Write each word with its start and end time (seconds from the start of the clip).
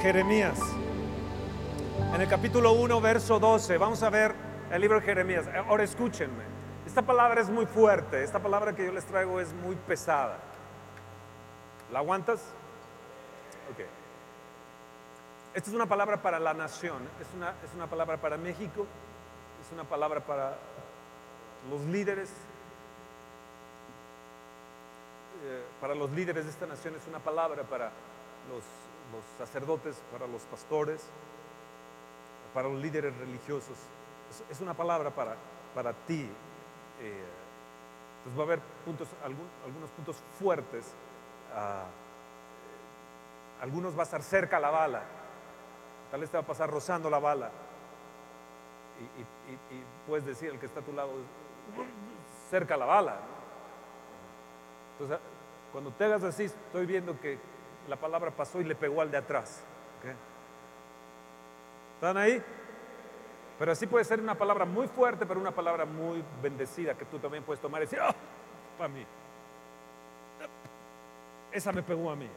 Jeremías. 0.00 0.58
En 2.14 2.22
el 2.22 2.28
capítulo 2.28 2.72
1, 2.72 3.00
verso 3.02 3.38
12, 3.38 3.76
vamos 3.76 4.02
a 4.02 4.08
ver 4.08 4.34
el 4.72 4.80
libro 4.80 4.98
de 4.98 5.04
Jeremías. 5.04 5.46
Ahora 5.68 5.84
escúchenme. 5.84 6.42
Esta 6.86 7.02
palabra 7.02 7.42
es 7.42 7.50
muy 7.50 7.66
fuerte, 7.66 8.24
esta 8.24 8.38
palabra 8.38 8.74
que 8.74 8.86
yo 8.86 8.92
les 8.92 9.04
traigo 9.04 9.38
es 9.40 9.52
muy 9.52 9.76
pesada. 9.76 10.38
¿La 11.92 11.98
aguantas? 11.98 12.40
Ok. 13.70 13.84
Esta 15.52 15.68
es 15.68 15.76
una 15.76 15.84
palabra 15.84 16.22
para 16.22 16.38
la 16.38 16.54
nación, 16.54 17.02
es 17.20 17.26
una, 17.36 17.50
es 17.62 17.74
una 17.74 17.86
palabra 17.86 18.16
para 18.16 18.38
México, 18.38 18.86
es 19.64 19.72
una 19.72 19.84
palabra 19.84 20.20
para 20.20 20.56
los 21.68 21.82
líderes, 21.82 22.30
eh, 25.44 25.62
para 25.78 25.94
los 25.94 26.10
líderes 26.12 26.44
de 26.44 26.50
esta 26.50 26.66
nación, 26.66 26.94
es 26.96 27.06
una 27.06 27.18
palabra 27.18 27.64
para 27.64 27.90
los, 28.48 28.64
los 29.12 29.24
sacerdotes, 29.38 30.00
para 30.12 30.26
los 30.26 30.42
pastores, 30.42 31.02
para 32.54 32.68
los 32.68 32.80
líderes 32.80 33.16
religiosos. 33.16 33.76
Es, 34.50 34.60
una 34.60 34.74
palabra 34.74 35.10
para, 35.10 35.36
para 35.74 35.92
ti. 35.92 36.28
Eh, 37.00 37.24
entonces 38.18 38.38
va 38.38 38.42
a 38.42 38.46
haber 38.46 38.60
puntos, 38.84 39.08
algunos 39.24 39.90
puntos 39.90 40.16
fuertes. 40.38 40.94
ah, 41.54 41.86
algunos 43.60 43.94
va 43.94 44.00
a 44.00 44.04
estar 44.04 44.22
cerca 44.22 44.58
la 44.58 44.70
bala. 44.70 45.02
Tal 46.10 46.20
vez 46.20 46.30
te 46.30 46.36
va 46.36 46.42
a 46.42 46.46
pasar 46.46 46.70
rozando 46.70 47.10
la 47.10 47.18
bala. 47.18 47.50
Y, 49.18 49.24
puedes 50.06 50.26
decir, 50.26 50.50
el 50.50 50.58
que 50.58 50.66
está 50.66 50.80
a 50.80 50.82
tu 50.82 50.92
lado, 50.92 51.12
cerca 52.50 52.76
la 52.76 52.84
bala. 52.84 53.16
Entonces, 54.92 55.18
cuando 55.72 55.90
te 55.92 56.04
hagas 56.04 56.22
así, 56.24 56.44
estoy 56.44 56.84
viendo 56.86 57.18
que 57.20 57.38
la 57.88 57.96
palabra 57.96 58.30
pasó 58.30 58.60
y 58.60 58.64
le 58.64 58.74
pegó 58.74 59.00
al 59.00 59.10
de 59.10 59.18
atrás. 59.18 59.62
¿Están 61.94 62.16
ahí? 62.16 62.42
Pero 63.58 63.72
así 63.72 63.86
puede 63.86 64.04
ser 64.04 64.20
una 64.20 64.34
palabra 64.34 64.64
muy 64.64 64.88
fuerte, 64.88 65.26
pero 65.26 65.38
una 65.38 65.50
palabra 65.50 65.84
muy 65.84 66.24
bendecida 66.42 66.94
que 66.94 67.04
tú 67.04 67.18
también 67.18 67.44
puedes 67.44 67.60
tomar 67.60 67.82
y 67.82 67.84
decir, 67.84 67.98
¡oh! 68.00 68.14
Para 68.78 68.88
mí. 68.88 69.04
Esa 71.52 71.72
me 71.72 71.82
pegó 71.82 72.10
a 72.10 72.16
mí. 72.16 72.28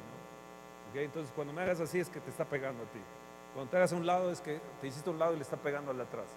Entonces, 0.93 1.31
cuando 1.33 1.53
me 1.53 1.61
hagas 1.61 1.79
así 1.79 1.99
es 1.99 2.09
que 2.09 2.19
te 2.19 2.29
está 2.29 2.45
pegando 2.45 2.83
a 2.83 2.87
ti. 2.87 2.99
Cuando 3.53 3.71
te 3.71 3.77
hagas 3.77 3.93
a 3.93 3.95
un 3.95 4.05
lado 4.05 4.31
es 4.31 4.41
que 4.41 4.59
te 4.81 4.87
hiciste 4.87 5.09
a 5.09 5.13
un 5.13 5.19
lado 5.19 5.33
y 5.33 5.37
le 5.37 5.43
está 5.43 5.57
pegando 5.57 5.91
al 5.91 5.97
de 5.97 6.03
atrás. 6.03 6.27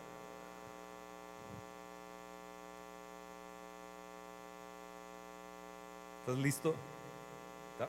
¿Estás 6.21 6.39
listo? 6.39 6.75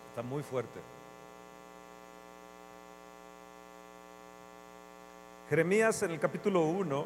Está 0.09 0.21
muy 0.21 0.43
fuerte. 0.43 0.79
Jeremías 5.49 6.03
en 6.03 6.11
el 6.11 6.19
capítulo 6.19 6.63
1, 6.63 7.05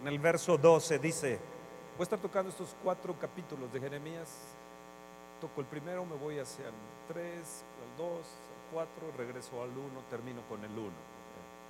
en 0.00 0.08
el 0.08 0.18
verso 0.18 0.58
12, 0.58 0.98
dice, 0.98 1.38
voy 1.96 2.00
a 2.00 2.02
estar 2.02 2.18
tocando 2.18 2.50
estos 2.50 2.74
cuatro 2.82 3.14
capítulos 3.16 3.72
de 3.72 3.78
Jeremías. 3.78 4.28
Toco 5.40 5.60
el 5.60 5.68
primero, 5.68 6.04
me 6.04 6.16
voy 6.16 6.40
hacia 6.40 6.66
el 6.66 6.74
3, 7.06 7.24
al 7.36 7.96
2, 7.96 8.16
al 8.16 8.72
4, 8.72 9.12
regreso 9.16 9.62
al 9.62 9.70
1, 9.70 9.80
termino 10.10 10.42
con 10.48 10.64
el 10.64 10.76
1. 10.76 10.90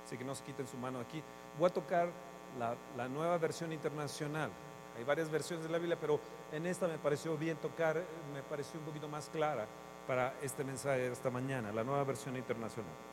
Así 0.03 0.17
que 0.17 0.23
no 0.23 0.33
se 0.33 0.43
quiten 0.43 0.67
su 0.67 0.77
mano 0.77 0.99
aquí. 0.99 1.21
Voy 1.59 1.69
a 1.69 1.73
tocar 1.73 2.09
la, 2.57 2.75
la 2.97 3.07
nueva 3.07 3.37
versión 3.37 3.71
internacional. 3.73 4.49
Hay 4.97 5.03
varias 5.03 5.29
versiones 5.29 5.65
de 5.67 5.71
la 5.71 5.77
Biblia, 5.77 5.99
pero 6.01 6.19
en 6.51 6.65
esta 6.65 6.87
me 6.87 6.97
pareció 6.97 7.37
bien 7.37 7.57
tocar, 7.57 8.03
me 8.33 8.41
pareció 8.41 8.79
un 8.79 8.87
poquito 8.87 9.07
más 9.07 9.29
clara 9.29 9.67
para 10.07 10.33
este 10.41 10.63
mensaje 10.63 11.01
de 11.01 11.11
esta 11.11 11.29
mañana, 11.29 11.71
la 11.71 11.83
nueva 11.83 12.03
versión 12.03 12.35
internacional. 12.35 13.12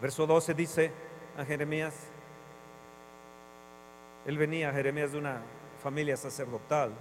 Verso 0.00 0.26
12 0.26 0.54
dice 0.54 0.92
a 1.36 1.44
Jeremías, 1.44 1.94
él 4.26 4.38
venía, 4.38 4.72
Jeremías, 4.72 5.12
de 5.12 5.18
una 5.18 5.42
familia 5.82 6.16
sacerdotal 6.16 6.92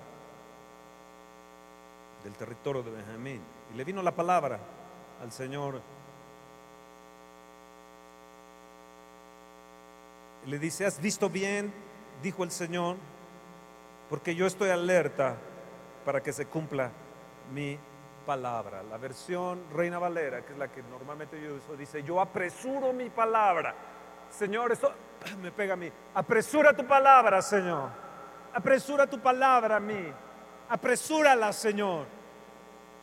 del 2.24 2.34
territorio 2.34 2.84
de 2.84 2.92
Benjamín, 2.92 3.42
y 3.74 3.78
le 3.78 3.84
vino 3.84 4.02
la 4.02 4.14
palabra 4.14 4.60
al 5.22 5.32
Señor. 5.32 5.82
Le 10.46 10.60
dice, 10.60 10.86
¿has 10.86 11.02
visto 11.02 11.30
bien? 11.30 11.74
Dijo 12.22 12.44
el 12.44 12.52
Señor, 12.52 12.98
porque 14.10 14.36
yo 14.36 14.46
estoy 14.46 14.72
alerta 14.72 15.38
para 16.04 16.22
que 16.22 16.34
se 16.34 16.46
cumpla 16.48 16.92
mi 17.54 17.78
palabra. 18.34 18.84
La 18.84 18.98
versión 18.98 19.64
Reina 19.74 19.98
Valera, 19.98 20.46
que 20.46 20.54
es 20.54 20.60
la 20.60 20.68
que 20.72 20.84
normalmente 20.84 21.42
yo 21.42 21.56
uso, 21.56 21.76
dice, 21.76 22.04
yo 22.04 22.22
apresuro 22.22 22.94
mi 22.94 23.10
palabra. 23.10 23.74
Señor, 24.30 24.72
esto 24.72 24.94
me 25.42 25.52
pega 25.52 25.74
a 25.74 25.76
mí. 25.76 25.92
Apresura 26.14 26.76
tu 26.78 26.86
palabra, 26.86 27.42
Señor. 27.42 27.90
Apresura 28.54 29.08
tu 29.08 29.20
palabra 29.20 29.78
a 29.78 29.80
mí. 29.80 30.14
Apresúrala, 30.70 31.52
Señor. 31.52 32.06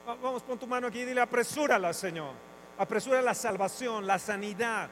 Va- 0.08 0.14
Vamos, 0.14 0.44
pon 0.44 0.56
tu 0.60 0.66
mano 0.68 0.86
aquí 0.86 1.00
y 1.00 1.04
dile, 1.06 1.20
apresúrala, 1.20 1.92
Señor. 1.92 2.32
Apresura 2.78 3.20
la 3.20 3.34
salvación, 3.34 4.06
la 4.06 4.20
sanidad. 4.20 4.88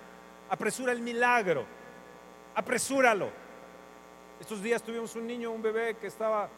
Apresura 0.51 0.91
el 0.91 1.01
milagro. 1.01 1.65
Apresúralo. 2.57 3.31
Estos 4.41 4.61
días 4.61 4.83
tuvimos 4.83 5.15
un 5.15 5.29
niño, 5.29 5.53
un 5.53 5.63
bebé 5.63 5.95
que 5.97 6.09
estaba 6.09 6.49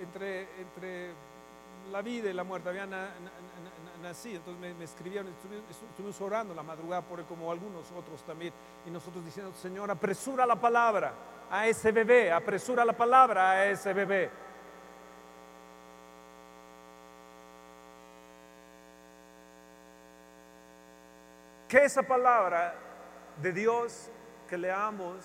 entre, 0.00 0.48
entre 0.60 1.12
la 1.90 2.02
vida 2.02 2.30
y 2.30 2.32
la 2.32 2.44
muerte, 2.44 2.68
había 2.68 2.86
na- 2.86 3.02
na- 3.06 3.08
na- 3.08 4.02
na- 4.02 4.08
nacido, 4.08 4.36
entonces 4.38 4.60
me, 4.60 4.72
me 4.74 4.84
escribieron, 4.84 5.28
estuvimos, 5.32 5.64
estuvimos 5.90 6.20
orando 6.20 6.54
la 6.54 6.62
madrugada 6.62 7.02
por 7.02 7.20
él, 7.20 7.26
como 7.26 7.50
algunos 7.50 7.90
otros 7.92 8.22
también, 8.24 8.52
y 8.86 8.90
nosotros 8.90 9.24
diciendo, 9.24 9.52
Señor, 9.54 9.90
apresura 9.90 10.46
la 10.46 10.56
palabra 10.56 11.12
a 11.50 11.66
ese 11.66 11.92
bebé, 11.92 12.32
apresura 12.32 12.84
la 12.84 12.94
palabra 12.96 13.50
a 13.50 13.66
ese 13.66 13.92
bebé. 13.92 14.30
Que 21.68 21.84
esa 21.84 22.02
palabra 22.02 22.74
de 23.40 23.52
Dios 23.52 24.10
que 24.48 24.58
leamos 24.58 25.24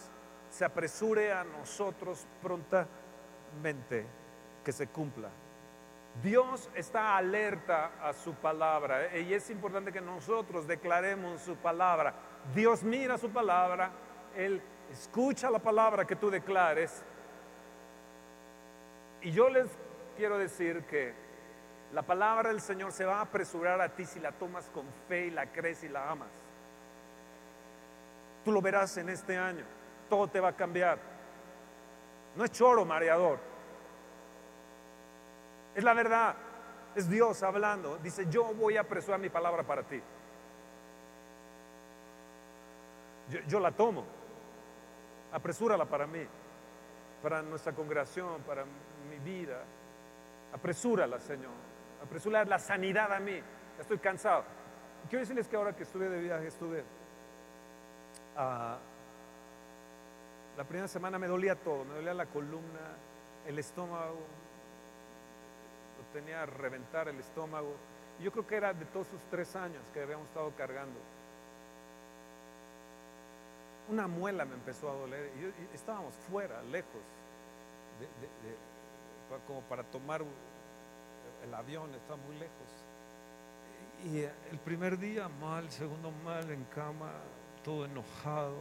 se 0.51 0.63
apresure 0.63 1.33
a 1.33 1.43
nosotros 1.43 2.25
prontamente, 2.41 4.05
que 4.63 4.71
se 4.71 4.87
cumpla. 4.87 5.29
Dios 6.23 6.69
está 6.75 7.17
alerta 7.17 7.91
a 8.01 8.13
su 8.13 8.33
palabra 8.35 9.13
eh, 9.13 9.21
y 9.21 9.33
es 9.33 9.49
importante 9.49 9.91
que 9.91 10.01
nosotros 10.01 10.65
declaremos 10.65 11.41
su 11.41 11.55
palabra. 11.57 12.13
Dios 12.53 12.83
mira 12.83 13.17
su 13.17 13.29
palabra, 13.29 13.91
Él 14.35 14.61
escucha 14.91 15.49
la 15.49 15.59
palabra 15.59 16.05
que 16.05 16.15
tú 16.15 16.29
declares. 16.29 17.03
Y 19.21 19.31
yo 19.31 19.49
les 19.49 19.67
quiero 20.15 20.37
decir 20.37 20.83
que 20.85 21.13
la 21.91 22.01
palabra 22.01 22.49
del 22.49 22.61
Señor 22.61 22.91
se 22.91 23.05
va 23.05 23.17
a 23.17 23.21
apresurar 23.21 23.81
a 23.81 23.89
ti 23.89 24.05
si 24.05 24.19
la 24.19 24.31
tomas 24.31 24.69
con 24.69 24.85
fe 25.07 25.27
y 25.27 25.31
la 25.31 25.51
crees 25.51 25.83
y 25.83 25.89
la 25.89 26.09
amas. 26.09 26.29
Tú 28.43 28.51
lo 28.51 28.61
verás 28.61 28.95
en 28.97 29.09
este 29.09 29.37
año, 29.37 29.65
todo 30.09 30.27
te 30.27 30.39
va 30.39 30.49
a 30.49 30.55
cambiar. 30.55 30.97
No 32.35 32.45
es 32.45 32.51
choro 32.51 32.85
mareador. 32.85 33.54
Es 35.75 35.83
la 35.83 35.93
verdad. 35.93 36.35
Es 36.95 37.09
Dios 37.09 37.43
hablando. 37.43 37.97
Dice, 37.97 38.25
yo 38.29 38.53
voy 38.53 38.77
a 38.77 38.81
apresurar 38.81 39.19
mi 39.19 39.29
palabra 39.29 39.63
para 39.63 39.83
ti. 39.83 40.01
Yo, 43.47 43.59
la 43.59 43.71
tomo. 43.71 44.05
Apresúrala 45.33 45.85
para 45.85 46.07
mí, 46.07 46.25
para 47.21 47.41
nuestra 47.41 47.73
congregación, 47.73 48.41
para 48.43 48.63
mi 49.09 49.19
vida. 49.19 49.61
Apresúrala, 50.53 51.19
Señor. 51.19 51.51
Apresúrala 52.01 52.45
la 52.45 52.59
sanidad 52.59 53.11
a 53.11 53.19
mí. 53.19 53.35
Ya 53.35 53.81
estoy 53.81 53.97
cansado. 53.97 54.45
Quiero 55.09 55.21
decirles 55.21 55.47
que 55.47 55.55
ahora 55.55 55.75
que 55.75 55.83
estuve 55.83 56.07
de 56.07 56.21
viaje, 56.21 56.47
estuve... 56.47 56.83
ah, 58.37 58.77
la 60.55 60.63
primera 60.63 60.87
semana 60.87 61.19
me 61.19 61.27
dolía 61.27 61.55
todo, 61.55 61.83
me 61.83 61.95
dolía 61.95 62.13
la 62.13 62.27
columna, 62.27 62.79
el 63.45 63.59
estómago, 63.59 64.19
tenía 66.15 66.43
a 66.43 66.45
reventar 66.45 67.09
el 67.09 67.19
estómago. 67.19 67.75
Yo 68.21 68.31
creo 68.31 68.47
que 68.47 68.55
era 68.55 68.73
de 68.73 68.85
todos 68.85 69.07
sus 69.07 69.21
tres 69.29 69.53
años 69.57 69.83
que 69.93 70.01
habíamos 70.01 70.27
estado 70.27 70.49
cargando. 70.57 70.97
Una 73.89 74.07
muela 74.07 74.45
me 74.45 74.53
empezó 74.53 74.89
a 74.89 74.93
doler. 74.93 75.29
Y 75.35 75.75
estábamos 75.75 76.13
fuera, 76.29 76.61
lejos, 76.63 77.01
como 79.45 79.59
para 79.63 79.83
tomar 79.83 80.23
el 81.43 81.53
avión, 81.53 81.93
estaba 81.93 82.15
muy 82.15 82.37
lejos. 82.37 82.69
Y 84.05 84.19
eh, 84.19 84.31
el 84.51 84.59
primer 84.59 84.97
día 84.97 85.27
mal, 85.27 85.69
segundo 85.69 86.11
mal, 86.23 86.49
en 86.49 86.63
cama, 86.65 87.11
todo 87.61 87.85
enojado, 87.85 88.55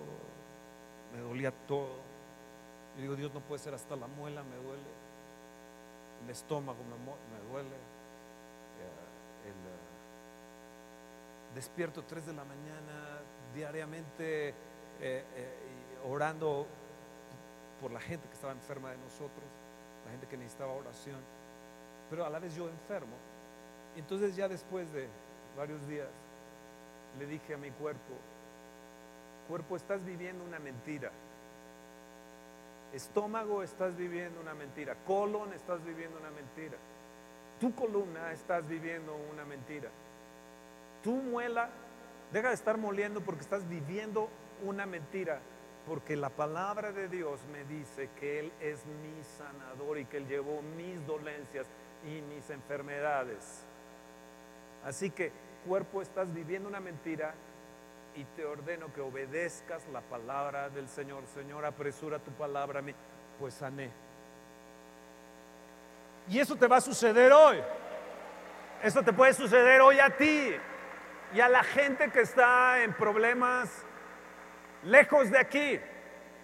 me 1.13 1.21
dolía 1.21 1.53
todo. 1.69 1.99
Yo 2.97 3.03
digo, 3.03 3.15
Dios 3.15 3.33
no 3.33 3.41
puede 3.41 3.63
ser 3.63 3.75
hasta 3.75 3.95
la 3.95 4.09
muela, 4.09 4.43
me 4.43 4.57
duele. 4.57 5.04
El 6.25 6.31
estómago 6.31 6.79
me, 6.85 7.53
duele. 7.53 7.69
Eh, 7.69 9.47
el, 9.47 9.53
eh, 9.53 9.95
despierto 11.55 12.03
3 12.03 12.27
de 12.27 12.33
la 12.33 12.45
mañana 12.45 13.21
diariamente 13.55 14.49
eh, 14.49 14.55
eh, 15.01 15.55
orando 16.09 16.67
por 17.81 17.93
la 17.93 18.01
gente 18.01 18.27
que 18.29 18.35
estaba 18.35 18.53
enferma 18.53 18.91
de 18.91 18.99
nosotros, 18.99 19.45
la 20.05 20.11
gente 20.11 20.27
que 20.27 20.37
necesitaba 20.37 20.73
oración, 20.73 21.21
pero 22.11 22.27
a 22.27 22.31
la 22.31 22.39
vez 22.39 22.55
yo 22.55 22.69
enfermo. 22.69 23.17
Entonces 23.97 24.35
ya 24.35 24.49
después 24.49 24.93
de 24.93 25.09
varios 25.57 25.87
días 25.87 26.09
le 27.19 27.27
dije 27.27 27.55
a 27.55 27.59
mi 27.59 27.71
cuerpo, 27.71 28.15
cuerpo, 29.49 29.77
estás 29.77 30.05
viviendo 30.05 30.45
una 30.45 30.59
mentira. 30.59 31.11
Estómago, 32.95 33.65
estás 33.65 33.97
viviendo 33.97 34.41
una 34.41 34.55
mentira. 34.55 34.95
Colon, 35.05 35.53
estás 35.53 35.85
viviendo 35.85 36.17
una 36.17 36.31
mentira. 36.31 36.77
Tu 37.59 37.75
columna, 37.75 38.31
estás 38.31 38.67
viviendo 38.69 39.17
una 39.33 39.45
mentira. 39.45 39.91
Tu 41.03 41.11
muela, 41.11 41.71
deja 42.33 42.49
de 42.49 42.55
estar 42.55 42.79
moliendo 42.79 43.21
porque 43.21 43.43
estás 43.43 43.69
viviendo 43.69 44.29
una 44.63 44.87
mentira. 44.87 45.41
Porque 45.89 46.15
la 46.15 46.31
palabra 46.31 46.93
de 46.93 47.09
Dios 47.09 47.41
me 47.53 47.65
dice 47.65 48.11
que 48.21 48.39
Él 48.39 48.53
es 48.61 48.87
mi 48.87 49.25
sanador 49.25 49.99
y 49.99 50.05
que 50.05 50.19
Él 50.19 50.29
llevó 50.29 50.63
mis 50.63 51.05
dolencias 51.05 51.67
y 52.05 52.23
mis 52.23 52.49
enfermedades. 52.49 53.65
Así 54.85 55.11
que, 55.11 55.33
cuerpo, 55.67 56.01
estás 56.01 56.33
viviendo 56.33 56.69
una 56.69 56.81
mentira 56.81 57.35
y 58.17 58.25
te 58.37 58.45
ordeno 58.45 58.93
que 58.93 59.01
obedezcas 59.01 59.87
la 59.93 60.01
palabra 60.01 60.71
del 60.71 60.89
Señor. 60.89 61.27
Señor, 61.27 61.65
apresura 61.65 62.19
tu 62.19 62.31
palabra 62.33 62.79
a 62.79 62.83
mí, 62.83 62.95
pues 63.39 63.55
sané. 63.55 63.91
Y 66.29 66.39
eso 66.39 66.57
te 66.57 66.67
va 66.67 66.77
a 66.77 66.81
suceder 66.81 67.33
hoy. 67.33 67.61
Eso 68.83 69.03
te 69.03 69.13
puede 69.13 69.33
suceder 69.35 69.81
hoy 69.81 69.99
a 69.99 70.11
ti 70.11 70.55
y 71.33 71.41
a 71.41 71.49
la 71.49 71.65
gente 71.65 72.11
que 72.11 72.21
está 72.21 72.83
en 72.83 72.93
problemas 72.95 73.85
lejos 74.85 75.31
de 75.31 75.39
aquí. 75.39 75.81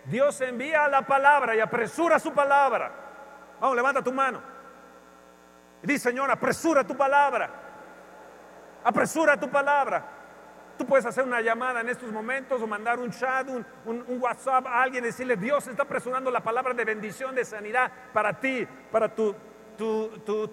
Dios 0.07 0.41
envía 0.41 0.89
la 0.89 1.03
palabra 1.03 1.55
y 1.55 1.61
apresura 1.61 2.19
su 2.19 2.33
palabra. 2.33 2.91
Vamos, 3.61 3.77
levanta 3.77 4.03
tu 4.03 4.13
mano. 4.13 4.43
Y 5.83 5.87
dice, 5.87 6.11
Señor, 6.11 6.31
apresura 6.31 6.85
tu 6.85 6.97
palabra. 6.97 7.51
Apresura 8.83 9.39
tu 9.39 9.49
palabra. 9.49 10.20
Tú 10.81 10.87
puedes 10.87 11.05
hacer 11.05 11.25
una 11.25 11.43
llamada 11.43 11.83
en 11.83 11.91
estos 11.91 12.11
momentos 12.11 12.63
o 12.63 12.67
mandar 12.67 12.99
un 12.99 13.11
chat, 13.11 13.47
un, 13.85 14.03
WhatsApp 14.19 14.67
a 14.67 14.83
alguien 14.83 15.05
y 15.05 15.09
decirle, 15.09 15.37
Dios 15.37 15.67
está 15.67 15.83
apresurando 15.83 16.31
la 16.31 16.41
palabra 16.41 16.73
de 16.73 16.87
bendición, 16.87 17.35
de 17.35 17.45
sanidad 17.45 17.93
para 18.15 18.41
ti, 18.41 18.67
para 18.91 19.15
tu, 19.15 19.37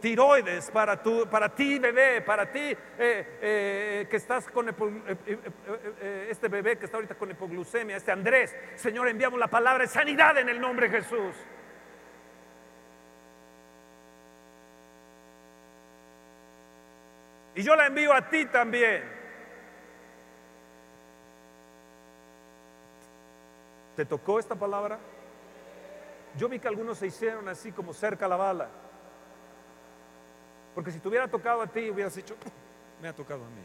tiroides, 0.02 0.70
para 0.70 1.56
ti 1.56 1.80
bebé, 1.80 2.22
para 2.24 2.52
ti 2.52 2.60
eh, 2.60 2.76
eh, 3.00 4.08
que 4.10 4.18
estás 4.18 4.50
con 4.50 4.68
eh, 4.68 6.28
este 6.30 6.50
bebé 6.50 6.78
que 6.78 6.88
está 6.88 6.98
ahorita 6.98 7.16
con 7.16 7.32
hipoglucemia, 7.32 7.96
este 7.96 8.12
Andrés. 8.12 8.54
Señor, 8.76 9.08
enviamos 9.08 9.40
la 9.40 9.48
palabra 9.48 9.86
de 9.86 9.90
sanidad 9.90 10.38
en 10.38 10.50
el 10.50 10.60
nombre 10.60 10.90
de 10.90 10.98
Jesús. 10.98 11.36
Y 17.56 17.64
yo 17.64 17.78
la 17.78 17.88
envío 17.88 18.12
a 18.12 18.28
ti 18.28 18.46
también. 18.48 19.17
¿Te 23.98 24.06
tocó 24.06 24.38
esta 24.38 24.54
palabra? 24.54 25.00
Yo 26.38 26.48
vi 26.48 26.60
que 26.60 26.68
algunos 26.68 27.00
se 27.00 27.08
hicieron 27.08 27.50
así 27.50 27.72
como 27.72 27.94
cerca 27.94 28.28
la 28.28 28.36
bala. 28.36 28.70
Porque 30.76 30.92
si 30.92 31.00
te 31.00 31.08
hubiera 31.08 31.28
tocado 31.28 31.64
a 31.64 31.68
ti, 31.68 31.90
hubieras 31.90 32.14
dicho, 32.14 32.36
me 33.02 33.08
ha 33.08 33.16
tocado 33.16 33.44
a 33.44 33.50
mí. 33.50 33.64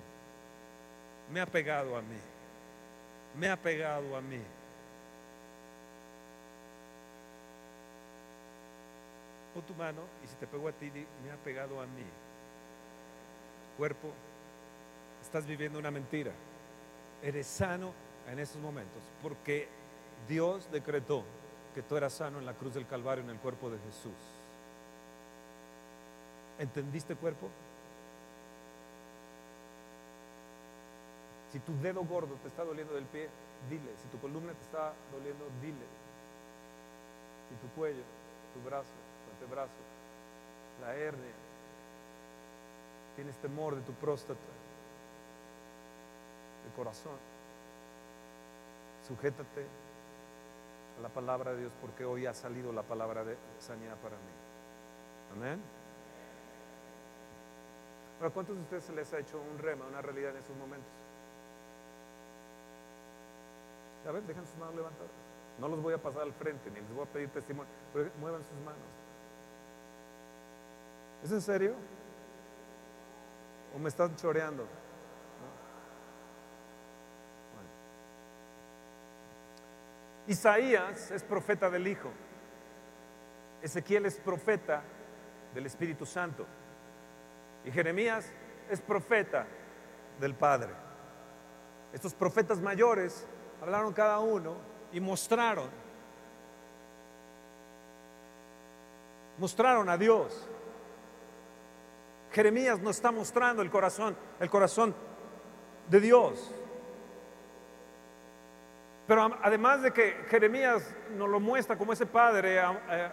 Me 1.31 1.39
ha 1.43 1.45
pegado 1.45 1.99
a 1.99 2.01
mí. 2.01 2.17
Me 3.37 3.51
ha 3.51 3.59
pegado 3.59 4.17
a 4.17 4.23
mí. 4.23 4.43
Pon 9.53 9.63
tu 9.65 9.75
mano 9.75 10.01
y 10.25 10.29
si 10.29 10.35
te 10.37 10.47
pegó 10.47 10.67
a 10.67 10.73
ti, 10.73 10.91
me 11.23 11.31
ha 11.31 11.37
pegado 11.37 11.79
a 11.79 11.85
mí. 11.85 12.07
Cuerpo, 13.77 14.09
estás 15.21 15.45
viviendo 15.45 15.79
una 15.79 15.91
mentira. 15.91 16.33
Eres 17.23 17.47
sano 17.47 17.93
en 18.27 18.39
esos 18.39 18.57
momentos 18.63 19.03
porque 19.23 19.82
Dios 20.29 20.71
decretó 20.71 21.25
que 21.75 21.83
tú 21.83 21.97
eras 21.97 22.13
sano 22.13 22.39
en 22.39 22.47
la 22.47 22.55
cruz 22.55 22.75
del 22.75 22.87
Calvario 22.87 23.25
en 23.25 23.31
el 23.31 23.39
cuerpo 23.39 23.71
de 23.71 23.79
Jesús. 23.79 24.13
¿Entendiste 26.59 27.17
cuerpo? 27.17 27.49
Si 31.51 31.59
tu 31.61 31.77
dedo 31.81 32.05
gordo 32.05 32.35
te 32.43 32.49
está 32.49 32.65
doliendo 32.65 32.95
del 32.95 33.05
pie, 33.05 33.29
dile. 33.69 33.91
Si 34.03 34.09
tu 34.09 34.19
columna 34.21 34.53
te 34.53 34.63
está 34.63 34.93
doliendo, 35.13 35.45
dile. 35.61 35.87
Si 37.49 37.57
tu 37.57 37.75
cuello, 37.75 38.03
tu 38.55 38.63
brazo, 38.63 38.89
tu 39.27 39.33
antebrazo, 39.33 39.73
la 40.81 40.95
hernia, 40.95 41.33
tienes 43.17 43.37
temor 43.39 43.77
de 43.77 43.83
tu 43.83 43.93
próstata, 43.93 44.41
de 46.65 46.75
corazón, 46.75 47.17
sujétate 49.07 49.67
la 51.01 51.09
palabra 51.09 51.53
de 51.53 51.61
Dios 51.61 51.73
porque 51.81 52.05
hoy 52.05 52.27
ha 52.27 52.35
salido 52.35 52.73
la 52.73 52.83
palabra 52.83 53.25
de 53.25 53.37
sanidad 53.59 53.97
para 53.97 54.17
mí. 54.17 54.33
Amén. 55.37 55.61
¿A 58.23 58.31
cuántos 58.31 58.55
de 58.55 58.63
ustedes 58.63 58.85
se 58.85 58.93
les 58.93 59.13
ha 59.13 59.19
hecho 59.19 59.41
un 59.41 59.59
rema, 59.59 59.85
una 59.87 60.01
realidad 60.01 60.31
en 60.31 60.37
esos 60.37 60.57
momentos? 60.57 60.93
A 64.07 64.13
ver, 64.13 64.23
dejen 64.23 64.47
sus 64.47 64.57
manos 64.57 64.75
levantadas. 64.75 65.11
No 65.59 65.69
los 65.69 65.83
voy 65.83 65.95
a 65.95 65.99
pasar 65.99 66.23
al 66.23 66.33
frente, 66.33 66.71
ni 66.71 66.81
les 66.81 66.95
voy 66.95 67.05
a 67.05 67.13
pedir 67.13 67.31
testimonio, 67.31 67.73
pero 67.93 68.11
muevan 68.21 68.43
sus 68.43 68.59
manos. 68.65 68.81
¿Es 71.25 71.33
en 71.33 71.41
serio? 71.41 71.75
¿O 73.75 73.79
me 73.79 73.89
están 73.89 74.15
choreando? 74.17 74.67
Isaías 80.27 81.11
es 81.11 81.23
profeta 81.23 81.69
del 81.69 81.87
Hijo. 81.87 82.11
Ezequiel 83.61 84.07
es 84.07 84.17
profeta 84.17 84.83
del 85.55 85.67
Espíritu 85.67 86.07
Santo. 86.07 86.47
Y 87.65 87.71
Jeremías 87.71 88.33
es 88.71 88.81
profeta 88.81 89.47
del 90.21 90.35
Padre. 90.35 90.71
Estos 91.93 92.15
profetas 92.15 92.61
mayores 92.61 93.27
hablaron 93.61 93.93
cada 93.93 94.19
uno 94.19 94.57
y 94.93 95.01
mostraron, 95.01 95.69
mostraron 99.39 99.89
a 99.89 99.97
Dios. 99.97 100.49
Jeremías 102.33 102.81
nos 102.81 102.97
está 102.97 103.11
mostrando 103.11 103.63
el 103.63 103.71
corazón, 103.71 104.17
el 104.41 104.49
corazón 104.49 104.95
de 105.89 106.01
Dios. 106.01 106.51
Pero 109.07 109.31
además 109.43 109.83
de 109.83 109.93
que 109.93 110.25
Jeremías 110.29 110.95
nos 111.17 111.29
lo 111.29 111.41
muestra 111.41 111.77
como 111.77 111.93
ese 111.93 112.07
padre 112.07 112.59
eh, 112.59 113.11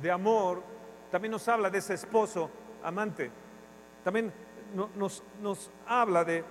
de 0.00 0.10
amor, 0.10 0.62
también 1.10 1.32
nos 1.32 1.46
habla 1.48 1.70
de 1.70 1.78
ese 1.78 1.94
esposo 1.94 2.50
amante. 2.82 3.30
También 4.02 4.32
nos, 4.96 5.22
habla 5.86 6.24
de, 6.24 6.44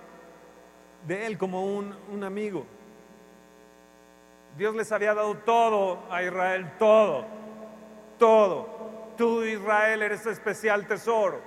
él 1.08 1.36
como 1.38 1.64
un, 1.64 1.94
un 2.10 2.24
amigo. 2.24 2.66
Dios 4.56 4.74
les 4.74 4.90
había 4.90 5.14
dado 5.14 5.36
todo 5.36 6.02
a 6.10 6.22
Israel, 6.22 6.72
todo, 6.78 7.26
todo. 8.18 8.76
Tú 9.16 9.42
Israel 9.44 10.02
eres 10.02 10.26
especial 10.26 10.86
tesoro. 10.86 11.40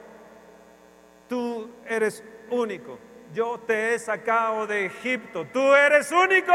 Tú 1.27 1.69
eres 1.87 2.23
único. 2.49 2.97
Yo 3.33 3.59
te 3.59 3.93
he 3.93 3.99
sacado 3.99 4.65
de 4.65 4.85
Egipto. 4.85 5.45
Tú 5.51 5.73
eres 5.73 6.11
único. 6.11 6.53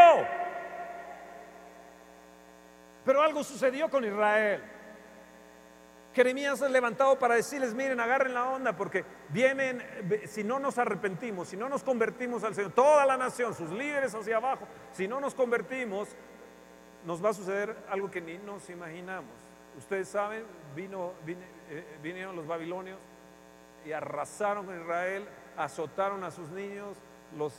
Pero 3.04 3.22
algo 3.22 3.44
sucedió 3.44 3.90
con 3.90 4.04
Israel. 4.04 4.62
Jeremías 6.14 6.60
es 6.62 6.70
levantado 6.70 7.18
para 7.18 7.34
decirles, 7.34 7.74
miren, 7.74 7.98
agarren 7.98 8.34
la 8.34 8.48
onda, 8.48 8.76
porque 8.76 9.04
vienen, 9.30 9.82
si 10.26 10.44
no 10.44 10.60
nos 10.60 10.78
arrepentimos, 10.78 11.48
si 11.48 11.56
no 11.56 11.68
nos 11.68 11.82
convertimos 11.82 12.44
al 12.44 12.54
Señor, 12.54 12.70
toda 12.72 13.04
la 13.04 13.16
nación, 13.16 13.52
sus 13.52 13.70
líderes 13.70 14.14
hacia 14.14 14.36
abajo, 14.36 14.68
si 14.92 15.08
no 15.08 15.18
nos 15.18 15.34
convertimos, 15.34 16.08
nos 17.04 17.22
va 17.22 17.30
a 17.30 17.34
suceder 17.34 17.76
algo 17.90 18.10
que 18.10 18.20
ni 18.20 18.38
nos 18.38 18.70
imaginamos. 18.70 19.32
Ustedes 19.76 20.08
saben, 20.08 20.44
vino, 20.76 21.14
eh, 21.26 21.84
vinieron 22.00 22.36
los 22.36 22.46
babilonios 22.46 22.98
y 23.84 23.90
arrasaron 23.90 24.66
con 24.66 24.80
Israel, 24.80 25.26
azotaron 25.56 26.22
a 26.22 26.30
sus 26.30 26.48
niños, 26.50 26.96
los 27.36 27.54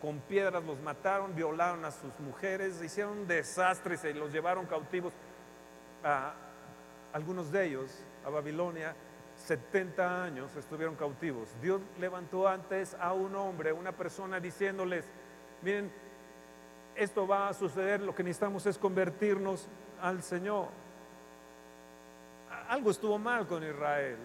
con 0.00 0.20
piedras 0.20 0.64
los 0.64 0.80
mataron, 0.80 1.34
violaron 1.34 1.84
a 1.84 1.90
sus 1.90 2.18
mujeres, 2.20 2.82
hicieron 2.82 3.18
un 3.18 3.26
desastre 3.26 3.94
y 3.94 3.98
se 3.98 4.14
los 4.14 4.32
llevaron 4.32 4.66
cautivos 4.66 5.12
a 6.02 6.32
algunos 7.12 7.50
de 7.50 7.66
ellos 7.66 8.04
a 8.24 8.30
Babilonia. 8.30 8.94
70 9.36 10.24
años 10.24 10.54
estuvieron 10.56 10.96
cautivos. 10.96 11.48
Dios 11.62 11.80
levantó 11.98 12.46
antes 12.46 12.94
a 13.00 13.12
un 13.12 13.34
hombre, 13.36 13.72
una 13.72 13.92
persona 13.92 14.38
diciéndoles, 14.38 15.06
miren, 15.62 15.90
esto 16.94 17.26
va 17.26 17.48
a 17.48 17.54
suceder, 17.54 18.00
lo 18.00 18.14
que 18.14 18.22
necesitamos 18.22 18.66
es 18.66 18.76
convertirnos 18.76 19.68
al 20.00 20.22
Señor. 20.22 20.68
Algo 22.68 22.90
estuvo 22.90 23.18
mal 23.18 23.46
con 23.46 23.64
Israel, 23.64 24.18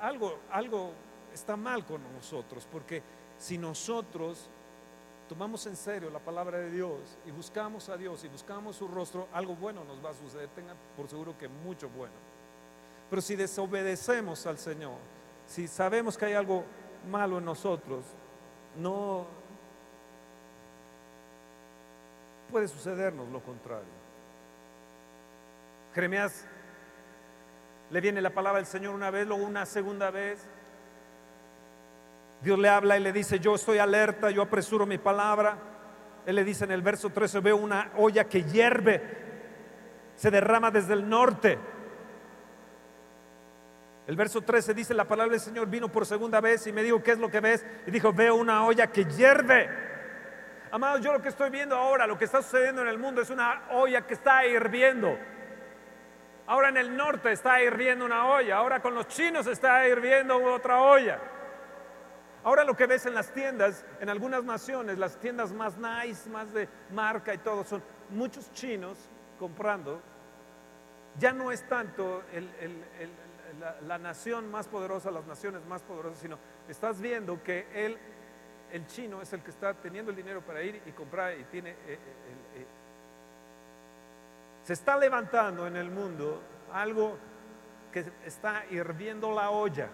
algo, 0.00 0.40
algo 0.50 0.92
está 1.32 1.56
mal 1.56 1.84
con 1.84 2.02
nosotros, 2.12 2.66
porque 2.70 3.02
si 3.40 3.56
nosotros 3.56 4.50
tomamos 5.28 5.66
en 5.66 5.74
serio 5.74 6.10
la 6.10 6.18
palabra 6.18 6.58
de 6.58 6.70
Dios 6.70 7.00
y 7.26 7.30
buscamos 7.30 7.88
a 7.88 7.96
Dios 7.96 8.22
y 8.22 8.28
buscamos 8.28 8.76
su 8.76 8.86
rostro, 8.86 9.28
algo 9.32 9.56
bueno 9.56 9.82
nos 9.82 10.04
va 10.04 10.10
a 10.10 10.14
suceder, 10.14 10.48
tengan 10.50 10.76
por 10.94 11.08
seguro 11.08 11.36
que 11.38 11.48
mucho 11.48 11.88
bueno. 11.88 12.12
Pero 13.08 13.22
si 13.22 13.36
desobedecemos 13.36 14.46
al 14.46 14.58
Señor, 14.58 14.98
si 15.46 15.66
sabemos 15.66 16.18
que 16.18 16.26
hay 16.26 16.34
algo 16.34 16.64
malo 17.10 17.38
en 17.38 17.46
nosotros, 17.46 18.04
no 18.76 19.26
puede 22.50 22.68
sucedernos 22.68 23.26
lo 23.30 23.40
contrario. 23.40 24.00
Jeremías 25.94 26.44
le 27.90 28.00
viene 28.02 28.20
la 28.20 28.30
palabra 28.30 28.58
del 28.58 28.66
Señor 28.66 28.94
una 28.94 29.10
vez, 29.10 29.26
luego 29.26 29.44
una 29.44 29.64
segunda 29.64 30.10
vez. 30.10 30.46
Dios 32.42 32.58
le 32.58 32.68
habla 32.68 32.96
y 32.96 33.00
le 33.00 33.12
dice, 33.12 33.38
yo 33.38 33.54
estoy 33.54 33.78
alerta, 33.78 34.30
yo 34.30 34.42
apresuro 34.42 34.86
mi 34.86 34.98
palabra. 34.98 35.58
Él 36.24 36.36
le 36.36 36.44
dice 36.44 36.64
en 36.64 36.70
el 36.70 36.82
verso 36.82 37.10
13, 37.10 37.40
veo 37.40 37.56
una 37.56 37.90
olla 37.96 38.24
que 38.24 38.44
hierve, 38.44 39.02
se 40.14 40.30
derrama 40.30 40.70
desde 40.70 40.94
el 40.94 41.08
norte. 41.08 41.58
El 44.06 44.16
verso 44.16 44.40
13 44.40 44.74
dice, 44.74 44.94
la 44.94 45.04
palabra 45.04 45.32
del 45.32 45.40
Señor 45.40 45.68
vino 45.68 45.88
por 45.88 46.06
segunda 46.06 46.40
vez 46.40 46.66
y 46.66 46.72
me 46.72 46.82
dijo, 46.82 47.02
¿qué 47.02 47.12
es 47.12 47.18
lo 47.18 47.30
que 47.30 47.40
ves? 47.40 47.64
Y 47.86 47.90
dijo, 47.90 48.12
veo 48.12 48.34
una 48.34 48.64
olla 48.64 48.86
que 48.88 49.04
hierve. 49.04 49.68
Amados, 50.72 51.02
yo 51.02 51.12
lo 51.12 51.20
que 51.20 51.28
estoy 51.28 51.50
viendo 51.50 51.76
ahora, 51.76 52.06
lo 52.06 52.16
que 52.16 52.24
está 52.24 52.42
sucediendo 52.42 52.82
en 52.82 52.88
el 52.88 52.98
mundo 52.98 53.20
es 53.20 53.30
una 53.30 53.64
olla 53.70 54.06
que 54.06 54.14
está 54.14 54.46
hirviendo. 54.46 55.18
Ahora 56.46 56.70
en 56.70 56.78
el 56.78 56.96
norte 56.96 57.32
está 57.32 57.62
hirviendo 57.62 58.04
una 58.04 58.26
olla, 58.26 58.56
ahora 58.56 58.80
con 58.80 58.94
los 58.94 59.06
chinos 59.08 59.46
está 59.46 59.86
hirviendo 59.86 60.42
otra 60.42 60.80
olla. 60.80 61.20
Ahora 62.42 62.64
lo 62.64 62.74
que 62.74 62.86
ves 62.86 63.04
en 63.04 63.14
las 63.14 63.32
tiendas, 63.32 63.84
en 64.00 64.08
algunas 64.08 64.44
naciones, 64.44 64.98
las 64.98 65.18
tiendas 65.18 65.52
más 65.52 65.76
nice, 65.76 66.28
más 66.30 66.52
de 66.52 66.68
marca 66.90 67.34
y 67.34 67.38
todo, 67.38 67.64
son 67.64 67.82
muchos 68.10 68.50
chinos 68.52 68.96
comprando. 69.38 70.00
Ya 71.18 71.32
no 71.32 71.52
es 71.52 71.66
tanto 71.68 72.22
el, 72.32 72.48
la, 73.86 73.98
nación 73.98 74.50
más 74.50 74.68
poderosa, 74.68 75.10
las 75.10 75.26
naciones 75.26 75.64
más 75.66 75.82
poderosas, 75.82 76.18
sino 76.18 76.38
estás 76.68 77.00
viendo 77.00 77.42
que 77.42 77.66
él, 77.74 77.98
el 78.72 78.86
chino, 78.86 79.20
es 79.20 79.32
el 79.32 79.42
que 79.42 79.50
está 79.50 79.74
teniendo 79.74 80.10
el 80.10 80.16
dinero 80.16 80.40
para 80.40 80.62
ir 80.62 80.82
y 80.86 80.92
comprar 80.92 81.38
y 81.38 81.44
tiene... 81.44 81.70
Eh, 81.70 81.76
eh, 81.86 81.98
eh, 82.56 82.66
se 84.62 84.74
está 84.74 84.96
levantando 84.96 85.66
en 85.66 85.76
el 85.76 85.90
mundo 85.90 86.40
algo 86.72 87.18
que 87.92 88.04
está 88.24 88.64
hirviendo 88.70 89.34
la 89.34 89.50
olla. 89.50 89.88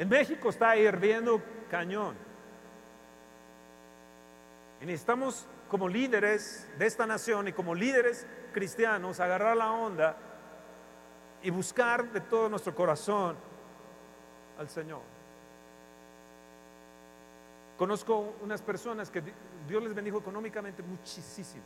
En 0.00 0.08
México 0.08 0.48
está 0.48 0.74
hirviendo 0.78 1.42
cañón. 1.70 2.16
Y 4.80 4.86
necesitamos 4.86 5.46
como 5.68 5.90
líderes 5.90 6.66
de 6.78 6.86
esta 6.86 7.06
nación 7.06 7.48
y 7.48 7.52
como 7.52 7.74
líderes 7.74 8.26
cristianos 8.50 9.20
agarrar 9.20 9.58
la 9.58 9.70
onda 9.70 10.16
y 11.42 11.50
buscar 11.50 12.10
de 12.12 12.22
todo 12.22 12.48
nuestro 12.48 12.74
corazón 12.74 13.36
al 14.58 14.70
Señor. 14.70 15.02
Conozco 17.76 18.36
unas 18.40 18.62
personas 18.62 19.10
que 19.10 19.22
Dios 19.68 19.82
les 19.82 19.92
bendijo 19.92 20.16
económicamente 20.16 20.82
muchísimo, 20.82 21.62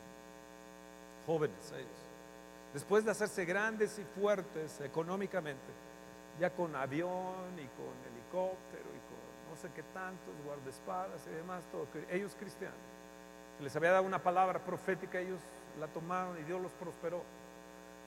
jóvenes 1.24 1.70
ellos. 1.70 1.86
Después 2.72 3.04
de 3.04 3.12
hacerse 3.12 3.44
grandes 3.44 3.96
y 4.00 4.04
fuertes 4.20 4.80
económicamente, 4.80 5.93
ya 6.40 6.50
con 6.50 6.74
avión 6.74 7.54
y 7.56 7.66
con 7.76 7.94
helicóptero 8.10 8.88
y 8.90 9.00
con 9.08 9.24
no 9.50 9.56
sé 9.56 9.70
qué 9.74 9.82
tantos 9.94 10.34
guardaespadas 10.44 11.26
y 11.28 11.30
demás, 11.30 11.64
todo, 11.70 11.86
ellos 12.10 12.34
cristianos. 12.38 12.76
les 13.60 13.74
había 13.76 13.92
dado 13.92 14.04
una 14.04 14.20
palabra 14.20 14.58
profética, 14.58 15.20
ellos 15.20 15.40
la 15.78 15.86
tomaron 15.86 16.38
y 16.38 16.42
Dios 16.42 16.60
los 16.60 16.72
prosperó. 16.72 17.22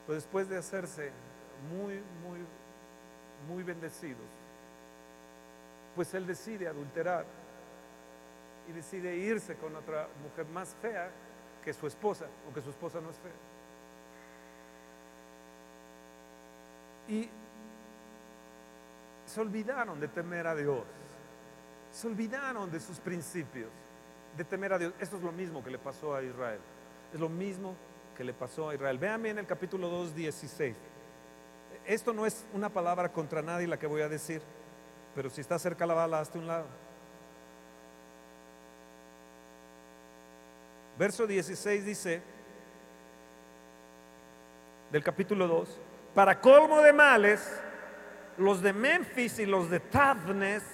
Pero 0.06 0.14
después 0.14 0.48
de 0.48 0.58
hacerse 0.58 1.10
muy, 1.70 2.02
muy, 2.22 2.40
muy 3.48 3.62
bendecidos, 3.62 4.26
pues 5.94 6.12
él 6.14 6.26
decide 6.26 6.68
adulterar 6.68 7.24
y 8.68 8.72
decide 8.72 9.16
irse 9.16 9.56
con 9.56 9.74
otra 9.74 10.06
mujer 10.22 10.46
más 10.46 10.76
fea 10.82 11.10
que 11.64 11.72
su 11.72 11.86
esposa, 11.86 12.26
aunque 12.44 12.60
su 12.60 12.70
esposa 12.70 13.00
no 13.00 13.10
es 13.10 13.16
fea. 13.16 13.32
Y 17.08 17.30
se 19.28 19.40
olvidaron 19.40 20.00
de 20.00 20.08
temer 20.08 20.46
a 20.46 20.54
Dios, 20.54 20.84
se 21.92 22.06
olvidaron 22.06 22.70
de 22.70 22.80
sus 22.80 22.98
principios, 22.98 23.68
de 24.36 24.44
temer 24.44 24.72
a 24.72 24.78
Dios. 24.78 24.94
Esto 24.98 25.16
es 25.16 25.22
lo 25.22 25.32
mismo 25.32 25.62
que 25.62 25.70
le 25.70 25.78
pasó 25.78 26.14
a 26.14 26.22
Israel, 26.22 26.60
es 27.12 27.20
lo 27.20 27.28
mismo 27.28 27.76
que 28.16 28.24
le 28.24 28.32
pasó 28.32 28.70
a 28.70 28.74
Israel. 28.74 28.98
Véanme 28.98 29.30
en 29.30 29.38
el 29.38 29.46
capítulo 29.46 29.88
2, 29.88 30.14
16. 30.14 30.76
Esto 31.84 32.12
no 32.14 32.24
es 32.24 32.46
una 32.54 32.70
palabra 32.70 33.12
contra 33.12 33.42
nadie 33.42 33.66
la 33.66 33.78
que 33.78 33.86
voy 33.86 34.00
a 34.00 34.08
decir, 34.08 34.40
pero 35.14 35.28
si 35.28 35.42
está 35.42 35.58
cerca 35.58 35.86
la 35.86 35.94
bala, 35.94 36.20
hazte 36.20 36.38
un 36.38 36.46
lado. 36.46 36.66
Verso 40.98 41.26
16 41.26 41.84
dice, 41.84 42.22
del 44.90 45.04
capítulo 45.04 45.46
2, 45.46 45.80
para 46.14 46.40
colmo 46.40 46.80
de 46.80 46.92
males, 46.92 47.60
los 48.38 48.62
de 48.62 48.72
Memphis 48.72 49.38
y 49.38 49.46
los 49.46 49.68
de 49.70 49.80
Tafnes 49.80 50.64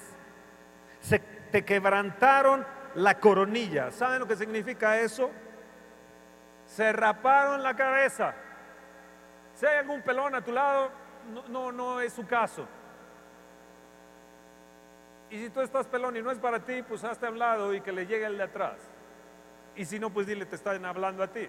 se 1.00 1.18
te 1.18 1.64
quebrantaron 1.64 2.66
la 2.94 3.18
coronilla. 3.18 3.90
¿Saben 3.90 4.21
lo 4.21 4.26
que 4.26 4.37
significa 4.37 4.99
eso? 5.00 5.30
Se 6.66 6.92
raparon 6.92 7.62
la 7.62 7.75
cabeza. 7.75 8.35
Si 9.54 9.66
hay 9.66 9.78
algún 9.78 10.02
pelón 10.02 10.35
a 10.35 10.42
tu 10.42 10.52
lado, 10.52 10.90
no, 11.49 11.73
no, 11.73 12.00
es 12.00 12.12
su 12.12 12.26
caso. 12.26 12.66
Y 15.30 15.38
si 15.38 15.50
tú 15.50 15.61
estás 15.61 15.87
pelón 15.87 16.16
y 16.16 16.23
no 16.23 16.30
es 16.30 16.38
para 16.38 16.61
ti, 16.61 16.83
pues 16.83 17.02
hazte 17.04 17.26
a 17.26 17.30
un 17.30 17.38
lado 17.38 17.75
y 17.75 17.80
que 17.80 17.92
le 17.92 18.06
llegue 18.06 18.26
el 18.26 18.37
de 18.37 18.44
atrás. 18.44 18.78
Y 19.76 19.85
si 19.85 19.99
no, 19.99 20.11
pues 20.11 20.26
dile, 20.26 20.47
te 20.47 20.56
están 20.56 20.85
hablando 20.85 21.23
a 21.23 21.28
ti. 21.28 21.49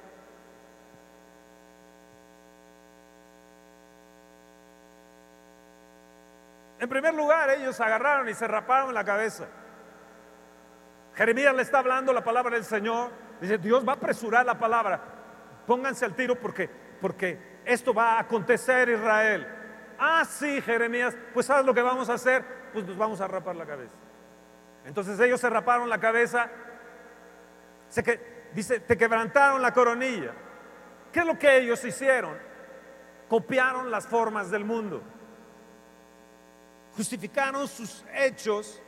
En 6.85 6.89
primer 6.89 7.15
lugar, 7.15 7.49
ellos 7.49 7.81
agarraron 7.81 8.29
y 8.29 8.35
se 8.35 8.47
raparon 8.47 8.93
la 8.93 9.03
cabeza. 9.03 9.47
Jeremías 11.15 11.55
le 11.55 11.63
está 11.63 11.79
hablando 11.79 12.13
la 12.13 12.23
palabra 12.23 12.53
del 12.53 12.63
Señor. 12.63 13.09
Dice, 13.41 13.57
Dios 13.57 13.83
va 13.83 13.93
a 13.93 13.95
apresurar 13.95 14.45
la 14.45 14.59
palabra. 14.59 15.01
Pónganse 15.65 16.05
al 16.05 16.13
tiro 16.13 16.35
porque, 16.35 16.69
porque 17.01 17.61
esto 17.65 17.91
va 17.91 18.17
a 18.17 18.19
acontecer 18.19 18.87
Israel. 18.89 19.47
Ah, 19.97 20.23
sí, 20.25 20.61
Jeremías, 20.61 21.17
pues 21.33 21.47
¿sabes 21.47 21.65
lo 21.65 21.73
que 21.73 21.81
vamos 21.81 22.07
a 22.07 22.13
hacer? 22.13 22.45
Pues 22.71 22.85
nos 22.85 22.95
vamos 22.95 23.19
a 23.19 23.27
rapar 23.27 23.55
la 23.55 23.65
cabeza. 23.65 23.95
Entonces 24.85 25.19
ellos 25.19 25.41
se 25.41 25.49
raparon 25.49 25.89
la 25.89 25.99
cabeza, 25.99 26.51
se 27.89 28.03
que, 28.03 28.49
dice, 28.53 28.79
te 28.79 28.95
quebrantaron 28.95 29.59
la 29.59 29.73
coronilla. 29.73 30.33
¿Qué 31.11 31.21
es 31.21 31.25
lo 31.25 31.39
que 31.39 31.57
ellos 31.57 31.83
hicieron? 31.83 32.37
Copiaron 33.27 33.89
las 33.89 34.05
formas 34.05 34.51
del 34.51 34.65
mundo. 34.65 35.01
Justificaron 36.95 37.67
sus 37.67 38.03
hechos 38.13 38.81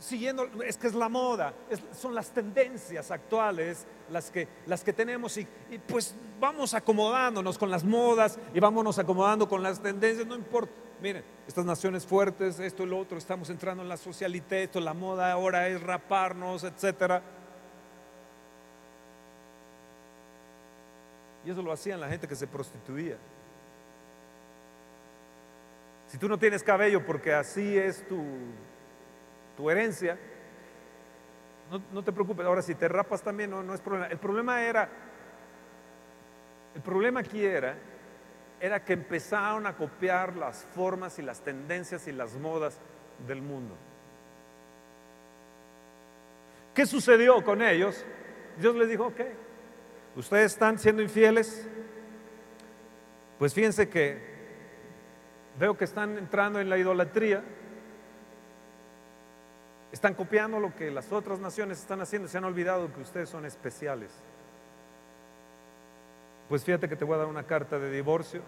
siguiendo, 0.00 0.48
es 0.64 0.76
que 0.76 0.86
es 0.86 0.94
la 0.94 1.08
moda, 1.08 1.52
son 1.92 2.14
las 2.14 2.30
tendencias 2.30 3.10
actuales 3.10 3.86
las 4.10 4.30
que, 4.30 4.48
las 4.66 4.82
que 4.82 4.92
tenemos 4.92 5.36
y, 5.36 5.46
pues 5.86 6.14
vamos 6.40 6.74
acomodándonos 6.74 7.58
con 7.58 7.70
las 7.70 7.84
modas 7.84 8.38
y 8.54 8.60
vámonos 8.60 8.98
acomodando 8.98 9.48
con 9.48 9.62
las 9.62 9.80
tendencias, 9.80 10.26
no 10.26 10.34
importa. 10.34 10.72
Miren, 11.02 11.24
estas 11.46 11.64
naciones 11.64 12.04
fuertes, 12.04 12.58
esto 12.58 12.82
y 12.82 12.86
lo 12.86 12.98
otro, 12.98 13.16
estamos 13.16 13.48
entrando 13.48 13.82
en 13.82 13.88
la 13.88 13.96
socialité, 13.96 14.64
esto, 14.64 14.80
la 14.80 14.92
moda 14.92 15.32
ahora 15.32 15.68
es 15.68 15.82
raparnos, 15.82 16.64
etcétera. 16.64 17.22
Y 21.44 21.50
eso 21.50 21.62
lo 21.62 21.72
hacían 21.72 22.00
la 22.00 22.08
gente 22.08 22.28
que 22.28 22.36
se 22.36 22.46
prostituía. 22.46 23.16
Si 26.10 26.18
tú 26.18 26.28
no 26.28 26.38
tienes 26.38 26.62
cabello 26.62 27.06
porque 27.06 27.32
así 27.32 27.78
es 27.78 28.06
tu 28.06 28.22
tu 29.56 29.68
herencia, 29.68 30.16
no, 31.92 32.02
te 32.02 32.12
preocupes. 32.12 32.46
Ahora, 32.46 32.62
si 32.62 32.74
te 32.74 32.88
rapas 32.88 33.22
también, 33.22 33.50
no, 33.50 33.62
no 33.62 33.74
es 33.74 33.80
problema. 33.80 34.06
El 34.06 34.18
problema 34.18 34.62
era, 34.62 34.88
el 36.74 36.80
problema 36.80 37.20
aquí 37.20 37.44
era 37.44 37.76
era 38.58 38.84
que 38.84 38.92
empezaron 38.92 39.66
a 39.66 39.74
copiar 39.74 40.36
las 40.36 40.66
formas 40.74 41.18
y 41.18 41.22
las 41.22 41.40
tendencias 41.40 42.06
y 42.06 42.12
las 42.12 42.34
modas 42.34 42.78
del 43.26 43.40
mundo. 43.40 43.74
¿Qué 46.74 46.84
sucedió 46.84 47.42
con 47.42 47.62
ellos? 47.62 48.04
Dios 48.58 48.76
les 48.76 48.88
dijo, 48.88 49.06
ok, 49.06 49.20
ustedes 50.14 50.52
están 50.52 50.78
siendo 50.78 51.00
infieles, 51.00 51.66
pues 53.38 53.54
fíjense 53.54 53.88
que 53.88 54.29
veo 55.60 55.76
que 55.76 55.84
están 55.84 56.16
entrando 56.16 56.58
en 56.58 56.70
la 56.70 56.78
idolatría, 56.78 57.44
están 59.92 60.14
copiando 60.14 60.58
lo 60.58 60.74
que 60.74 60.90
las 60.90 61.12
otras 61.12 61.38
naciones 61.38 61.78
están 61.78 62.00
haciendo, 62.00 62.28
se 62.28 62.38
han 62.38 62.44
olvidado 62.44 62.90
que 62.90 63.02
ustedes 63.02 63.28
son 63.28 63.44
especiales. 63.44 64.10
Pues 66.48 66.64
fíjate 66.64 66.88
que 66.88 66.96
te 66.96 67.04
voy 67.04 67.16
a 67.16 67.18
dar 67.18 67.26
una 67.26 67.42
carta 67.42 67.78
de 67.78 67.90
divorcio 67.90 68.40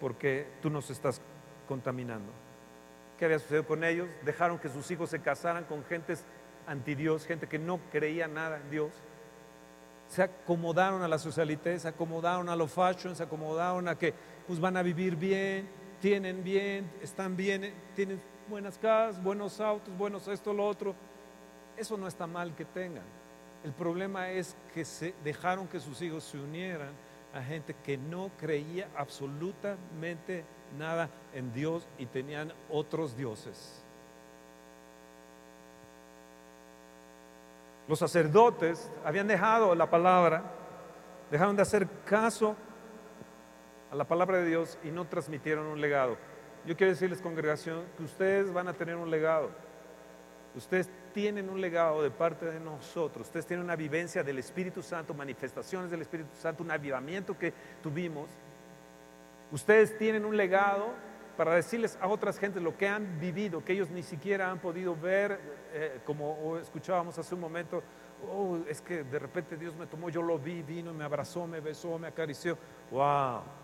porque 0.00 0.46
tú 0.62 0.70
nos 0.70 0.88
estás 0.88 1.20
contaminando. 1.66 2.30
¿Qué 3.18 3.24
había 3.24 3.40
sucedido 3.40 3.66
con 3.66 3.82
ellos? 3.82 4.08
Dejaron 4.24 4.60
que 4.60 4.68
sus 4.68 4.88
hijos 4.92 5.10
se 5.10 5.18
casaran 5.18 5.64
con 5.64 5.84
gentes 5.84 6.24
anti 6.68 6.94
Dios, 6.94 7.26
gente 7.26 7.48
que 7.48 7.58
no 7.58 7.80
creía 7.90 8.28
nada 8.28 8.58
en 8.58 8.70
Dios. 8.70 8.92
Se 10.06 10.22
acomodaron 10.22 11.02
a 11.02 11.08
la 11.08 11.18
socialité, 11.18 11.76
se 11.80 11.88
acomodaron 11.88 12.48
a 12.48 12.54
lo 12.54 12.68
fashion, 12.68 13.16
se 13.16 13.24
acomodaron 13.24 13.88
a 13.88 13.98
que 13.98 14.14
pues 14.46 14.60
van 14.60 14.76
a 14.76 14.82
vivir 14.82 15.16
bien, 15.16 15.81
tienen 16.02 16.42
bien, 16.42 16.90
están 17.00 17.36
bien, 17.36 17.72
tienen 17.94 18.20
buenas 18.48 18.76
casas, 18.76 19.22
buenos 19.22 19.60
autos, 19.60 19.96
buenos 19.96 20.26
esto, 20.26 20.52
lo 20.52 20.66
otro. 20.66 20.96
Eso 21.76 21.96
no 21.96 22.08
está 22.08 22.26
mal 22.26 22.56
que 22.56 22.64
tengan. 22.64 23.04
El 23.62 23.72
problema 23.72 24.28
es 24.28 24.56
que 24.74 24.84
se 24.84 25.14
dejaron 25.22 25.68
que 25.68 25.78
sus 25.78 26.02
hijos 26.02 26.24
se 26.24 26.38
unieran 26.38 26.90
a 27.32 27.40
gente 27.40 27.76
que 27.84 27.96
no 27.96 28.32
creía 28.36 28.88
absolutamente 28.96 30.44
nada 30.76 31.08
en 31.32 31.52
Dios 31.52 31.86
y 31.98 32.06
tenían 32.06 32.52
otros 32.68 33.16
dioses. 33.16 33.80
Los 37.86 38.00
sacerdotes 38.00 38.90
habían 39.04 39.28
dejado 39.28 39.72
la 39.76 39.88
palabra, 39.88 40.42
dejaron 41.30 41.54
de 41.54 41.62
hacer 41.62 41.86
caso 42.04 42.56
a 43.92 43.94
la 43.94 44.04
palabra 44.04 44.38
de 44.38 44.46
Dios 44.46 44.78
y 44.82 44.90
no 44.90 45.04
transmitieron 45.04 45.66
un 45.66 45.78
legado. 45.78 46.16
Yo 46.64 46.74
quiero 46.78 46.92
decirles, 46.92 47.20
congregación, 47.20 47.84
que 47.98 48.04
ustedes 48.04 48.50
van 48.50 48.66
a 48.66 48.72
tener 48.72 48.96
un 48.96 49.10
legado. 49.10 49.50
Ustedes 50.54 50.88
tienen 51.12 51.50
un 51.50 51.60
legado 51.60 52.02
de 52.02 52.10
parte 52.10 52.46
de 52.46 52.58
nosotros. 52.58 53.26
Ustedes 53.26 53.44
tienen 53.44 53.64
una 53.64 53.76
vivencia 53.76 54.22
del 54.22 54.38
Espíritu 54.38 54.80
Santo, 54.80 55.12
manifestaciones 55.12 55.90
del 55.90 56.00
Espíritu 56.00 56.30
Santo, 56.40 56.62
un 56.62 56.70
avivamiento 56.70 57.38
que 57.38 57.52
tuvimos. 57.82 58.30
Ustedes 59.50 59.98
tienen 59.98 60.24
un 60.24 60.38
legado 60.38 60.94
para 61.36 61.54
decirles 61.54 61.98
a 62.00 62.08
otras 62.08 62.38
gentes 62.38 62.62
lo 62.62 62.74
que 62.78 62.88
han 62.88 63.20
vivido, 63.20 63.62
que 63.62 63.74
ellos 63.74 63.90
ni 63.90 64.02
siquiera 64.02 64.50
han 64.50 64.58
podido 64.58 64.96
ver, 64.96 65.38
eh, 65.74 66.00
como 66.06 66.56
escuchábamos 66.56 67.18
hace 67.18 67.34
un 67.34 67.42
momento, 67.42 67.82
oh, 68.26 68.56
es 68.66 68.80
que 68.80 69.04
de 69.04 69.18
repente 69.18 69.58
Dios 69.58 69.76
me 69.76 69.86
tomó, 69.86 70.08
yo 70.08 70.22
lo 70.22 70.38
vi, 70.38 70.62
vino, 70.62 70.94
me 70.94 71.04
abrazó, 71.04 71.46
me 71.46 71.60
besó, 71.60 71.98
me 71.98 72.08
acarició. 72.08 72.56
¡Wow! 72.90 73.61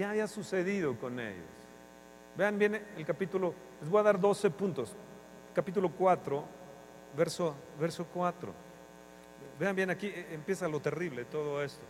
¿Qué 0.00 0.06
haya 0.06 0.26
sucedido 0.26 0.96
con 0.96 1.20
ellos? 1.20 1.44
Vean 2.34 2.58
bien 2.58 2.82
el 2.96 3.04
capítulo, 3.04 3.52
les 3.82 3.90
voy 3.90 4.00
a 4.00 4.04
dar 4.04 4.18
12 4.18 4.48
puntos. 4.48 4.96
Capítulo 5.54 5.90
4, 5.90 6.42
verso, 7.14 7.54
verso 7.78 8.06
4. 8.06 8.50
Vean 9.58 9.76
bien, 9.76 9.90
aquí 9.90 10.10
empieza 10.30 10.66
lo 10.68 10.80
terrible 10.80 11.26
todo 11.26 11.62
esto. 11.62 11.82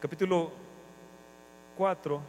Capítulo 0.00 0.52
4, 1.76 2.20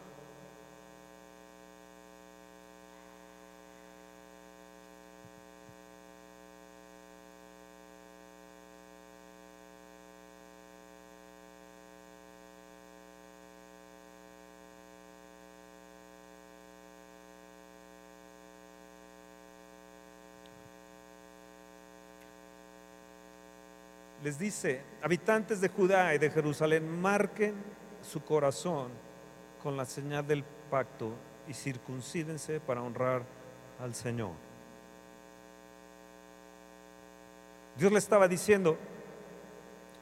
les 24.30 24.38
dice, 24.38 24.84
habitantes 25.02 25.60
de 25.60 25.70
Judá 25.70 26.14
y 26.14 26.20
de 26.20 26.30
Jerusalén, 26.30 27.02
marquen 27.02 27.56
su 28.04 28.24
corazón 28.24 28.92
con 29.64 29.76
la 29.76 29.86
señal 29.86 30.28
del 30.28 30.44
pacto 30.70 31.16
y 31.48 31.54
circuncídense 31.56 32.60
para 32.60 32.84
honrar 32.84 33.24
al 33.80 33.96
Señor. 33.96 34.34
Dios 37.76 37.92
le 37.92 37.98
estaba 37.98 38.28
diciendo, 38.28 38.78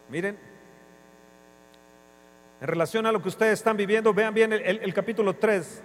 miren, 0.09 0.37
en 2.59 2.67
relación 2.67 3.05
a 3.05 3.13
lo 3.13 3.21
que 3.21 3.29
ustedes 3.29 3.53
están 3.53 3.77
viviendo, 3.77 4.13
vean 4.13 4.33
bien 4.33 4.51
el, 4.51 4.93
capítulo 4.93 5.37
3, 5.37 5.83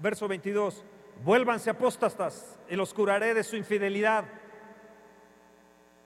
verso 0.00 0.28
22, 0.28 0.84
vuélvanse 1.24 1.70
apóstatas 1.70 2.56
y 2.70 2.76
los 2.76 2.94
curaré 2.94 3.34
de 3.34 3.42
su 3.42 3.56
infidelidad 3.56 4.41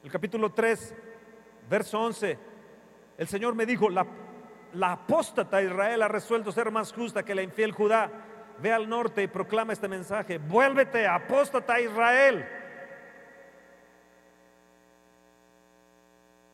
el 0.06 0.12
capítulo 0.12 0.52
3, 0.52 0.94
verso 1.68 2.00
11, 2.00 2.38
el 3.18 3.26
Señor 3.26 3.56
me 3.56 3.66
dijo, 3.66 3.90
la, 3.90 4.06
la 4.74 4.92
apóstata 4.92 5.60
Israel 5.60 6.00
ha 6.00 6.06
resuelto 6.06 6.52
ser 6.52 6.70
más 6.70 6.92
justa 6.92 7.24
que 7.24 7.34
la 7.34 7.42
infiel 7.42 7.72
Judá. 7.72 8.08
Ve 8.60 8.72
al 8.72 8.88
norte 8.88 9.24
y 9.24 9.26
proclama 9.26 9.72
este 9.72 9.88
mensaje, 9.88 10.38
vuélvete, 10.38 11.08
apóstata 11.08 11.80
Israel. 11.80 12.48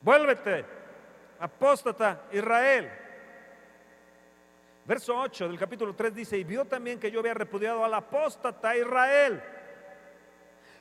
Vuélvete, 0.00 0.64
apóstata 1.38 2.22
Israel. 2.32 2.90
Verso 4.86 5.14
8 5.14 5.48
del 5.48 5.58
capítulo 5.58 5.94
3 5.94 6.14
dice, 6.14 6.38
y 6.38 6.44
vio 6.44 6.64
también 6.64 6.98
que 6.98 7.10
yo 7.10 7.20
había 7.20 7.34
repudiado 7.34 7.84
al 7.84 7.92
apóstata 7.92 8.74
Israel. 8.74 9.42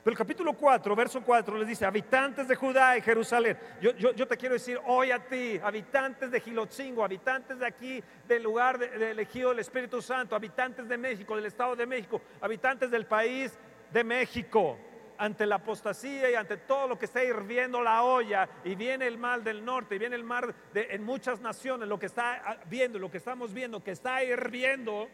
Pero 0.02 0.12
el 0.12 0.18
capítulo 0.18 0.54
4, 0.54 0.96
verso 0.96 1.22
4 1.22 1.58
les 1.58 1.68
dice, 1.68 1.84
habitantes 1.84 2.48
de 2.48 2.56
Judá 2.56 2.96
y 2.96 3.02
Jerusalén. 3.02 3.56
Yo, 3.80 4.26
te 4.26 4.36
quiero 4.36 4.54
decir 4.54 4.80
hoy 4.84 5.12
a 5.12 5.20
ti, 5.20 5.60
habitantes 5.62 6.28
de 6.32 6.40
Gilotzingo, 6.40 7.04
habitantes 7.04 7.60
de 7.60 7.66
aquí, 7.66 8.02
del 8.26 8.42
lugar 8.42 8.82
elegido 8.82 9.50
del 9.50 9.60
Espíritu 9.60 10.02
Santo, 10.02 10.34
habitantes 10.34 10.88
de 10.88 10.98
México, 10.98 11.36
del 11.36 11.46
Estado 11.46 11.76
de 11.76 11.86
México, 11.86 12.20
habitantes 12.40 12.90
del 12.90 13.06
país 13.06 13.56
de 13.92 14.02
México, 14.02 14.76
ante 15.18 15.46
la 15.46 15.56
apostasía 15.56 16.32
y 16.32 16.34
ante 16.34 16.56
todo 16.56 16.88
lo 16.88 16.98
que 16.98 17.04
está 17.04 17.22
hirviendo 17.22 17.80
la 17.80 18.02
olla 18.02 18.48
y 18.64 18.74
viene 18.74 19.06
el 19.06 19.18
mal 19.18 19.44
del 19.44 19.64
norte 19.64 19.94
y 19.94 19.98
viene 19.98 20.16
el 20.16 20.24
mar 20.24 20.52
de, 20.72 20.88
en 20.90 21.04
muchas 21.04 21.40
naciones, 21.40 21.88
lo 21.88 22.00
que 22.00 22.06
está 22.06 22.58
viendo, 22.68 22.98
lo 22.98 23.08
que 23.08 23.18
estamos 23.18 23.54
viendo, 23.54 23.84
que 23.84 23.92
está 23.92 24.24
hirviendo 24.24 25.08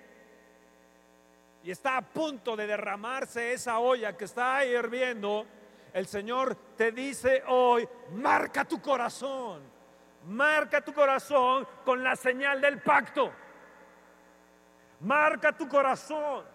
y 1.68 1.70
está 1.70 1.98
a 1.98 2.00
punto 2.00 2.56
de 2.56 2.66
derramarse 2.66 3.52
esa 3.52 3.78
olla 3.78 4.16
que 4.16 4.24
está 4.24 4.64
hirviendo, 4.64 5.44
el 5.92 6.06
Señor 6.06 6.54
te 6.78 6.92
dice 6.92 7.42
hoy, 7.46 7.86
marca 8.12 8.64
tu 8.64 8.80
corazón, 8.80 9.60
marca 10.24 10.80
tu 10.80 10.94
corazón 10.94 11.68
con 11.84 12.02
la 12.02 12.16
señal 12.16 12.62
del 12.62 12.80
pacto. 12.80 13.30
Marca 15.00 15.52
tu 15.52 15.68
corazón. 15.68 16.46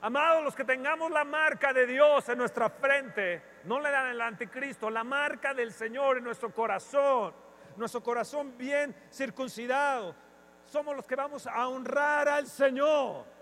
Amados, 0.00 0.42
los 0.42 0.56
que 0.56 0.64
tengamos 0.64 1.12
la 1.12 1.22
marca 1.22 1.72
de 1.72 1.86
Dios 1.86 2.28
en 2.28 2.38
nuestra 2.38 2.68
frente, 2.68 3.60
no 3.62 3.78
le 3.78 3.92
dan 3.92 4.08
el 4.08 4.20
anticristo, 4.20 4.90
la 4.90 5.04
marca 5.04 5.54
del 5.54 5.72
Señor 5.72 6.18
en 6.18 6.24
nuestro 6.24 6.52
corazón, 6.52 7.32
nuestro 7.76 8.02
corazón 8.02 8.58
bien 8.58 8.92
circuncidado, 9.08 10.16
somos 10.66 10.96
los 10.96 11.06
que 11.06 11.14
vamos 11.14 11.46
a 11.46 11.68
honrar 11.68 12.28
al 12.28 12.48
Señor 12.48 13.40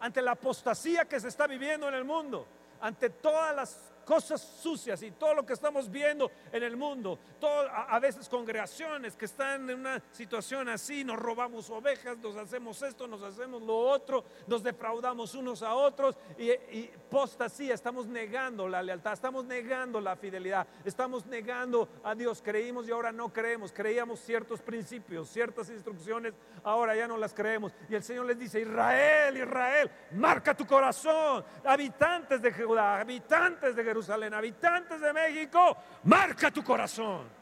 ante 0.00 0.22
la 0.22 0.32
apostasía 0.32 1.06
que 1.06 1.20
se 1.20 1.28
está 1.28 1.46
viviendo 1.46 1.88
en 1.88 1.94
el 1.94 2.04
mundo, 2.04 2.46
ante 2.80 3.10
todas 3.10 3.54
las 3.54 3.92
cosas 4.06 4.40
sucias 4.40 5.02
y 5.02 5.10
todo 5.10 5.34
lo 5.34 5.44
que 5.44 5.52
estamos 5.52 5.90
viendo 5.90 6.30
en 6.52 6.62
el 6.62 6.76
mundo, 6.76 7.18
a, 7.42 7.98
veces 7.98 8.28
congregaciones 8.28 9.16
que 9.16 9.24
están 9.24 9.68
en 9.68 9.80
una 9.80 10.00
situación 10.12 10.68
así, 10.68 11.02
nos 11.02 11.18
robamos 11.18 11.68
ovejas, 11.70 12.16
nos 12.18 12.36
hacemos 12.36 12.80
esto, 12.82 13.08
nos 13.08 13.22
hacemos 13.22 13.62
lo 13.62 13.76
otro, 13.76 14.24
nos 14.46 14.62
defraudamos 14.62 15.34
unos 15.34 15.62
a 15.62 15.74
otros 15.74 16.16
y, 16.38 16.52
y 16.52 16.92
posta 17.10 17.46
así, 17.46 17.68
estamos 17.70 18.06
negando 18.06 18.68
la 18.68 18.80
lealtad, 18.80 19.12
estamos 19.12 19.44
negando 19.44 20.00
la 20.00 20.14
fidelidad, 20.14 20.68
estamos 20.84 21.26
negando 21.26 21.88
a 22.04 22.14
Dios, 22.14 22.40
creímos 22.40 22.86
y 22.86 22.92
ahora 22.92 23.10
no 23.10 23.32
creemos, 23.32 23.72
creíamos 23.72 24.20
ciertos 24.20 24.62
principios, 24.62 25.28
ciertas 25.28 25.68
instrucciones, 25.68 26.32
ahora 26.62 26.94
ya 26.94 27.08
no 27.08 27.16
las 27.16 27.34
creemos. 27.34 27.72
Y 27.88 27.96
el 27.96 28.04
Señor 28.04 28.26
les 28.26 28.38
dice, 28.38 28.60
Israel, 28.60 29.36
Israel, 29.36 29.90
marca 30.12 30.56
tu 30.56 30.64
corazón, 30.64 31.44
habitantes 31.64 32.40
de 32.40 32.52
Judá, 32.52 33.00
habitantes 33.00 33.74
de 33.74 33.82
Jerusalén, 33.82 33.95
habitantes 34.34 35.00
de 35.00 35.12
México, 35.12 35.76
marca 36.04 36.50
tu 36.50 36.62
corazón. 36.62 37.36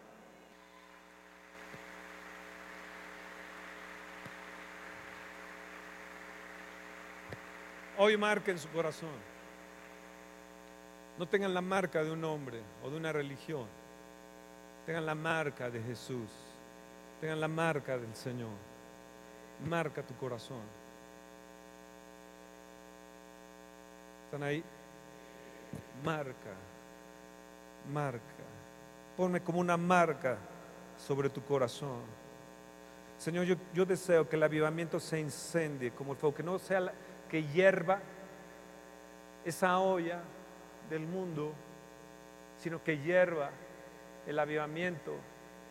Hoy 7.96 8.16
marquen 8.16 8.58
su 8.58 8.68
corazón. 8.70 9.34
No 11.18 11.26
tengan 11.26 11.54
la 11.54 11.60
marca 11.60 12.02
de 12.02 12.10
un 12.10 12.24
hombre 12.24 12.60
o 12.82 12.90
de 12.90 12.96
una 12.96 13.12
religión. 13.12 13.66
Tengan 14.84 15.06
la 15.06 15.14
marca 15.14 15.70
de 15.70 15.80
Jesús. 15.80 16.28
Tengan 17.20 17.40
la 17.40 17.48
marca 17.48 17.96
del 17.96 18.14
Señor. 18.14 18.50
Marca 19.64 20.02
tu 20.02 20.16
corazón. 20.16 20.62
¿Están 24.24 24.42
ahí? 24.42 24.64
Marca, 26.04 26.54
marca. 27.92 28.20
Ponme 29.16 29.40
como 29.40 29.60
una 29.60 29.76
marca 29.76 30.36
sobre 30.96 31.30
tu 31.30 31.42
corazón. 31.42 32.02
Señor, 33.18 33.46
yo, 33.72 33.86
deseo 33.86 34.28
que 34.28 34.36
el 34.36 34.42
avivamiento 34.42 34.98
se 34.98 35.20
incendie 35.20 35.92
como 35.92 36.12
el 36.12 36.18
fuego, 36.18 36.34
que 36.34 36.42
no 36.42 36.58
sea 36.58 36.92
que 37.28 37.44
hierva 37.44 38.00
esa 39.44 39.78
olla 39.78 40.20
del 40.90 41.06
mundo, 41.06 41.52
sino 42.58 42.82
que 42.82 42.98
hierva 42.98 43.50
el 44.26 44.38
avivamiento 44.38 45.12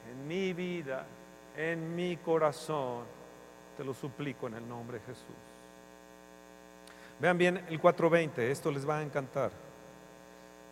en 0.09 0.27
mi 0.27 0.53
vida, 0.53 1.05
en 1.55 1.95
mi 1.95 2.17
corazón. 2.17 3.03
Te 3.75 3.83
lo 3.83 3.93
suplico 3.93 4.47
en 4.47 4.55
el 4.55 4.67
nombre 4.67 4.99
de 4.99 5.05
Jesús. 5.05 5.25
Vean 7.19 7.37
bien 7.37 7.65
el 7.67 7.81
4.20, 7.81 8.39
esto 8.39 8.71
les 8.71 8.87
va 8.87 8.99
a 8.99 9.03
encantar 9.03 9.51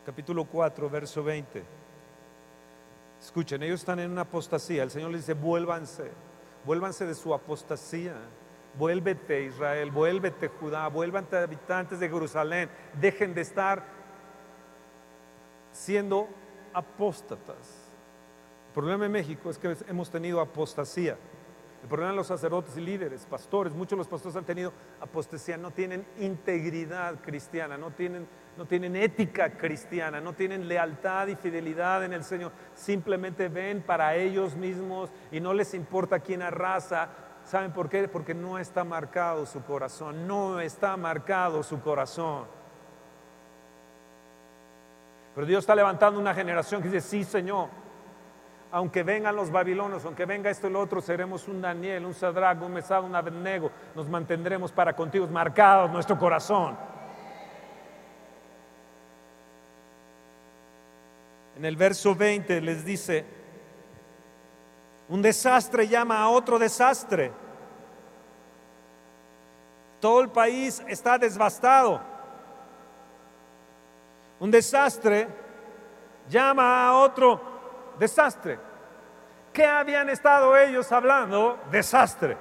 capítulo 0.06 0.46
4, 0.46 0.90
verso 0.90 1.24
20. 1.24 1.64
Escuchen, 3.22 3.62
ellos 3.64 3.82
están 3.82 4.00
en 4.00 4.12
una 4.12 4.22
apostasía. 4.22 4.84
El 4.84 4.92
Señor 4.92 5.12
les 5.12 5.22
dice, 5.22 5.34
vuélvanse, 5.34 6.12
vuélvanse 6.66 7.06
de 7.06 7.14
su 7.14 7.34
apostasía. 7.34 8.16
Vuélvete 8.78 9.44
Israel, 9.44 9.92
vuélvete 9.92 10.48
Judá, 10.48 10.88
vuélvanse 10.88 11.38
habitantes 11.38 12.00
de 12.00 12.10
Jerusalén. 12.10 12.70
Dejen 13.00 13.34
de 13.34 13.42
estar 13.42 13.84
siendo 15.72 16.28
apóstatas. 16.74 17.92
El 18.68 18.74
problema 18.74 19.06
en 19.06 19.12
México 19.12 19.50
es 19.50 19.58
que 19.58 19.76
hemos 19.88 20.10
tenido 20.10 20.40
apostasía. 20.40 21.18
El 21.82 21.88
problema 21.88 22.12
de 22.12 22.18
los 22.18 22.28
sacerdotes 22.28 22.78
y 22.78 22.82
líderes, 22.82 23.26
pastores, 23.26 23.74
muchos 23.74 23.92
de 23.92 23.98
los 23.98 24.08
pastores 24.08 24.36
han 24.36 24.46
tenido 24.46 24.72
apostasía, 25.00 25.58
no 25.58 25.72
tienen 25.72 26.06
integridad 26.20 27.16
cristiana, 27.22 27.76
no 27.76 27.90
tienen, 27.92 28.28
no 28.56 28.66
tienen 28.66 28.96
ética 28.96 29.58
cristiana, 29.58 30.22
no 30.22 30.34
tienen 30.34 30.68
lealtad 30.68 31.28
y 31.28 31.36
fidelidad 31.36 32.06
en 32.06 32.14
el 32.14 32.24
Señor. 32.24 32.52
Simplemente 32.76 33.50
ven 33.50 33.82
para 33.82 34.16
ellos 34.16 34.56
mismos 34.56 35.10
y 35.32 35.40
no 35.40 35.54
les 35.56 35.74
importa 35.74 36.20
quién 36.20 36.44
arrasa. 36.44 37.10
¿Saben 37.44 37.74
por 37.74 37.90
qué? 37.90 38.08
Porque 38.08 38.36
no 38.36 38.60
está 38.60 38.84
marcado 38.84 39.48
su 39.48 39.64
corazón, 39.64 40.28
no 40.28 40.60
está 40.60 40.96
marcado 40.98 41.64
su 41.64 41.82
corazón. 41.82 42.46
Pero 45.34 45.48
Dios 45.48 45.64
está 45.64 45.74
levantando 45.74 46.20
una 46.20 46.36
generación 46.36 46.84
que 46.84 46.90
dice, 46.90 47.02
sí 47.02 47.24
Señor, 47.24 47.70
aunque 48.72 49.04
vengan 49.04 49.36
los 49.36 49.52
babilonios, 49.52 50.06
aunque 50.06 50.26
venga 50.26 50.50
esto 50.50 50.68
y 50.68 50.72
lo 50.72 50.80
otro, 50.80 51.02
seremos 51.02 51.48
un 51.48 51.62
Daniel, 51.62 52.06
un 52.06 52.14
Sadrach, 52.14 52.62
un 52.62 52.74
Mesad, 52.74 53.04
un 53.04 53.14
Abednego, 53.14 53.70
nos 53.94 54.08
mantendremos 54.08 54.72
para 54.72 54.96
contigo, 54.96 55.28
marcados 55.28 55.92
nuestro 55.92 56.18
corazón. 56.18 56.78
En 61.58 61.66
el 61.66 61.76
verso 61.76 62.16
20 62.16 62.62
les 62.62 62.86
dice, 62.86 63.26
un 65.10 65.22
desastre 65.22 65.88
llama 65.88 66.22
a 66.22 66.30
otro 66.30 66.58
desastre. 66.58 67.32
Todo 70.00 70.22
el 70.22 70.30
país 70.30 70.82
está 70.88 71.18
devastado. 71.18 72.02
Un 74.40 74.50
desastre 74.50 75.28
llama 76.30 76.88
a 76.88 76.98
otro 76.98 77.51
desastre. 78.00 78.60
¿Qué 79.54 79.66
habían 79.66 80.10
estado 80.10 80.56
ellos 80.56 80.92
hablando? 80.92 81.60
Desastre. 81.72 82.38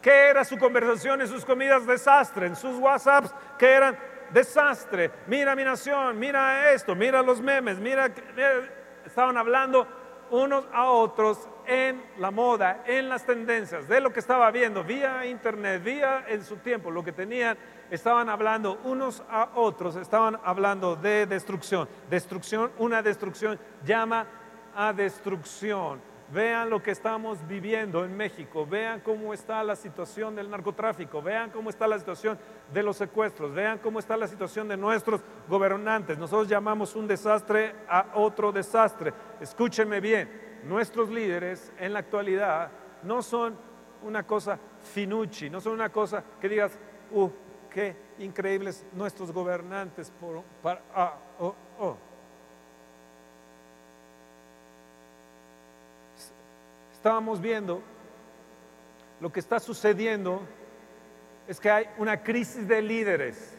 ¿Qué 0.00 0.28
era 0.28 0.44
su 0.44 0.56
conversación 0.56 1.20
en 1.20 1.28
sus 1.28 1.44
comidas? 1.44 1.86
Desastre. 1.86 2.46
En 2.46 2.56
sus 2.56 2.76
WhatsApps, 2.78 3.34
¿qué 3.58 3.72
eran? 3.72 3.98
Desastre. 4.30 5.10
Mira 5.26 5.54
mi 5.54 5.64
nación, 5.64 6.18
mira 6.18 6.72
esto, 6.72 6.94
mira 6.94 7.22
los 7.22 7.40
memes, 7.40 7.78
mira, 7.78 8.10
estaban 9.04 9.36
hablando 9.36 9.86
unos 10.30 10.66
a 10.72 10.86
otros 10.90 11.48
en 11.66 12.02
la 12.18 12.30
moda, 12.30 12.82
en 12.86 13.08
las 13.08 13.24
tendencias, 13.24 13.88
de 13.88 14.00
lo 14.00 14.12
que 14.12 14.20
estaba 14.20 14.50
viendo 14.50 14.84
vía 14.84 15.26
internet, 15.26 15.82
vía 15.82 16.24
en 16.28 16.44
su 16.44 16.56
tiempo, 16.56 16.90
lo 16.90 17.04
que 17.04 17.12
tenían, 17.12 17.56
estaban 17.90 18.28
hablando 18.28 18.78
unos 18.84 19.22
a 19.30 19.50
otros, 19.54 19.96
estaban 19.96 20.38
hablando 20.44 20.96
de 20.96 21.26
destrucción. 21.26 21.88
Destrucción, 22.10 22.72
una 22.78 23.02
destrucción 23.02 23.58
llama 23.84 24.26
a 24.76 24.92
destrucción. 24.92 26.00
Vean 26.32 26.70
lo 26.70 26.82
que 26.82 26.90
estamos 26.90 27.38
viviendo 27.46 28.04
en 28.04 28.16
México, 28.16 28.66
vean 28.66 29.00
cómo 29.00 29.32
está 29.32 29.62
la 29.62 29.76
situación 29.76 30.34
del 30.34 30.50
narcotráfico, 30.50 31.22
vean 31.22 31.50
cómo 31.50 31.70
está 31.70 31.86
la 31.86 31.98
situación 32.00 32.36
de 32.72 32.82
los 32.82 32.96
secuestros, 32.96 33.54
vean 33.54 33.78
cómo 33.78 34.00
está 34.00 34.16
la 34.16 34.26
situación 34.26 34.66
de 34.66 34.76
nuestros 34.76 35.20
gobernantes. 35.48 36.18
Nosotros 36.18 36.48
llamamos 36.48 36.96
un 36.96 37.06
desastre 37.06 37.76
a 37.88 38.06
otro 38.14 38.50
desastre. 38.50 39.14
Escúchenme 39.40 40.00
bien, 40.00 40.60
nuestros 40.64 41.08
líderes 41.10 41.72
en 41.78 41.92
la 41.92 42.00
actualidad 42.00 42.72
no 43.04 43.22
son 43.22 43.56
una 44.02 44.26
cosa 44.26 44.58
finucci, 44.82 45.48
no 45.48 45.60
son 45.60 45.74
una 45.74 45.90
cosa 45.90 46.24
que 46.40 46.48
digas, 46.48 46.76
uh, 47.12 47.30
qué 47.70 47.96
increíbles 48.18 48.84
nuestros 48.92 49.30
gobernantes 49.30 50.12
para, 50.60 50.82
ah, 50.92 51.14
oh, 51.38 51.54
oh. 51.78 52.05
Estábamos 57.06 57.40
viendo, 57.40 57.82
lo 59.20 59.30
que 59.30 59.38
está 59.38 59.60
sucediendo 59.60 60.42
es 61.46 61.60
que 61.60 61.70
hay 61.70 61.88
una 61.98 62.20
crisis 62.24 62.66
de 62.66 62.82
líderes. 62.82 63.56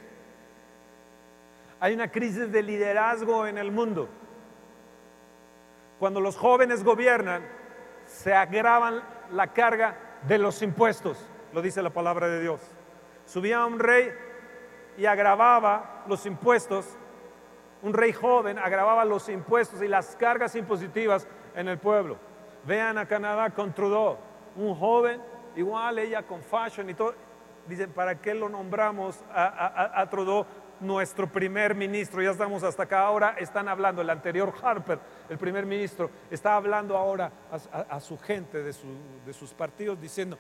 Hay 1.79 1.93
una 1.93 2.11
crisis 2.11 2.51
de 2.51 2.61
liderazgo 2.61 3.47
en 3.47 3.57
el 3.57 3.71
mundo. 3.71 4.09
Cuando 5.97 6.19
los 6.19 6.35
jóvenes 6.35 6.83
gobiernan, 6.83 7.41
se 8.05 8.33
agravan 8.33 9.01
la 9.31 9.53
carga 9.53 9.95
de 10.27 10.39
los 10.39 10.61
impuestos, 10.61 11.17
lo 11.53 11.61
dice 11.61 11.81
la 11.81 11.91
palabra 11.91 12.27
de 12.27 12.41
Dios. 12.41 12.59
Subía 13.25 13.65
un 13.65 13.79
rey 13.79 14.11
y 14.97 15.05
agravaba 15.05 16.03
los 16.05 16.25
impuestos. 16.25 16.97
Un 17.81 17.93
rey 17.93 18.11
joven 18.11 18.59
agravaba 18.59 19.05
los 19.05 19.29
impuestos 19.29 19.81
y 19.81 19.87
las 19.87 20.17
cargas 20.17 20.53
impositivas 20.57 21.25
en 21.55 21.69
el 21.69 21.77
pueblo. 21.77 22.26
Vean 22.67 22.97
a 22.97 23.05
Canadá 23.05 23.49
con 23.51 23.73
Trudeau, 23.73 24.17
un 24.57 24.75
joven, 24.75 25.21
igual 25.55 25.99
ella 25.99 26.23
con 26.23 26.41
fashion 26.41 26.89
y 26.89 26.93
todo. 26.93 27.15
Dicen, 27.65 27.91
¿para 27.91 28.19
qué 28.19 28.33
lo 28.33 28.49
nombramos 28.49 29.23
a, 29.33 30.05
Trudeau 30.11 30.45
nuestro 30.81 31.31
primer 31.31 31.75
ministro? 31.75 32.21
Ya 32.21 32.31
estamos 32.31 32.63
hasta 32.63 32.83
acá. 32.83 33.05
Ahora 33.05 33.35
están 33.39 33.69
hablando, 33.69 34.01
el 34.01 34.09
anterior 34.09 34.53
Harper, 34.61 34.99
el 35.29 35.37
primer 35.37 35.65
ministro, 35.65 36.09
está 36.29 36.57
hablando 36.57 36.97
ahora 36.97 37.31
a, 37.89 37.99
su 38.01 38.17
gente 38.17 38.61
de, 38.61 38.75
de 39.25 39.33
sus 39.33 39.53
partidos 39.53 40.01
diciendo, 40.01 40.37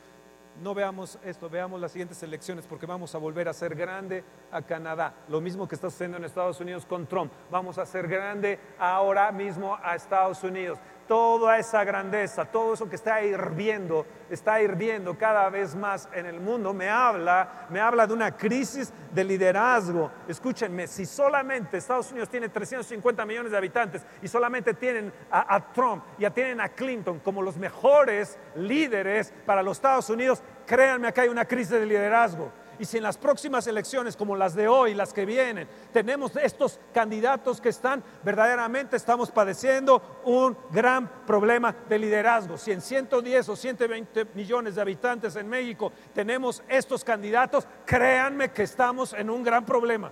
no 0.61 0.73
veamos 0.73 1.19
esto, 1.23 1.49
veamos 1.49 1.79
las 1.79 1.93
siguientes 1.93 2.21
elecciones 2.23 2.65
porque 2.67 2.85
vamos 2.85 3.15
a 3.15 3.19
volver 3.19 3.47
a 3.47 3.53
ser 3.53 3.73
grande 3.73 4.25
a 4.51 4.61
Canadá. 4.61 5.13
Lo 5.29 5.39
mismo 5.39 5.65
que 5.65 5.75
está 5.75 5.89
sucediendo 5.89 6.17
en 6.17 6.25
Estados 6.25 6.59
Unidos 6.59 6.85
con 6.85 7.07
Trump. 7.07 7.31
Vamos 7.49 7.77
a 7.77 7.85
ser 7.85 8.07
grande 8.07 8.59
ahora 8.79 9.31
mismo 9.31 9.77
a 9.81 9.95
Estados 9.95 10.43
Unidos 10.43 10.77
toda 11.07 11.57
esa 11.57 11.83
grandeza, 11.83 12.45
todo 12.45 12.73
eso 12.73 12.89
que 12.89 12.95
está 12.95 13.21
hirviendo, 13.23 14.05
está 14.29 14.61
hirviendo 14.61 15.17
cada 15.17 15.49
vez 15.49 15.75
más 15.75 16.07
en 16.13 16.25
el 16.25 16.39
mundo, 16.39 16.73
me 16.73 16.89
habla, 16.89 17.67
me 17.69 17.79
habla 17.79 18.05
de 18.05 18.13
una 18.13 18.35
crisis 18.35 18.93
de 19.13 19.23
liderazgo. 19.23 20.11
Escúchenme, 20.27 20.87
si 20.87 21.05
solamente 21.05 21.77
Estados 21.77 22.11
Unidos 22.11 22.29
tiene 22.29 22.49
350 22.49 23.25
millones 23.25 23.51
de 23.51 23.57
habitantes 23.57 24.05
y 24.21 24.27
solamente 24.27 24.73
tienen 24.73 25.11
a, 25.31 25.73
Trump, 25.73 26.03
ya 26.17 26.29
tienen 26.29 26.61
a 26.61 26.69
Clinton 26.69 27.19
como 27.19 27.41
los 27.41 27.57
mejores 27.57 28.37
líderes 28.55 29.33
para 29.45 29.63
los 29.63 29.77
Estados 29.77 30.09
Unidos, 30.09 30.43
créanme 30.65 31.11
que 31.13 31.21
hay 31.21 31.29
una 31.29 31.45
crisis 31.45 31.71
de 31.71 31.85
liderazgo. 31.85 32.51
Y 32.79 32.85
si 32.85 32.97
en 32.97 33.03
las 33.03 33.17
próximas 33.17 33.65
elecciones, 33.67 34.15
como 34.15 34.35
las 34.35 34.53
de 34.53 34.67
hoy, 34.67 34.93
las 34.93 35.13
que 35.13 35.25
vienen, 35.25 35.67
tenemos 35.91 36.35
estos 36.35 36.79
candidatos 36.93 37.59
que 37.59 37.69
están, 37.69 38.03
verdaderamente 38.23 38.95
estamos 38.95 39.31
padeciendo 39.31 40.21
un 40.25 40.55
gran 40.71 41.07
problema 41.25 41.75
de 41.89 41.99
liderazgo. 41.99 42.57
Si 42.57 42.71
en 42.71 42.81
110 42.81 43.49
o 43.49 43.55
120 43.55 44.25
millones 44.35 44.75
de 44.75 44.81
habitantes 44.81 45.35
en 45.35 45.49
México 45.49 45.91
tenemos 46.13 46.63
estos 46.67 47.03
candidatos, 47.03 47.67
créanme 47.85 48.51
que 48.51 48.63
estamos 48.63 49.13
en 49.13 49.29
un 49.29 49.43
gran 49.43 49.65
problema. 49.65 50.11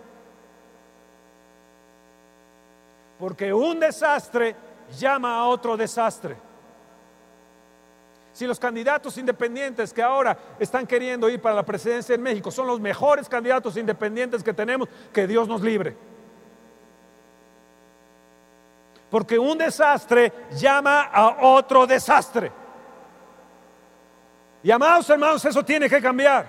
Porque 3.20 3.54
un 3.54 3.80
desastre 3.80 4.56
llama 4.98 5.38
a 5.38 5.48
otro 5.48 5.78
desastre. 5.78 6.38
Si 8.36 8.46
los 8.46 8.60
candidatos 8.60 9.18
independientes 9.18 9.94
que 9.94 10.04
ahora 10.04 10.38
están 10.60 10.86
queriendo 10.86 11.30
ir 11.30 11.42
para 11.42 11.56
la 11.56 11.64
presidencia 11.64 12.16
en 12.16 12.22
México 12.22 12.52
son 12.52 12.68
los 12.68 12.82
mejores 12.82 13.30
candidatos 13.30 13.78
independientes 13.78 14.44
que 14.44 14.54
tenemos, 14.54 14.90
que 15.14 15.26
Dios 15.26 15.48
nos 15.48 15.62
libre. 15.62 15.96
Porque 19.10 19.40
un 19.40 19.58
desastre 19.58 20.34
llama 20.52 21.04
a 21.04 21.48
otro 21.48 21.88
desastre. 21.88 22.52
Y 24.62 24.70
amados 24.70 25.10
hermanos, 25.10 25.46
eso 25.46 25.64
tiene 25.64 25.88
que 25.88 26.02
cambiar. 26.02 26.46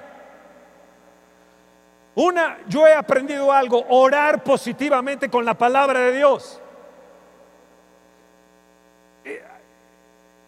Una, 2.17 2.59
yo 2.67 2.85
he 2.85 2.95
aprendido 2.95 3.53
algo, 3.53 3.87
orar 3.91 4.43
positivamente 4.43 5.31
con 5.31 5.45
la 5.45 5.55
palabra 5.55 6.01
de 6.01 6.17
Dios. 6.17 6.61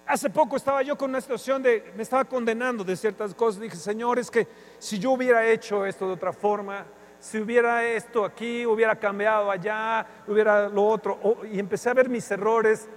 Hace 0.09 0.31
poco 0.31 0.57
estaba 0.57 0.81
yo 0.81 0.97
con 0.97 1.11
una 1.11 1.21
situación 1.21 1.62
de, 1.62 1.92
me 1.94 2.03
estaba 2.03 2.25
condenando 2.25 2.83
de 2.83 2.97
ciertas 2.97 3.35
cosas. 3.35 3.61
Dije, 3.61 3.77
Señor, 3.77 4.18
es 4.18 4.31
que 4.31 4.49
si 4.79 4.99
yo 4.99 5.11
hubiera 5.11 5.47
hecho 5.47 5.85
esto 5.85 6.07
de 6.07 6.14
otra 6.14 6.33
forma, 6.33 6.87
si 7.21 7.38
hubiera 7.38 7.85
esto 7.85 8.25
aquí, 8.25 8.64
hubiera 8.64 8.97
cambiado 8.97 9.51
allá, 9.51 10.07
hubiera 10.27 10.66
lo 10.71 10.87
otro. 10.87 11.18
y 11.53 11.59
empecé 11.59 11.90
a 11.90 11.94
ver 11.94 12.09
mis 12.09 12.31
errores 12.31 12.88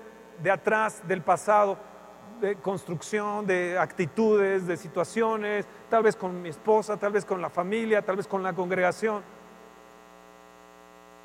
de 0.42 0.52
atrás, 0.52 1.06
del 1.06 1.22
pasado, 1.22 1.78
de 2.40 2.56
construcción, 2.56 3.46
de 3.46 3.78
actitudes, 3.78 4.66
de 4.66 4.78
situaciones, 4.78 5.66
tal 5.90 6.04
vez 6.04 6.16
con 6.16 6.42
mi 6.42 6.48
esposa, 6.48 6.96
tal 6.96 7.12
vez 7.12 7.26
con 7.26 7.42
la 7.42 7.50
familia, 7.50 8.02
tal 8.02 8.16
vez 8.16 8.26
con 8.26 8.42
la 8.42 8.54
congregación. 8.54 9.22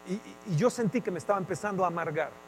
y 0.08 0.56
yo 0.56 0.68
sentí 0.68 1.00
que 1.00 1.12
me 1.12 1.18
estaba 1.18 1.38
empezando 1.38 1.84
a 1.84 1.86
amargar 1.86 2.45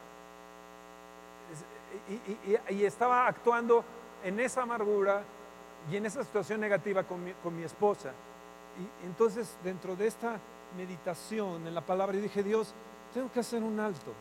y, 2.71 2.85
estaba 2.85 3.27
actuando 3.27 3.85
en 4.25 4.40
esa 4.40 4.62
amargura 4.62 5.23
y 5.90 5.97
en 5.97 6.07
esa 6.07 6.25
situación 6.25 6.61
negativa 6.61 7.05
con 7.05 7.23
mi, 7.57 7.62
esposa. 7.62 8.11
Y 9.03 9.07
entonces 9.07 9.57
dentro 9.62 9.97
de 9.97 10.07
esta 10.07 10.38
meditación 10.77 11.66
en 11.66 11.75
la 11.75 11.81
palabra, 11.81 12.14
yo 12.16 12.23
dije, 12.23 12.42
Dios, 12.42 12.75
tengo 13.12 13.31
que 13.31 13.40
hacer 13.40 13.62
un 13.62 13.79
alto. 13.79 14.12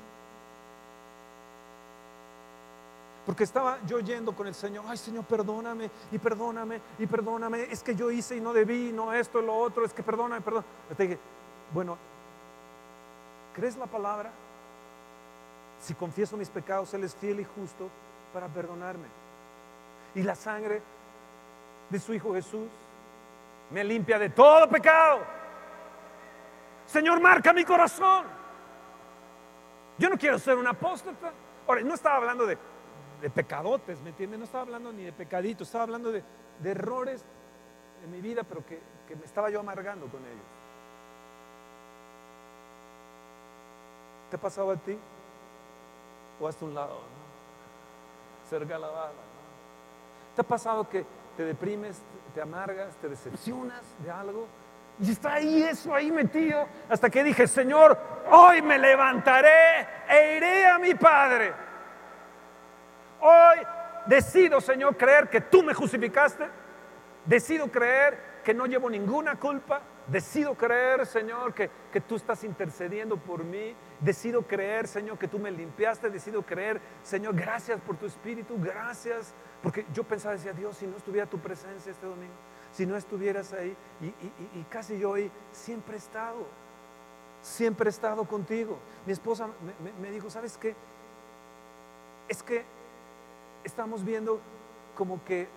Porque 3.26 3.44
estaba 3.44 3.80
yo 3.86 4.00
yendo 4.00 4.34
con 4.34 4.48
el 4.48 4.56
Señor, 4.56 4.86
ay 4.88 4.98
Señor, 4.98 5.26
perdóname 5.26 5.92
y 6.12 6.18
perdóname 6.18 6.80
y 6.98 7.06
perdóname, 7.08 7.64
es 7.64 7.84
que 7.84 7.94
yo 7.94 8.10
hice 8.10 8.38
y 8.38 8.42
no 8.42 8.54
debí, 8.54 8.92
no 8.94 9.14
esto, 9.14 9.42
lo 9.42 9.54
otro, 9.54 9.84
es 9.84 9.94
que 9.94 10.02
perdóname, 10.02 10.42
perdón. 10.42 10.64
Te 10.96 11.04
dije, 11.04 11.20
bueno, 11.74 11.98
¿crees 13.54 13.76
la 13.76 13.86
palabra? 13.86 14.32
Si 15.80 15.94
confieso 15.94 16.38
mis 16.38 16.50
pecados, 16.50 16.94
Él 16.94 17.04
es 17.04 17.16
fiel 17.16 17.40
y 17.40 17.44
justo 17.44 17.90
para 18.34 18.48
perdonarme. 18.48 19.08
Y 20.16 20.24
la 20.24 20.36
sangre 20.36 20.82
de 21.90 22.00
su 22.00 22.14
Hijo 22.14 22.34
Jesús 22.34 22.68
me 23.72 23.84
limpia 23.84 24.18
de 24.18 24.30
todo 24.30 24.68
pecado. 24.70 25.22
Señor, 26.86 27.20
marca 27.20 27.54
mi 27.54 27.64
corazón. 27.64 28.26
Yo 29.98 30.10
no 30.10 30.18
quiero 30.18 30.40
ser 30.40 30.58
un 30.58 30.68
apóstata. 30.68 31.32
Ahora, 31.68 31.82
no 31.82 31.94
estaba 31.94 32.18
hablando 32.18 32.46
de, 32.46 32.58
pecadotes, 33.30 34.00
¿me 34.02 34.10
entiendes? 34.10 34.40
No 34.40 34.46
estaba 34.46 34.64
hablando 34.64 34.94
ni 34.94 35.04
de 35.04 35.12
pecaditos, 35.12 35.68
estaba 35.68 35.84
hablando 35.84 36.12
de, 36.12 36.24
errores 36.64 37.26
en 38.04 38.12
mi 38.12 38.22
vida, 38.22 38.44
pero 38.44 38.66
que, 38.66 38.80
que 39.08 39.16
me 39.16 39.26
estaba 39.26 39.50
yo 39.50 39.60
amargando 39.60 40.08
con 40.08 40.22
ellos. 40.22 40.46
¿Te 44.30 44.36
ha 44.36 44.40
pasado 44.40 44.72
a 44.72 44.78
ti? 44.78 44.98
O 46.40 46.48
hasta 46.48 46.66
un 46.66 46.74
lado, 46.74 47.00
cerca 48.50 48.78
la 48.78 48.88
bala. 48.88 49.14
¿Te 50.36 50.42
ha 50.42 50.44
pasado 50.44 50.88
que 50.88 51.06
te 51.36 51.44
deprimes, 51.44 52.02
te 52.34 52.42
amargas, 52.42 52.96
te 52.98 53.10
decepcionas 53.10 53.82
de 54.04 54.12
algo? 54.12 54.48
Y 55.00 55.12
está 55.12 55.34
ahí 55.34 55.64
eso 55.64 55.94
ahí 55.94 56.12
metido 56.12 56.68
hasta 56.90 57.10
que 57.10 57.24
dije, 57.24 57.48
Señor, 57.48 57.98
hoy 58.32 58.62
me 58.62 58.78
levantaré 58.78 59.88
e 60.10 60.38
iré 60.38 60.66
a 60.66 60.80
mi 60.80 60.96
Padre. 60.96 61.54
Hoy 63.22 63.60
decido, 64.08 64.60
Señor, 64.62 64.96
creer 64.98 65.30
que 65.30 65.42
tú 65.42 65.62
me 65.64 65.74
justificaste. 65.74 66.48
Decido 67.26 67.68
creer 67.68 68.42
que 68.44 68.54
no 68.54 68.66
llevo 68.66 68.90
ninguna 68.90 69.36
culpa. 69.36 69.82
Decido 70.08 70.56
creer, 70.56 71.06
Señor, 71.06 71.54
que, 71.54 71.70
que 71.92 72.00
tú 72.00 72.16
estás 72.16 72.44
intercediendo 72.46 73.18
por 73.18 73.44
mí. 73.44 73.76
Decido 74.00 74.42
creer, 74.42 74.88
Señor, 74.88 75.18
que 75.18 75.28
tú 75.28 75.38
me 75.38 75.52
limpiaste. 75.52 76.10
Decido 76.10 76.44
creer, 76.44 76.80
Señor, 77.04 77.36
gracias 77.36 77.82
por 77.82 77.98
tu 77.98 78.06
espíritu. 78.06 78.56
Gracias. 78.58 79.34
Porque 79.62 79.86
yo 79.94 80.06
pensaba, 80.06 80.36
decía, 80.36 80.54
Dios, 80.54 80.78
si 80.78 80.88
no 80.88 80.96
estuviera 80.96 81.28
tu 81.28 81.40
presencia 81.40 81.92
este 81.92 82.06
domingo, 82.06 82.34
si 82.72 82.86
no 82.86 82.96
estuvieras 82.96 83.52
ahí, 83.52 83.76
y, 84.00 84.64
casi 84.70 84.98
yo 84.98 85.14
ahí, 85.14 85.30
siempre 85.52 85.96
he 85.96 86.00
estado. 86.00 86.46
Siempre 87.42 87.88
he 87.88 87.92
estado 87.92 88.26
contigo. 88.26 88.78
Mi 89.06 89.12
esposa 89.12 89.50
me 90.02 90.12
dijo, 90.12 90.30
¿sabes 90.30 90.58
qué? 90.58 90.74
Es 92.30 92.42
que 92.42 92.64
estamos 93.64 94.04
viendo 94.04 94.40
como 94.96 95.24
que 95.26 95.48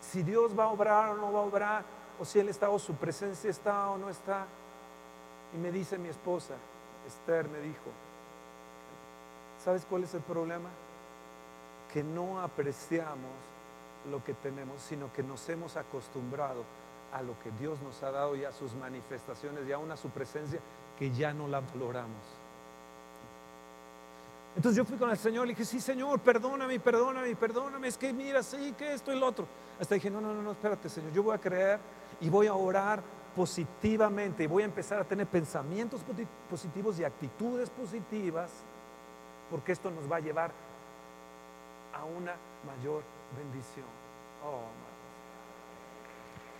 si 0.00 0.22
Dios 0.22 0.58
va 0.58 0.64
a 0.64 0.68
obrar 0.68 1.10
o 1.10 1.16
no 1.16 1.32
va 1.32 1.38
a 1.38 1.42
obrar, 1.42 1.84
o 2.22 2.24
si 2.24 2.38
Él 2.38 2.48
está 2.48 2.70
o 2.70 2.78
su 2.78 2.94
presencia 2.94 3.50
está 3.50 3.90
o 3.90 3.98
no 3.98 4.08
está. 4.08 4.46
Y 5.52 5.58
me 5.58 5.72
dice 5.72 5.98
mi 5.98 6.08
esposa, 6.08 6.54
Esther 7.04 7.48
me 7.48 7.58
dijo, 7.58 7.90
¿sabes 9.62 9.84
cuál 9.90 10.04
es 10.04 10.14
el 10.14 10.20
problema? 10.20 10.68
Que 11.92 12.04
no 12.04 12.40
apreciamos 12.40 13.32
lo 14.08 14.22
que 14.22 14.34
tenemos, 14.34 14.80
sino 14.82 15.12
que 15.12 15.24
nos 15.24 15.48
hemos 15.48 15.76
acostumbrado 15.76 16.62
a 17.12 17.22
lo 17.22 17.36
que 17.40 17.50
Dios 17.58 17.80
nos 17.82 18.00
ha 18.04 18.12
dado 18.12 18.36
y 18.36 18.44
a 18.44 18.52
sus 18.52 18.72
manifestaciones 18.74 19.66
y 19.66 19.72
aún 19.72 19.90
a 19.90 19.96
su 19.96 20.08
presencia, 20.10 20.60
que 20.96 21.10
ya 21.10 21.34
no 21.34 21.48
la 21.48 21.58
valoramos. 21.58 22.22
Entonces 24.54 24.76
yo 24.76 24.84
fui 24.84 24.96
con 24.96 25.10
el 25.10 25.18
Señor 25.18 25.46
y 25.46 25.50
dije, 25.50 25.64
sí 25.64 25.80
Señor, 25.80 26.20
perdóname, 26.20 26.78
perdóname, 26.78 27.34
perdóname, 27.34 27.88
es 27.88 27.98
que 27.98 28.12
mira, 28.12 28.44
sí, 28.44 28.74
que 28.78 28.94
esto 28.94 29.12
y 29.12 29.18
lo 29.18 29.26
otro. 29.26 29.44
Hasta 29.80 29.96
dije, 29.96 30.08
no, 30.08 30.20
no, 30.20 30.32
no, 30.32 30.52
espérate 30.52 30.88
Señor, 30.88 31.10
yo 31.12 31.24
voy 31.24 31.34
a 31.34 31.38
creer 31.38 31.80
y 32.22 32.30
voy 32.30 32.46
a 32.46 32.54
orar 32.54 33.02
positivamente 33.36 34.44
y 34.44 34.46
voy 34.46 34.62
a 34.62 34.66
empezar 34.66 35.00
a 35.00 35.04
tener 35.04 35.26
pensamientos 35.26 36.02
positivos 36.48 36.98
y 36.98 37.04
actitudes 37.04 37.68
positivas, 37.68 38.50
porque 39.50 39.72
esto 39.72 39.90
nos 39.90 40.10
va 40.10 40.16
a 40.16 40.20
llevar 40.20 40.52
a 41.92 42.04
una 42.04 42.34
mayor 42.64 43.02
bendición. 43.36 43.86
Oh, 44.44 44.62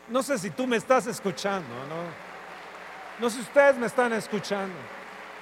no 0.08 0.22
sé 0.22 0.36
si 0.38 0.50
tú 0.50 0.66
me 0.66 0.76
estás 0.76 1.06
escuchando, 1.06 1.74
¿no? 1.88 2.32
No 3.20 3.30
sé 3.30 3.36
si 3.36 3.42
ustedes 3.42 3.78
me 3.78 3.86
están 3.86 4.12
escuchando. 4.12 4.74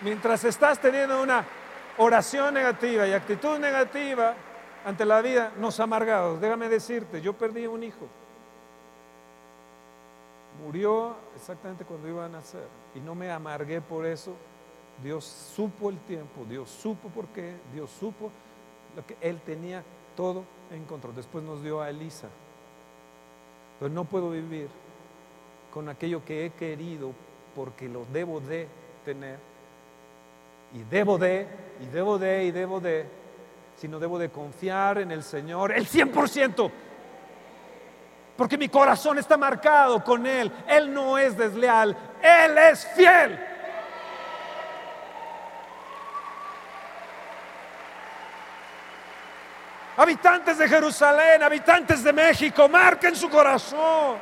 Mientras 0.03 0.45
estás 0.45 0.79
teniendo 0.79 1.23
una 1.23 1.45
oración 1.97 2.55
negativa 2.55 3.07
y 3.07 3.13
actitud 3.13 3.59
negativa 3.59 4.35
ante 4.85 5.05
la 5.05 5.23
vida, 5.23 5.53
nos 5.57 5.81
amargados. 5.81 6.41
Déjame 6.41 6.69
decirte, 6.69 7.21
yo 7.21 7.33
perdí 7.33 7.67
un 7.67 7.83
hijo. 7.83 8.07
Murió 10.59 11.17
exactamente 11.37 11.85
cuando 11.85 12.09
iba 12.09 12.27
a 12.27 12.29
nacer 12.29 12.67
y 12.95 13.01
no 13.01 13.15
me 13.15 13.31
amargué 13.31 13.81
por 13.81 14.05
eso. 14.05 14.35
Dios 15.03 15.25
supo 15.25 15.89
el 15.89 15.99
tiempo, 16.01 16.45
Dios 16.49 16.69
supo 16.69 17.09
por 17.09 17.27
qué, 17.29 17.55
Dios 17.73 17.91
supo 17.91 18.31
lo 18.95 19.07
que 19.07 19.17
Él 19.21 19.41
tenía 19.41 19.83
todo 20.17 20.45
en 20.71 20.85
control. 20.85 21.15
Después 21.15 21.43
nos 21.43 21.63
dio 21.63 21.81
a 21.81 21.89
Elisa. 21.89 22.29
Pero 23.79 23.91
no 23.93 24.05
puedo 24.05 24.31
vivir 24.31 24.69
con 25.73 25.89
aquello 25.89 26.23
que 26.25 26.45
he 26.45 26.51
querido 26.51 27.13
porque 27.55 27.89
lo 27.89 28.05
debo 28.13 28.41
de 28.41 28.69
tener. 29.05 29.39
Y 30.75 30.83
debo 30.85 31.17
de, 31.17 31.49
y 31.81 31.87
debo 31.87 32.19
de, 32.19 32.45
y 32.45 32.51
debo 32.51 32.81
de, 32.81 33.07
sino 33.77 33.99
debo 33.99 34.19
de 34.19 34.29
confiar 34.29 34.99
en 34.99 35.11
el 35.11 35.23
Señor 35.23 35.73
el 35.73 35.87
100%. 35.87 36.71
Porque 38.41 38.57
mi 38.57 38.71
corazón 38.71 39.19
está 39.19 39.37
marcado 39.37 40.03
con 40.03 40.27
Él. 40.27 40.51
Él 40.67 40.95
no 40.95 41.19
es 41.19 41.37
desleal, 41.37 41.95
Él 42.23 42.57
es 42.57 42.87
fiel. 42.97 43.39
Habitantes 49.95 50.57
de 50.57 50.67
Jerusalén, 50.67 51.43
habitantes 51.43 52.03
de 52.03 52.15
México, 52.15 52.67
marquen 52.67 53.15
su 53.15 53.29
corazón. 53.29 54.17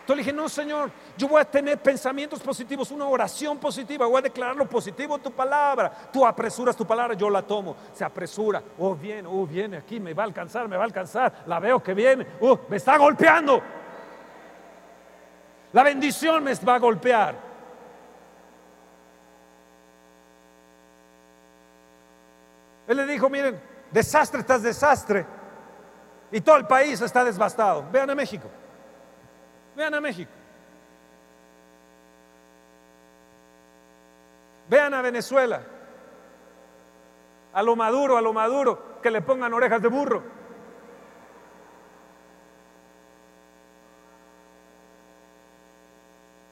Entonces 0.00 0.16
le 0.16 0.16
dije, 0.16 0.32
no, 0.34 0.46
Señor, 0.50 0.90
yo 1.18 1.26
voy 1.26 1.40
a 1.40 1.44
tener 1.44 1.76
pensamientos 1.78 2.38
positivos, 2.38 2.92
una 2.92 3.04
oración 3.04 3.58
positiva, 3.58 4.06
voy 4.06 4.20
a 4.20 4.22
declarar 4.22 4.54
lo 4.54 4.68
positivo 4.68 5.18
tu 5.18 5.32
palabra. 5.32 5.90
Tú 6.12 6.24
apresuras 6.24 6.76
tu 6.76 6.86
palabra, 6.86 7.14
yo 7.14 7.28
la 7.28 7.42
tomo. 7.42 7.76
Se 7.92 8.04
apresura, 8.04 8.62
oh, 8.78 8.94
viene, 8.94 9.28
oh, 9.28 9.44
viene 9.44 9.78
aquí, 9.78 9.98
me 9.98 10.14
va 10.14 10.22
a 10.22 10.26
alcanzar, 10.26 10.68
me 10.68 10.76
va 10.76 10.84
a 10.84 10.86
alcanzar. 10.86 11.42
La 11.46 11.58
veo 11.58 11.82
que 11.82 11.92
viene, 11.92 12.24
oh, 12.40 12.60
me 12.68 12.76
está 12.76 12.96
golpeando. 12.96 13.60
La 15.72 15.82
bendición 15.82 16.44
me 16.44 16.54
va 16.54 16.76
a 16.76 16.78
golpear. 16.78 17.34
Él 22.86 22.96
le 22.96 23.06
dijo, 23.06 23.28
miren, 23.28 23.60
desastre 23.90 24.44
tras 24.44 24.62
desastre. 24.62 25.26
Y 26.30 26.40
todo 26.40 26.56
el 26.56 26.66
país 26.66 27.00
está 27.00 27.24
devastado. 27.24 27.84
Vean 27.90 28.08
a 28.08 28.14
México. 28.14 28.48
Vean 29.74 29.94
a 29.94 30.00
México. 30.00 30.37
Vean 34.68 34.94
a 34.94 35.02
Venezuela. 35.02 35.62
A 37.52 37.62
lo 37.62 37.74
maduro, 37.74 38.16
a 38.16 38.22
lo 38.22 38.32
maduro, 38.32 39.00
que 39.02 39.10
le 39.10 39.22
pongan 39.22 39.52
orejas 39.52 39.80
de 39.80 39.88
burro. 39.88 40.22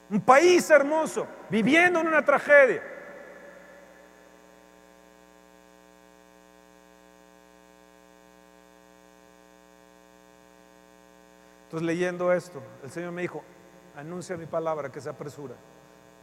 Un 0.09 0.21
país 0.21 0.69
hermoso, 0.71 1.27
viviendo 1.51 2.01
en 2.01 2.07
una 2.07 2.25
tragedia. 2.25 2.83
Entonces 11.65 11.85
leyendo 11.85 12.33
esto, 12.33 12.63
el 12.85 12.91
Señor 12.93 13.11
me 13.11 13.23
dijo, 13.23 13.43
anuncia 13.97 14.37
mi 14.37 14.47
palabra 14.47 14.91
que 14.91 15.01
se 15.01 15.11
apresura, 15.11 15.57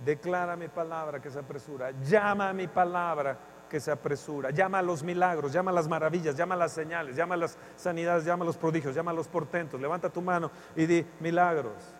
declara 0.03 0.55
mi 0.55 0.67
palabra 0.67 1.21
que 1.21 1.29
se 1.29 1.39
apresura, 1.39 1.91
llama 2.01 2.49
a 2.49 2.53
mi 2.53 2.67
palabra 2.67 3.37
que 3.69 3.79
se 3.79 3.91
apresura, 3.91 4.51
llama 4.51 4.79
a 4.79 4.81
los 4.81 5.03
milagros, 5.03 5.51
llama 5.51 5.71
a 5.71 5.73
las 5.73 5.87
maravillas, 5.87 6.35
llama 6.35 6.55
a 6.55 6.57
las 6.57 6.71
señales, 6.71 7.15
llama 7.15 7.35
a 7.35 7.37
las 7.37 7.57
sanidades, 7.75 8.25
llama 8.25 8.43
a 8.43 8.47
los 8.47 8.57
prodigios, 8.57 8.93
llama 8.93 9.11
a 9.11 9.13
los 9.13 9.27
portentos, 9.27 9.79
levanta 9.79 10.09
tu 10.09 10.21
mano 10.21 10.51
y 10.75 10.85
di 10.85 11.05
milagros, 11.19 11.95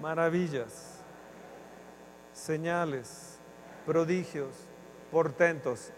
maravillas, 0.00 1.02
señales, 2.32 3.38
prodigios, 3.86 4.66
portentos, 5.10 5.92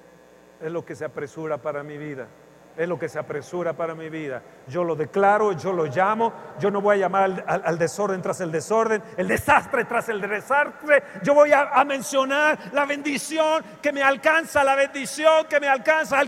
es 0.60 0.70
lo 0.70 0.84
que 0.84 0.94
se 0.94 1.04
apresura 1.04 1.58
para 1.58 1.82
mi 1.82 1.96
vida 1.96 2.28
es 2.76 2.88
lo 2.88 2.98
que 2.98 3.08
se 3.08 3.18
apresura 3.18 3.72
para 3.72 3.94
mi 3.94 4.08
vida. 4.08 4.42
Yo 4.66 4.84
lo 4.84 4.96
declaro, 4.96 5.52
yo 5.52 5.72
lo 5.72 5.86
llamo, 5.86 6.32
yo 6.58 6.70
no 6.70 6.80
voy 6.80 6.96
a 6.96 7.00
llamar 7.00 7.44
al, 7.46 7.78
desorden 7.78 8.22
tras 8.22 8.40
el 8.40 8.50
desorden, 8.50 9.02
el 9.16 9.28
desastre 9.28 9.84
tras 9.84 10.08
el 10.08 10.20
desastre. 10.20 11.02
Yo 11.22 11.34
voy 11.34 11.52
a, 11.52 11.84
mencionar 11.84 12.58
la 12.72 12.84
bendición 12.84 13.64
que 13.82 13.92
me 13.92 14.02
alcanza, 14.02 14.62
la 14.64 14.74
bendición 14.74 15.46
que 15.46 15.60
me 15.60 15.68
alcanza. 15.68 16.22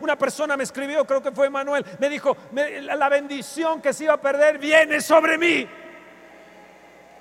Una 0.00 0.16
persona 0.16 0.56
me 0.56 0.64
escribió, 0.64 1.04
creo 1.04 1.22
que 1.22 1.32
fue 1.32 1.48
Manuel, 1.48 1.84
me 1.98 2.08
dijo, 2.08 2.36
la 2.52 3.08
bendición 3.08 3.80
que 3.80 3.92
se 3.92 4.04
iba 4.04 4.14
a 4.14 4.20
perder 4.20 4.58
viene 4.58 5.00
sobre 5.00 5.38
mí. 5.38 5.66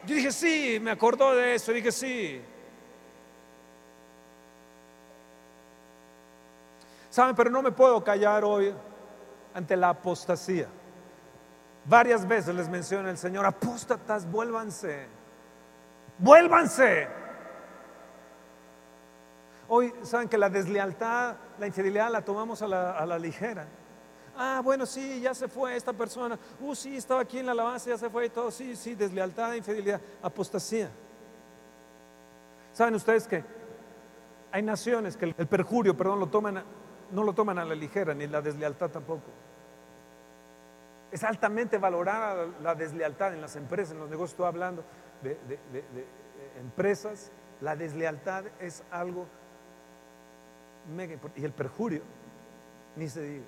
Yo 0.05 0.15
dije, 0.15 0.31
sí, 0.31 0.79
me 0.81 0.91
acordó 0.91 1.35
de 1.35 1.55
eso, 1.55 1.71
dije, 1.71 1.91
sí. 1.91 2.41
Saben, 7.17 7.35
pero 7.35 7.49
no 7.49 7.63
me 7.63 7.71
puedo 7.71 8.03
callar 8.03 8.43
hoy 8.43 8.71
ante 9.55 9.75
la 9.75 9.89
apostasía. 9.89 10.67
Varias 11.85 12.27
veces 12.27 12.53
les 12.53 12.69
menciona 12.69 13.09
el 13.09 13.17
Señor, 13.17 13.43
apóstatas, 13.43 14.29
vuélvanse, 14.29 15.07
vuélvanse. 16.19 17.07
Hoy 19.67 19.91
saben 20.03 20.29
que 20.29 20.37
la 20.37 20.47
deslealtad, 20.47 21.37
la 21.57 21.65
infidelidad 21.65 22.11
la 22.11 22.21
tomamos 22.21 22.61
a 22.61 22.67
la, 22.67 23.17
ligera. 23.17 23.65
Ah, 24.37 24.61
bueno, 24.63 24.85
sí, 24.85 25.19
ya 25.19 25.33
se 25.33 25.47
fue 25.47 25.75
esta 25.75 25.93
persona. 25.93 26.37
Uh, 26.59 26.75
sí, 26.75 26.97
estaba 26.97 27.21
aquí 27.21 27.39
en 27.39 27.47
la 27.47 27.53
alabanza, 27.53 27.89
ya 27.89 27.97
se 27.97 28.11
fue 28.11 28.27
y 28.27 28.29
todo. 28.29 28.51
Sí, 28.51 28.75
sí, 28.75 28.93
deslealtad, 28.93 29.55
infidelidad, 29.55 29.99
apostasía. 30.21 30.91
¿Saben 32.73 32.93
ustedes 32.93 33.27
que 33.27 33.43
hay 34.51 34.61
naciones 34.61 35.17
que 35.17 35.33
el 35.35 35.47
perjurio, 35.47 35.97
perdón, 35.97 36.19
lo 36.19 36.27
toman 36.27 36.63
no 37.11 37.23
lo 37.23 37.33
toman 37.33 37.59
a 37.59 37.65
la 37.65 37.75
ligera, 37.75 38.13
ni 38.13 38.27
la 38.27 38.41
deslealtad 38.41 38.89
tampoco. 38.89 39.31
Es 41.11 41.23
altamente 41.23 41.77
valorada 41.77 42.47
la 42.61 42.75
deslealtad 42.75 43.33
en 43.33 43.41
las 43.41 43.55
empresas, 43.55 43.93
en 43.93 43.99
los 43.99 44.09
negocios. 44.09 44.31
Estoy 44.31 44.47
hablando 44.47 44.83
de, 45.23 45.37
empresas. 46.59 47.31
La 47.61 47.75
deslealtad 47.75 48.45
es 48.59 48.83
algo 48.91 49.25
mega 50.95 51.13
importante. 51.13 51.41
Y 51.41 51.45
el 51.45 51.53
perjurio, 51.53 52.01
ni 52.95 53.07
se 53.07 53.21
diga. 53.21 53.45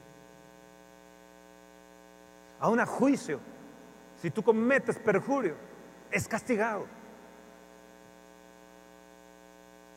Aún 2.62 2.80
a 2.80 2.86
juicio, 2.86 3.40
si 4.22 4.32
tú 4.32 4.42
cometes 4.44 4.98
perjurio, 4.98 5.56
es 6.12 6.28
castigado. 6.28 6.86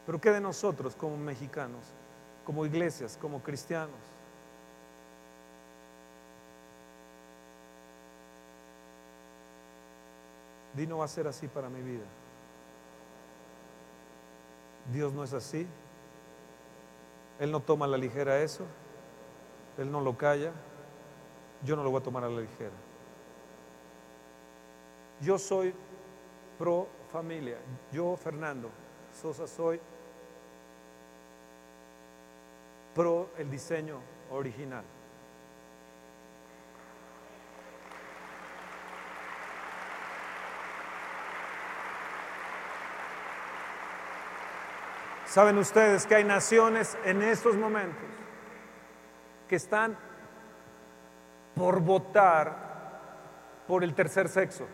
Pero 0.05 0.21
¿qué 0.21 0.31
de 0.31 0.41
nosotros 0.41 0.97
como 0.97 1.17
mexicanos? 1.17 1.95
Como 2.45 2.67
iglesias, 2.67 3.19
como 3.21 3.43
cristianos. 3.43 3.97
Di 10.75 10.87
no 10.87 10.99
va 10.99 11.05
a 11.05 11.09
ser 11.09 11.27
así 11.27 11.49
para 11.49 11.69
mi 11.69 11.83
vida. 11.83 12.05
Dios 14.93 15.13
no 15.13 15.23
es 15.23 15.33
así. 15.33 15.67
Él 17.39 17.51
no 17.51 17.61
toma 17.61 17.85
a 17.85 17.89
la 17.89 17.99
ligera 17.99 18.41
eso. 18.41 18.65
Él 19.79 19.91
no 19.91 20.01
lo 20.01 20.17
calla. 20.17 20.53
Yo 21.63 21.77
no 21.77 21.85
lo 21.85 21.91
voy 21.91 22.01
a 22.01 22.05
tomar 22.05 22.25
a 22.25 22.29
la 22.29 22.41
ligera. 22.41 22.73
Yo 25.21 25.39
soy 25.39 25.75
pro 26.59 26.89
familia. 27.13 27.59
Yo, 27.93 28.17
Fernando 28.17 28.71
Sosa, 29.13 29.47
soy 29.47 29.81
pro 32.95 33.31
el 33.39 33.51
diseño 33.51 34.01
original. 34.31 34.85
Saben 45.27 45.57
ustedes 45.57 46.07
que 46.07 46.17
hay 46.17 46.25
naciones 46.25 46.99
en 47.07 47.23
estos 47.23 47.57
momentos 47.57 48.05
que 49.49 49.57
están 49.57 49.97
por 51.55 51.81
votar 51.81 52.55
por 53.67 53.83
el 53.83 53.95
tercer 53.95 54.29
sexo. 54.29 54.67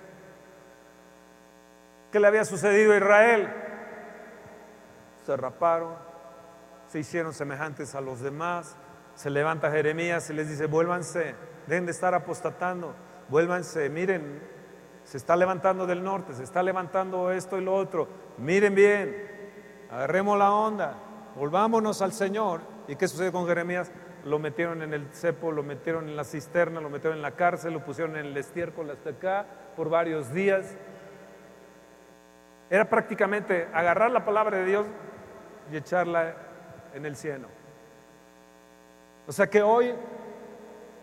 ¿Qué 2.10 2.18
le 2.18 2.26
había 2.26 2.44
sucedido 2.44 2.92
a 2.92 2.96
Israel? 2.96 3.48
Se 5.24 5.36
raparon, 5.36 5.94
se 6.88 6.98
hicieron 6.98 7.32
semejantes 7.32 7.94
a 7.94 8.00
los 8.00 8.20
demás. 8.20 8.76
Se 9.14 9.30
levanta 9.30 9.70
Jeremías 9.70 10.28
y 10.30 10.32
les 10.32 10.48
dice, 10.48 10.66
vuélvanse, 10.66 11.34
dejen 11.66 11.86
de 11.86 11.92
estar 11.92 12.14
apostatando, 12.14 12.94
vuélvanse, 13.28 13.90
miren, 13.90 14.40
se 15.04 15.16
está 15.16 15.36
levantando 15.36 15.86
del 15.86 16.02
norte, 16.02 16.34
se 16.34 16.42
está 16.42 16.62
levantando 16.62 17.30
esto 17.30 17.58
y 17.58 17.64
lo 17.64 17.74
otro, 17.74 18.08
miren 18.38 18.74
bien, 18.74 19.86
agarremos 19.90 20.38
la 20.38 20.52
onda, 20.52 20.98
volvámonos 21.34 22.02
al 22.02 22.12
Señor. 22.12 22.60
¿Y 22.86 22.96
qué 22.96 23.06
sucede 23.06 23.32
con 23.32 23.46
Jeremías? 23.46 23.90
Lo 24.24 24.38
metieron 24.38 24.82
en 24.82 24.94
el 24.94 25.08
cepo, 25.12 25.52
lo 25.52 25.62
metieron 25.62 26.08
en 26.08 26.16
la 26.16 26.24
cisterna, 26.24 26.80
lo 26.80 26.88
metieron 26.88 27.18
en 27.18 27.22
la 27.22 27.32
cárcel, 27.32 27.74
lo 27.74 27.84
pusieron 27.84 28.16
en 28.16 28.26
el 28.26 28.36
estiércol 28.36 28.90
hasta 28.90 29.10
acá 29.10 29.46
por 29.76 29.90
varios 29.90 30.32
días. 30.32 30.76
Era 32.70 32.88
prácticamente 32.88 33.68
agarrar 33.72 34.10
la 34.10 34.24
palabra 34.24 34.58
de 34.58 34.64
Dios 34.64 34.86
y 35.72 35.76
echarla 35.76 36.47
en 36.94 37.06
el 37.06 37.16
cielo. 37.16 37.48
O 39.26 39.32
sea 39.32 39.48
que 39.48 39.62
hoy, 39.62 39.94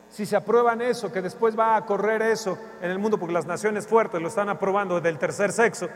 si 0.09 0.25
se 0.25 0.35
aprueban 0.35 0.81
eso, 0.81 1.11
que 1.11 1.21
después 1.21 1.57
va 1.57 1.75
a 1.75 1.85
correr 1.85 2.21
eso 2.21 2.57
en 2.81 2.91
el 2.91 2.99
mundo, 2.99 3.17
porque 3.17 3.33
las 3.33 3.45
naciones 3.45 3.87
fuertes 3.87 4.21
lo 4.21 4.27
están 4.27 4.49
aprobando 4.49 4.99
del 4.99 5.17
tercer 5.17 5.51
sexo, 5.51 5.87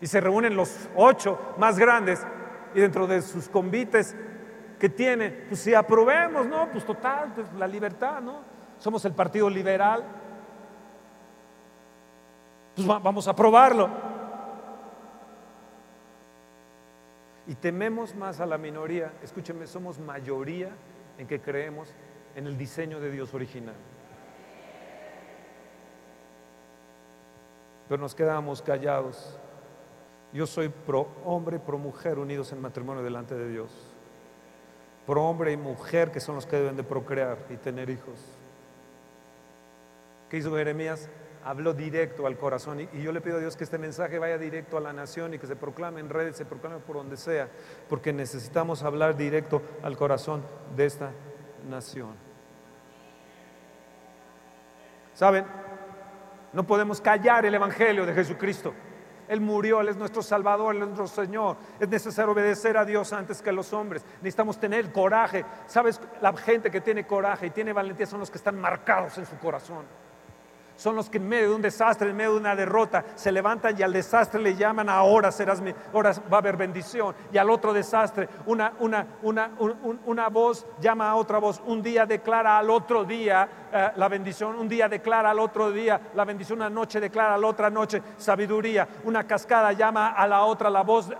y 0.00 0.06
se 0.06 0.20
reúnen 0.20 0.56
los 0.56 0.88
ocho 0.96 1.38
más 1.58 1.78
grandes, 1.78 2.26
y 2.74 2.80
dentro 2.80 3.06
de 3.06 3.22
sus 3.22 3.48
convites 3.48 4.16
que 4.78 4.88
tiene, 4.88 5.30
pues 5.30 5.60
si 5.60 5.74
aprobemos, 5.74 6.46
¿no? 6.46 6.68
Pues 6.70 6.84
total, 6.84 7.32
pues 7.34 7.52
la 7.52 7.66
libertad, 7.66 8.20
¿no? 8.20 8.40
Somos 8.78 9.04
el 9.04 9.12
partido 9.12 9.50
liberal. 9.50 10.02
Pues 12.74 12.86
vamos 12.86 13.28
a 13.28 13.32
aprobarlo. 13.32 14.09
Y 17.50 17.56
tememos 17.56 18.14
más 18.14 18.38
a 18.38 18.46
la 18.46 18.58
minoría. 18.58 19.12
Escúcheme, 19.24 19.66
somos 19.66 19.98
mayoría 19.98 20.70
en 21.18 21.26
que 21.26 21.40
creemos 21.40 21.92
en 22.36 22.46
el 22.46 22.56
diseño 22.56 23.00
de 23.00 23.10
Dios 23.10 23.34
original. 23.34 23.74
Pero 27.88 28.00
nos 28.00 28.14
quedamos 28.14 28.62
callados. 28.62 29.36
Yo 30.32 30.46
soy 30.46 30.68
pro 30.68 31.08
hombre 31.24 31.56
y 31.56 31.58
pro 31.58 31.76
mujer 31.76 32.20
unidos 32.20 32.52
en 32.52 32.60
matrimonio 32.60 33.02
delante 33.02 33.34
de 33.34 33.48
Dios. 33.48 33.72
Pro 35.04 35.24
hombre 35.24 35.50
y 35.50 35.56
mujer 35.56 36.12
que 36.12 36.20
son 36.20 36.36
los 36.36 36.46
que 36.46 36.54
deben 36.54 36.76
de 36.76 36.84
procrear 36.84 37.36
y 37.50 37.56
tener 37.56 37.90
hijos. 37.90 38.14
¿Qué 40.28 40.36
hizo 40.36 40.54
Jeremías? 40.54 41.10
Habló 41.42 41.72
directo 41.72 42.26
al 42.26 42.36
corazón 42.36 42.80
y, 42.80 43.02
yo 43.02 43.12
le 43.12 43.22
pido 43.22 43.38
a 43.38 43.40
Dios 43.40 43.56
que 43.56 43.64
este 43.64 43.78
mensaje 43.78 44.18
vaya 44.18 44.36
directo 44.36 44.76
a 44.76 44.80
la 44.80 44.92
nación 44.92 45.32
y 45.32 45.38
que 45.38 45.46
se 45.46 45.56
proclame 45.56 46.00
en 46.00 46.10
redes, 46.10 46.36
se 46.36 46.44
proclame 46.44 46.78
por 46.78 46.96
donde 46.96 47.16
sea, 47.16 47.48
porque 47.88 48.12
necesitamos 48.12 48.82
hablar 48.82 49.16
directo 49.16 49.62
al 49.82 49.96
corazón 49.96 50.42
de 50.76 50.84
esta 50.84 51.12
nación. 51.68 52.14
¿Saben? 55.14 55.46
No 56.52 56.66
podemos 56.66 57.00
callar 57.00 57.46
el 57.46 57.54
Evangelio 57.54 58.04
de 58.04 58.12
Jesucristo. 58.12 58.74
Él 59.26 59.40
murió, 59.40 59.80
Él 59.80 59.88
es 59.88 59.96
nuestro 59.96 60.22
Salvador, 60.22 60.74
Él 60.74 60.82
es 60.82 60.88
nuestro 60.88 61.24
Señor. 61.24 61.56
Es 61.78 61.88
necesario 61.88 62.32
obedecer 62.32 62.76
a 62.76 62.84
Dios 62.84 63.12
antes 63.12 63.40
que 63.40 63.50
a 63.50 63.52
los 63.52 63.72
hombres. 63.72 64.04
Necesitamos 64.16 64.58
tener 64.58 64.92
coraje. 64.92 65.44
¿Sabes? 65.66 66.00
La 66.20 66.36
gente 66.36 66.70
que 66.70 66.80
tiene 66.80 67.06
coraje 67.06 67.46
y 67.46 67.50
tiene 67.50 67.72
valentía 67.72 68.06
son 68.06 68.20
los 68.20 68.30
que 68.30 68.38
están 68.38 68.60
marcados 68.60 69.16
en 69.18 69.26
su 69.26 69.38
corazón 69.38 69.84
son 70.80 70.96
los 70.96 71.10
que 71.10 71.18
en 71.18 71.28
medio 71.28 71.50
de 71.50 71.54
un 71.56 71.62
desastre, 71.62 72.08
en 72.08 72.16
medio 72.16 72.32
de 72.32 72.38
una 72.38 72.56
derrota, 72.56 73.04
se 73.14 73.30
levantan 73.30 73.78
y 73.78 73.82
al 73.82 73.92
desastre 73.92 74.40
le 74.40 74.56
llaman 74.56 74.88
ahora 74.88 75.30
serás 75.30 75.62
ahora 75.92 76.12
va 76.32 76.38
a 76.38 76.40
haber 76.40 76.56
bendición. 76.56 77.14
Y 77.30 77.36
al 77.36 77.50
otro 77.50 77.74
desastre, 77.74 78.30
una, 78.46 78.72
una, 78.78 79.06
una, 79.20 79.50
una 80.06 80.28
voz 80.28 80.66
llama 80.80 81.10
a 81.10 81.16
otra 81.16 81.38
voz. 81.38 81.60
Un 81.66 81.82
día 81.82 82.06
declara 82.06 82.56
al 82.56 82.70
otro 82.70 83.04
día 83.04 83.46
eh, 83.70 83.90
la 83.96 84.08
bendición, 84.08 84.58
un 84.58 84.70
día 84.70 84.88
declara 84.88 85.30
al 85.30 85.38
otro 85.38 85.70
día 85.70 86.00
la 86.14 86.24
bendición, 86.24 86.60
una 86.60 86.70
noche 86.70 86.98
declara 86.98 87.34
a 87.34 87.38
la 87.38 87.46
otra 87.46 87.68
noche 87.68 88.02
sabiduría. 88.16 88.88
Una 89.04 89.26
cascada 89.26 89.72
llama 89.72 90.12
a 90.12 90.26
la 90.26 90.44
otra 90.44 90.70
la 90.70 90.82
voz. 90.82 91.10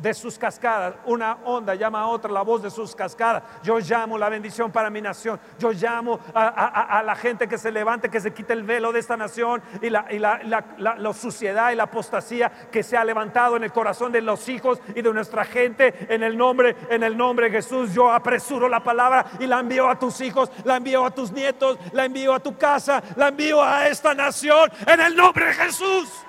De 0.00 0.14
sus 0.14 0.38
cascadas. 0.38 0.94
Una 1.04 1.38
onda 1.44 1.74
llama 1.74 2.00
a 2.00 2.06
otra 2.06 2.30
la 2.30 2.42
voz 2.42 2.62
de 2.62 2.70
sus 2.70 2.94
cascadas. 2.94 3.42
Yo 3.62 3.78
llamo 3.78 4.18
la 4.18 4.28
bendición 4.28 4.70
para 4.70 4.90
mi 4.90 5.00
nación. 5.00 5.38
Yo 5.58 5.72
llamo 5.72 6.20
a, 6.34 7.02
la 7.04 7.14
gente 7.14 7.48
que 7.48 7.58
se 7.58 7.70
levante, 7.70 8.08
que 8.08 8.20
se 8.20 8.32
quite 8.32 8.52
el 8.52 8.62
velo 8.62 8.92
de 8.92 9.00
esta 9.00 9.16
nación 9.16 9.62
y, 9.80 9.90
la, 9.90 10.06
y 10.10 10.18
la, 10.18 10.40
la, 10.78 11.12
suciedad 11.12 11.70
y 11.70 11.76
la 11.76 11.84
apostasía 11.84 12.50
que 12.70 12.82
se 12.82 12.96
ha 12.96 13.04
levantado 13.04 13.56
en 13.56 13.64
el 13.64 13.72
corazón 13.72 14.12
de 14.12 14.20
los 14.20 14.48
hijos 14.48 14.80
y 14.94 15.02
de 15.02 15.12
nuestra 15.12 15.44
gente. 15.44 16.06
En 16.12 16.22
el 16.22 16.36
nombre, 16.36 16.76
en 16.90 17.02
el 17.02 17.16
nombre 17.16 17.46
de 17.46 17.56
Jesús, 17.56 17.94
yo 17.94 18.10
apresuro 18.10 18.68
la 18.68 18.82
palabra 18.82 19.26
y 19.38 19.46
la 19.46 19.60
envío 19.60 19.88
a 19.88 19.98
tus 19.98 20.20
hijos, 20.20 20.50
la 20.64 20.76
envío 20.76 21.04
a 21.04 21.10
tus 21.10 21.32
nietos, 21.32 21.78
la 21.92 22.04
envío 22.04 22.34
a 22.34 22.40
tu 22.40 22.56
casa, 22.56 23.02
la 23.16 23.28
envío 23.28 23.62
a 23.62 23.88
esta 23.88 24.14
nación. 24.14 24.70
En 24.86 25.00
el 25.00 25.16
nombre 25.16 25.46
de 25.46 25.54
Jesús. 25.54 26.26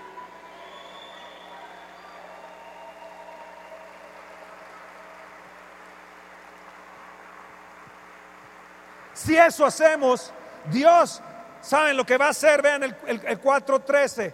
Si 9.28 9.36
eso 9.36 9.66
hacemos, 9.66 10.32
Dios, 10.72 11.22
¿saben 11.60 11.98
lo 11.98 12.06
que 12.06 12.16
va 12.16 12.28
a 12.28 12.30
hacer? 12.30 12.62
Vean 12.62 12.84
el, 12.84 12.96
el, 13.08 13.22
el 13.26 13.42
4.13. 13.42 14.32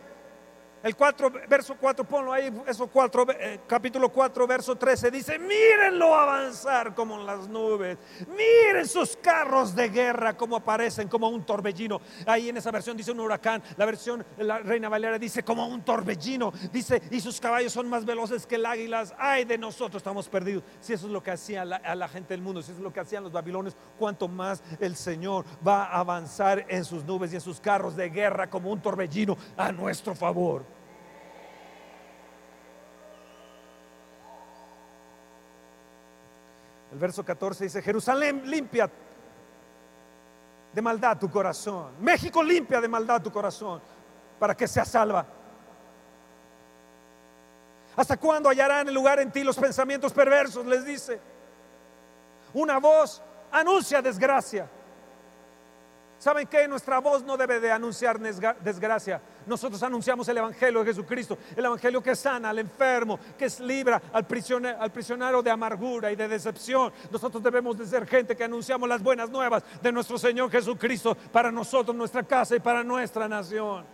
El 0.84 0.97
4, 0.97 1.31
verso 1.47 1.77
4, 1.79 2.03
ponlo 2.03 2.34
ahí, 2.34 2.53
eso 2.67 2.88
4, 2.88 3.25
eh, 3.39 3.59
capítulo 3.65 4.09
4, 4.09 4.45
verso 4.45 4.75
13, 4.75 5.11
dice, 5.11 5.39
mírenlo 5.39 6.13
avanzar 6.13 6.93
como 6.93 7.17
en 7.21 7.25
las 7.25 7.47
nubes, 7.47 7.97
miren 8.27 8.86
sus 8.86 9.15
carros 9.15 9.73
de 9.73 9.88
guerra 9.88 10.36
como 10.36 10.57
aparecen 10.57 11.07
como 11.07 11.29
un 11.29 11.45
torbellino. 11.45 12.01
Ahí 12.25 12.49
en 12.49 12.57
esa 12.57 12.69
versión 12.69 12.97
dice 12.97 13.13
un 13.13 13.21
huracán, 13.21 13.63
la 13.77 13.86
versión, 13.86 14.25
la 14.39 14.59
Reina 14.59 14.89
Valera 14.89 15.17
dice 15.17 15.41
como 15.41 15.65
un 15.65 15.84
torbellino, 15.84 16.51
dice, 16.73 17.01
y 17.09 17.21
sus 17.21 17.39
caballos 17.39 17.71
son 17.71 17.88
más 17.88 18.03
veloces 18.03 18.45
que 18.45 18.55
el 18.55 18.65
águila, 18.65 19.05
ay 19.17 19.45
de 19.45 19.57
nosotros 19.57 20.01
estamos 20.01 20.27
perdidos. 20.27 20.65
Si 20.81 20.91
eso 20.91 21.05
es 21.05 21.13
lo 21.13 21.23
que 21.23 21.31
hacía 21.31 21.63
la, 21.63 21.77
a 21.77 21.95
la 21.95 22.09
gente 22.09 22.34
del 22.34 22.41
mundo, 22.41 22.61
si 22.61 22.71
eso 22.71 22.79
es 22.79 22.84
lo 22.84 22.91
que 22.91 22.99
hacían 22.99 23.23
los 23.23 23.31
babilonios, 23.31 23.77
cuanto 23.97 24.27
más 24.27 24.61
el 24.81 24.97
Señor 24.97 25.45
va 25.65 25.86
a 25.86 25.99
avanzar 25.99 26.65
en 26.67 26.84
sus 26.84 27.05
nubes 27.05 27.31
y 27.31 27.36
en 27.36 27.41
sus 27.41 27.61
carros 27.61 27.95
de 27.95 28.09
guerra 28.09 28.49
como 28.49 28.69
un 28.69 28.81
torbellino 28.81 29.38
a 29.55 29.71
nuestro 29.71 30.13
favor. 30.13 30.72
El 36.93 36.99
verso 36.99 37.25
14 37.25 37.63
dice, 37.63 37.81
Jerusalén 37.81 38.43
limpia 38.45 38.87
de 40.71 40.79
maldad 40.79 41.17
tu 41.17 41.27
corazón. 41.27 41.91
México 41.99 42.43
limpia 42.43 42.79
de 42.79 42.87
maldad 42.87 43.19
tu 43.19 43.31
corazón 43.31 43.81
para 44.37 44.55
que 44.55 44.67
sea 44.67 44.85
salva. 44.85 45.25
¿Hasta 47.95 48.15
cuándo 48.15 48.47
hallarán 48.47 48.87
el 48.87 48.93
lugar 48.93 49.19
en 49.19 49.31
ti 49.31 49.43
los 49.43 49.57
pensamientos 49.57 50.13
perversos? 50.13 50.67
Les 50.67 50.85
dice. 50.85 51.19
Una 52.53 52.77
voz 52.77 53.23
anuncia 53.51 53.99
desgracia. 53.99 54.69
¿Saben 56.19 56.45
qué? 56.45 56.67
Nuestra 56.67 56.99
voz 56.99 57.23
no 57.23 57.37
debe 57.37 57.59
de 57.59 57.71
anunciar 57.71 58.19
desgracia. 58.19 59.19
Nosotros 59.45 59.81
anunciamos 59.83 60.27
el 60.27 60.37
Evangelio 60.37 60.79
de 60.79 60.85
Jesucristo, 60.87 61.37
el 61.55 61.65
Evangelio 61.65 62.01
que 62.01 62.15
sana 62.15 62.49
al 62.49 62.59
enfermo, 62.59 63.19
que 63.37 63.45
es 63.45 63.59
libra 63.59 64.01
al 64.11 64.25
prisionero, 64.25 64.81
al 64.81 64.91
prisionero 64.91 65.41
de 65.41 65.51
amargura 65.51 66.11
y 66.11 66.15
de 66.15 66.27
decepción. 66.27 66.91
Nosotros 67.11 67.41
debemos 67.41 67.77
de 67.77 67.85
ser 67.85 68.07
gente 68.07 68.35
que 68.35 68.43
anunciamos 68.43 68.87
las 68.87 69.01
buenas 69.01 69.29
nuevas 69.29 69.63
de 69.81 69.91
nuestro 69.91 70.17
Señor 70.17 70.49
Jesucristo 70.49 71.15
para 71.31 71.51
nosotros, 71.51 71.95
nuestra 71.95 72.23
casa 72.23 72.55
y 72.55 72.59
para 72.59 72.83
nuestra 72.83 73.27
nación. 73.27 73.85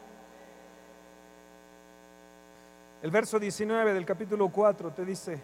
El 3.01 3.11
verso 3.11 3.39
19 3.39 3.93
del 3.93 4.05
capítulo 4.05 4.49
4 4.49 4.91
te 4.91 5.05
dice, 5.05 5.41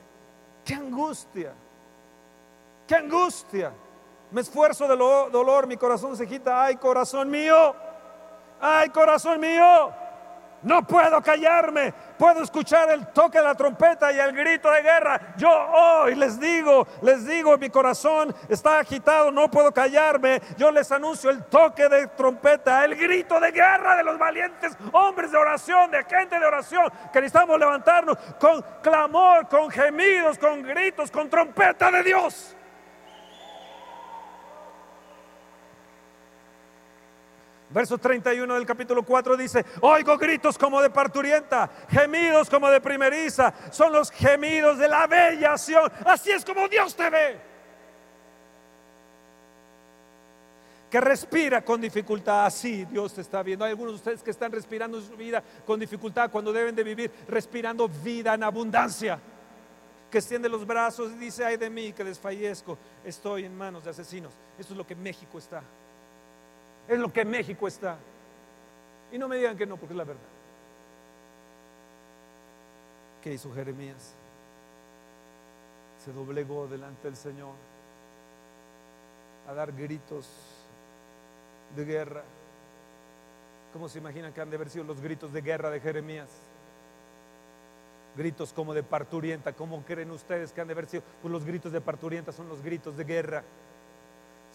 qué 0.63 0.73
angustia, 0.73 1.53
qué 2.85 2.95
angustia 2.95 3.71
me 4.31 4.41
esfuerzo 4.41 4.87
de 4.87 4.97
dolor, 4.97 5.67
mi 5.67 5.77
corazón 5.77 6.17
se 6.17 6.23
agita. 6.23 6.63
Ay, 6.63 6.75
corazón 6.75 7.29
mío, 7.29 7.75
ay, 8.59 8.89
corazón 8.89 9.39
mío. 9.39 9.93
No 10.65 10.81
puedo 10.81 11.21
callarme, 11.21 11.93
puedo 12.17 12.41
escuchar 12.41 12.89
el 12.89 13.05
toque 13.09 13.37
de 13.37 13.43
la 13.43 13.53
trompeta 13.53 14.11
y 14.11 14.17
el 14.17 14.35
grito 14.35 14.71
de 14.71 14.81
guerra. 14.81 15.35
Yo 15.37 15.47
hoy 15.47 16.15
les 16.15 16.39
digo, 16.39 16.87
les 17.03 17.23
digo, 17.27 17.55
mi 17.59 17.69
corazón 17.69 18.33
está 18.49 18.79
agitado, 18.79 19.31
no 19.31 19.47
puedo 19.51 19.71
callarme. 19.71 20.41
Yo 20.57 20.71
les 20.71 20.91
anuncio 20.91 21.29
el 21.29 21.43
toque 21.43 21.87
de 21.87 22.07
trompeta, 22.07 22.83
el 22.83 22.95
grito 22.95 23.39
de 23.39 23.51
guerra 23.51 23.95
de 23.95 24.03
los 24.03 24.17
valientes 24.17 24.75
hombres 24.91 25.31
de 25.31 25.37
oración, 25.37 25.91
de 25.91 26.03
gente 26.03 26.39
de 26.39 26.45
oración, 26.47 26.91
que 27.13 27.21
necesitamos 27.21 27.59
levantarnos 27.59 28.17
con 28.39 28.65
clamor, 28.81 29.47
con 29.47 29.69
gemidos, 29.69 30.39
con 30.39 30.63
gritos, 30.63 31.11
con 31.11 31.29
trompeta 31.29 31.91
de 31.91 32.01
Dios. 32.01 32.55
Verso 37.75 37.97
31 37.97 38.53
del 38.53 38.65
capítulo 38.65 39.03
4 39.03 39.35
dice, 39.35 39.65
oigo 39.81 40.17
gritos 40.17 40.57
como 40.57 40.81
de 40.81 40.89
parturienta, 40.89 41.69
gemidos 41.89 42.49
como 42.49 42.69
de 42.69 42.79
primeriza, 42.79 43.53
son 43.69 43.91
los 43.91 44.11
gemidos 44.11 44.77
de 44.77 44.87
la 44.87 45.05
bella 45.07 45.55
Así 46.05 46.31
es 46.31 46.45
como 46.45 46.69
Dios 46.69 46.95
te 46.95 47.09
ve. 47.09 47.37
Que 50.89 51.01
respira 51.01 51.65
con 51.65 51.81
dificultad, 51.81 52.45
así 52.45 52.85
Dios 52.85 53.13
te 53.13 53.19
está 53.19 53.43
viendo. 53.43 53.65
Hay 53.65 53.71
algunos 53.71 53.91
de 53.91 53.97
ustedes 53.97 54.23
que 54.23 54.31
están 54.31 54.53
respirando 54.53 55.01
su 55.01 55.17
vida 55.17 55.43
con 55.65 55.77
dificultad 55.77 56.31
cuando 56.31 56.53
deben 56.53 56.75
de 56.77 56.83
vivir 56.85 57.11
respirando 57.27 57.89
vida 57.89 58.35
en 58.35 58.43
abundancia. 58.43 59.19
Que 60.09 60.19
extiende 60.19 60.47
los 60.47 60.65
brazos 60.65 61.11
y 61.11 61.15
dice, 61.15 61.43
ay 61.43 61.57
de 61.57 61.69
mí 61.69 61.91
que 61.91 62.05
desfallezco, 62.05 62.77
estoy 63.03 63.43
en 63.43 63.53
manos 63.53 63.83
de 63.83 63.89
asesinos. 63.89 64.31
Eso 64.57 64.71
es 64.71 64.77
lo 64.77 64.87
que 64.87 64.95
México 64.95 65.37
está. 65.37 65.61
Es 66.87 66.99
lo 66.99 67.11
que 67.11 67.25
México 67.25 67.67
está. 67.67 67.97
Y 69.11 69.17
no 69.17 69.27
me 69.27 69.37
digan 69.37 69.57
que 69.57 69.65
no, 69.65 69.77
porque 69.77 69.93
es 69.93 69.97
la 69.97 70.03
verdad. 70.03 70.21
¿Qué 73.21 73.33
hizo 73.33 73.53
Jeremías? 73.53 74.13
Se 76.03 76.13
doblegó 76.13 76.67
delante 76.67 77.07
del 77.07 77.15
Señor 77.15 77.53
a 79.47 79.53
dar 79.53 79.71
gritos 79.71 80.29
de 81.75 81.85
guerra. 81.85 82.23
¿Cómo 83.73 83.89
se 83.89 83.97
imaginan 83.97 84.31
que 84.31 84.41
han 84.41 84.49
de 84.49 84.55
haber 84.55 84.69
sido 84.69 84.85
los 84.85 85.01
gritos 85.01 85.33
de 85.33 85.41
guerra 85.41 85.69
de 85.69 85.79
Jeremías? 85.79 86.29
gritos 88.15 88.53
como 88.53 88.73
de 88.73 88.83
parturienta. 88.83 89.53
¿Cómo 89.53 89.83
creen 89.83 90.11
ustedes 90.11 90.51
que 90.51 90.61
han 90.61 90.67
de 90.67 90.73
haber 90.73 90.87
sido? 90.87 91.03
Pues 91.21 91.31
los 91.31 91.45
gritos 91.45 91.71
de 91.71 91.81
parturienta 91.81 92.31
son 92.31 92.47
los 92.49 92.61
gritos 92.61 92.97
de 92.97 93.03
guerra. 93.03 93.43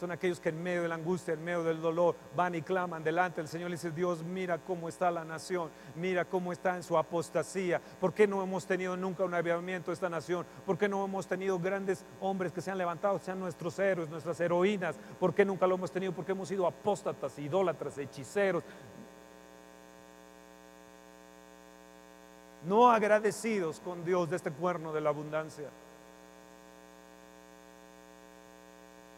Son 0.01 0.11
aquellos 0.11 0.40
que 0.40 0.48
en 0.48 0.62
medio 0.62 0.80
de 0.80 0.88
la 0.88 0.94
angustia, 0.94 1.34
en 1.34 1.44
medio 1.44 1.62
del 1.62 1.82
dolor, 1.82 2.16
van 2.34 2.55
y 2.55 2.62
claman 2.62 3.05
delante 3.05 3.42
del 3.42 3.48
Señor 3.48 3.68
y 3.68 3.72
dicen, 3.72 3.94
Dios, 3.94 4.24
mira 4.24 4.57
cómo 4.57 4.88
está 4.88 5.11
la 5.11 5.26
nación, 5.26 5.68
mira 5.94 6.24
cómo 6.24 6.55
está 6.55 6.74
en 6.74 6.82
su 6.82 6.96
apostasía. 6.96 7.82
¿Por 8.01 8.14
qué 8.14 8.26
no 8.26 8.42
hemos 8.42 8.64
tenido 8.64 8.96
nunca 8.96 9.24
un 9.24 9.34
avivamiento 9.34 9.90
de 9.90 9.92
esta 9.92 10.09
nación? 10.09 10.46
¿Por 10.64 10.78
qué 10.78 10.88
no 10.88 11.05
hemos 11.05 11.26
tenido 11.26 11.59
grandes 11.59 12.07
hombres 12.18 12.51
que 12.51 12.62
se 12.62 12.70
han 12.70 12.78
levantado, 12.78 13.18
sean 13.18 13.40
nuestros 13.40 13.78
héroes, 13.78 14.09
nuestras 14.09 14.40
heroínas? 14.40 14.98
¿Por 15.18 15.34
qué 15.34 15.44
nunca 15.44 15.66
lo 15.66 15.74
hemos 15.74 15.92
tenido? 15.92 16.14
Porque 16.14 16.32
hemos 16.32 16.48
sido 16.48 16.66
apóstatas, 16.66 17.38
idólatras, 17.38 17.98
hechiceros, 17.98 18.64
no 22.64 22.90
agradecidos 22.90 23.80
con 23.80 24.03
Dios 24.03 24.30
de 24.30 24.36
este 24.36 24.51
cuerno 24.51 24.94
de 24.94 25.03
la 25.03 25.11
abundancia. 25.11 25.68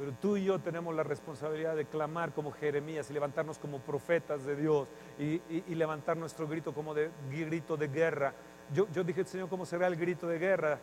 Pero 0.03 0.15
tú 0.21 0.37
y 0.37 0.43
yo 0.43 0.59
tenemos 0.59 0.93
la 0.97 1.05
responsabilidad 1.05 1.77
de 1.77 1.85
clamar 1.85 2.33
como 2.33 2.51
Jeremías 2.51 3.09
y 3.09 3.13
levantarnos 3.13 3.61
como 3.61 3.79
profetas 3.79 4.45
de 4.45 4.57
Dios 4.57 4.89
y, 5.17 5.41
levantar 5.77 6.17
nuestro 6.17 6.49
grito 6.49 6.75
como 6.75 6.93
de 6.93 7.09
grito 7.31 7.77
de 7.77 7.87
guerra. 7.87 8.35
Yo, 8.75 8.89
yo 8.91 9.05
dije, 9.05 9.25
Señor, 9.25 9.49
¿cómo 9.49 9.65
será 9.65 9.87
el 9.87 9.95
grito 9.95 10.27
de 10.27 10.41
guerra? 10.41 10.81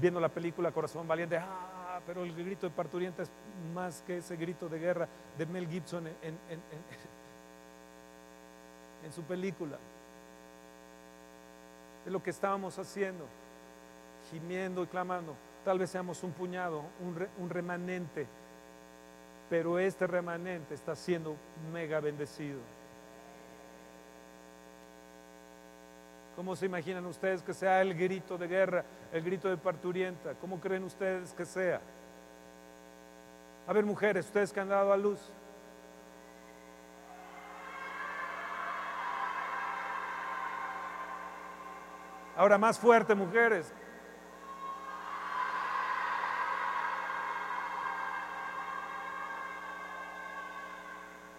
Viendo 0.00 0.18
la 0.20 0.30
película 0.30 0.72
Corazón 0.72 1.06
Valiente, 1.06 1.36
ah, 1.36 2.00
pero 2.06 2.24
el 2.24 2.34
grito 2.34 2.66
de 2.66 2.74
parturienta 2.74 3.24
es 3.24 3.30
más 3.74 4.02
que 4.06 4.16
ese 4.16 4.36
grito 4.36 4.70
de 4.70 4.78
guerra 4.78 5.06
de 5.36 5.44
Mel 5.44 5.68
Gibson 5.68 6.06
en, 6.06 6.38
en 6.48 6.62
su 9.12 9.22
película 9.24 9.76
de 12.06 12.10
lo 12.10 12.22
que 12.22 12.30
estábamos 12.30 12.78
haciendo, 12.78 13.26
gimiendo 14.30 14.82
y 14.82 14.86
clamando. 14.86 15.36
Tal 15.66 15.80
vez 15.80 15.90
seamos 15.90 16.22
un 16.22 16.30
puñado, 16.30 16.84
un, 17.00 17.50
remanente, 17.50 18.28
pero 19.48 19.78
este 19.78 20.06
remanente 20.06 20.74
está 20.74 20.94
siendo 20.96 21.36
mega 21.72 22.00
bendecido. 22.00 22.58
¿Cómo 26.34 26.54
se 26.54 26.66
imaginan 26.66 27.06
ustedes 27.06 27.42
que 27.42 27.54
sea 27.54 27.80
el 27.80 27.94
grito 27.94 28.36
de 28.36 28.46
guerra, 28.46 28.84
el 29.12 29.22
grito 29.22 29.48
de 29.48 29.56
parturienta? 29.56 30.34
¿Cómo 30.34 30.60
creen 30.60 30.84
ustedes 30.84 31.32
que 31.32 31.46
sea? 31.46 31.80
A 33.66 33.72
ver, 33.72 33.84
mujeres, 33.84 34.26
ustedes 34.26 34.52
que 34.52 34.60
han 34.60 34.68
dado 34.68 34.92
a 34.92 34.96
luz, 34.96 35.18
Ahora 42.36 42.58
más 42.58 42.78
fuerte, 42.78 43.14
mujeres. 43.14 43.72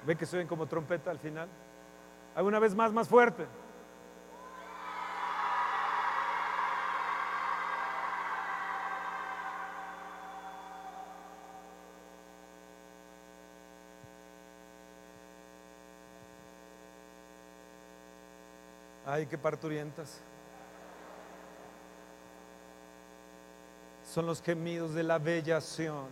¿Ve 0.07 0.15
que 0.15 0.25
se 0.25 0.47
como 0.47 0.65
trompeta 0.65 1.11
al 1.11 1.19
final? 1.19 1.49
¿Alguna 2.33 2.59
vez 2.59 2.73
más, 2.73 2.93
más 2.93 3.09
fuerte? 3.09 3.45
Ay, 19.05 19.27
qué 19.27 19.37
parturientas. 19.37 20.21
son 24.17 24.25
los 24.25 24.41
gemidos 24.41 24.95
de 24.95 25.03
la 25.03 25.19
bellación. 25.19 26.07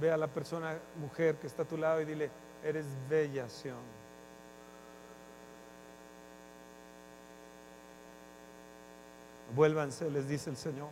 Ve 0.00 0.10
a 0.10 0.16
la 0.16 0.26
persona, 0.26 0.76
mujer 0.96 1.36
que 1.36 1.46
está 1.46 1.62
a 1.62 1.66
tu 1.66 1.76
lado 1.76 2.00
y 2.00 2.04
dile, 2.04 2.30
eres 2.64 2.86
bellación. 3.08 3.78
Vuélvanse, 9.54 10.10
les 10.10 10.26
dice 10.26 10.50
el 10.50 10.56
Señor. 10.56 10.88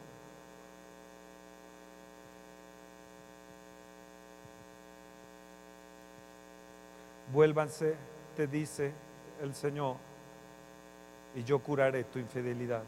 Vuélvanse, 7.33 7.97
te 8.37 8.47
dice 8.47 8.93
el 9.41 9.55
Señor, 9.55 9.97
y 11.35 11.43
yo 11.45 11.59
curaré 11.61 12.05
tu 12.05 12.19
infidelidad. 12.19 12.85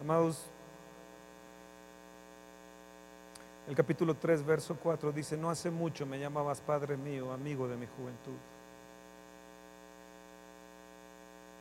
Amados, 0.00 0.50
el 3.66 3.74
capítulo 3.74 4.14
3, 4.14 4.44
verso 4.44 4.76
4 4.76 5.12
dice, 5.12 5.36
no 5.36 5.50
hace 5.50 5.70
mucho 5.70 6.04
me 6.04 6.18
llamabas 6.18 6.60
Padre 6.60 6.96
mío, 6.96 7.32
amigo 7.32 7.66
de 7.66 7.76
mi 7.76 7.86
juventud. 7.86 8.36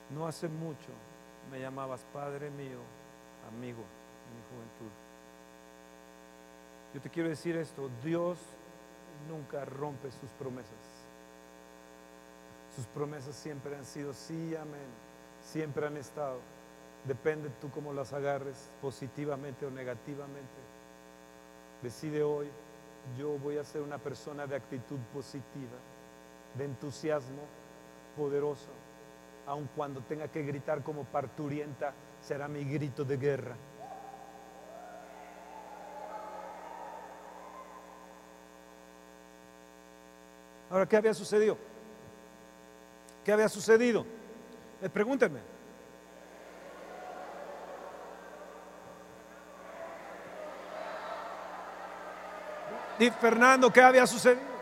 No 0.10 0.28
hace 0.28 0.48
mucho 0.48 0.90
me 1.50 1.60
llamabas 1.60 2.06
Padre 2.14 2.50
mío, 2.50 2.80
amigo 3.48 3.80
de 3.80 4.36
mi 4.36 4.42
juventud. 4.50 4.92
Yo 6.94 7.02
te 7.02 7.10
quiero 7.10 7.30
decir 7.30 7.56
esto, 7.56 7.90
Dios 8.04 8.38
nunca 9.28 9.66
rompe 9.66 10.12
sus 10.12 10.30
promesas. 10.32 11.04
Sus 12.76 12.86
promesas 12.88 13.36
siempre 13.36 13.76
han 13.76 13.86
sido 13.86 14.14
sí, 14.14 14.56
amén. 14.56 14.88
Siempre 15.44 15.88
han 15.88 15.98
estado. 15.98 16.40
Depende 17.06 17.50
tú 17.62 17.70
cómo 17.70 17.94
las 17.94 18.14
agarres, 18.14 18.72
positivamente 18.82 19.66
o 19.66 19.72
negativamente. 19.72 20.63
Decide 21.84 22.24
hoy, 22.24 22.50
yo 23.18 23.38
voy 23.40 23.58
a 23.58 23.64
ser 23.66 23.82
una 23.82 23.98
persona 23.98 24.48
de 24.48 24.56
actitud 24.56 24.98
positiva, 25.14 25.78
de 26.58 26.64
entusiasmo 26.64 27.42
poderoso. 28.16 28.70
Aun 29.46 29.70
cuando 29.76 30.00
tenga 30.02 30.30
que 30.30 30.44
gritar 30.44 30.82
como 30.82 31.04
parturienta, 31.04 31.94
será 32.22 32.48
mi 32.48 32.64
grito 32.64 33.04
de 33.04 33.18
guerra. 33.18 33.58
Ahora, 40.70 40.88
¿qué 40.88 40.96
había 40.96 41.14
sucedido? 41.14 41.58
¿Qué 43.26 43.34
había 43.34 43.50
sucedido? 43.50 44.06
Eh, 44.82 44.90
pregúntenme. 44.90 45.53
Fernando, 53.20 53.72
¿qué 53.72 53.82
había 53.82 54.08
sucedido? 54.08 54.54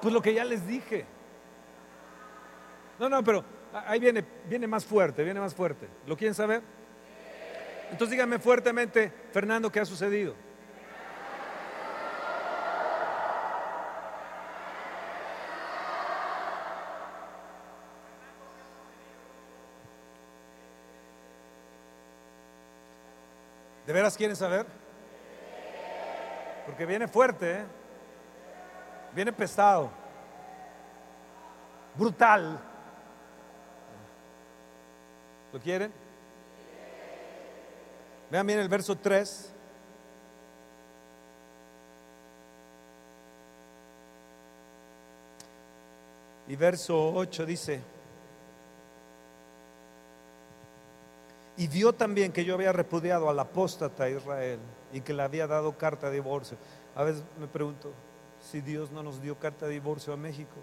Pues 0.00 0.14
lo 0.14 0.22
que 0.22 0.34
ya 0.34 0.44
les 0.44 0.66
dije. 0.66 1.04
No, 2.98 3.08
no, 3.08 3.22
pero 3.24 3.44
ahí 3.86 3.98
viene, 3.98 4.24
viene 4.46 4.66
más 4.66 4.84
fuerte, 4.84 5.24
viene 5.24 5.40
más 5.40 5.54
fuerte. 5.54 5.88
¿Lo 6.06 6.16
quieren 6.16 6.34
saber? 6.34 6.62
Entonces 7.90 8.10
díganme 8.10 8.38
fuertemente, 8.38 9.12
Fernando, 9.32 9.70
¿qué 9.70 9.80
ha 9.80 9.84
sucedido? 9.84 10.34
¿De 23.86 23.92
veras 23.92 24.16
quieren 24.16 24.36
saber? 24.36 24.79
Porque 26.70 26.86
viene 26.86 27.08
fuerte, 27.08 27.52
¿eh? 27.52 27.64
viene 29.12 29.32
pesado, 29.32 29.90
brutal. 31.96 32.60
¿Lo 35.52 35.58
quieren? 35.58 35.92
Vean 38.30 38.46
bien 38.46 38.60
el 38.60 38.68
verso 38.68 38.96
3. 38.96 39.52
Y 46.46 46.54
verso 46.54 47.14
8 47.14 47.46
dice, 47.46 47.82
y 51.60 51.68
vio 51.68 51.92
también 51.92 52.32
que 52.32 52.42
yo 52.42 52.54
había 52.54 52.72
repudiado 52.72 53.28
al 53.28 53.38
apóstata 53.38 54.08
Israel 54.08 54.58
y 54.94 55.02
que 55.02 55.12
le 55.12 55.22
había 55.22 55.46
dado 55.46 55.76
carta 55.76 56.08
de 56.08 56.14
divorcio. 56.14 56.56
A 56.96 57.04
veces 57.04 57.22
me 57.38 57.46
pregunto 57.48 57.92
si 58.40 58.62
Dios 58.62 58.90
no 58.90 59.02
nos 59.02 59.20
dio 59.20 59.38
carta 59.38 59.66
de 59.66 59.72
divorcio 59.72 60.14
a 60.14 60.16
México. 60.16 60.56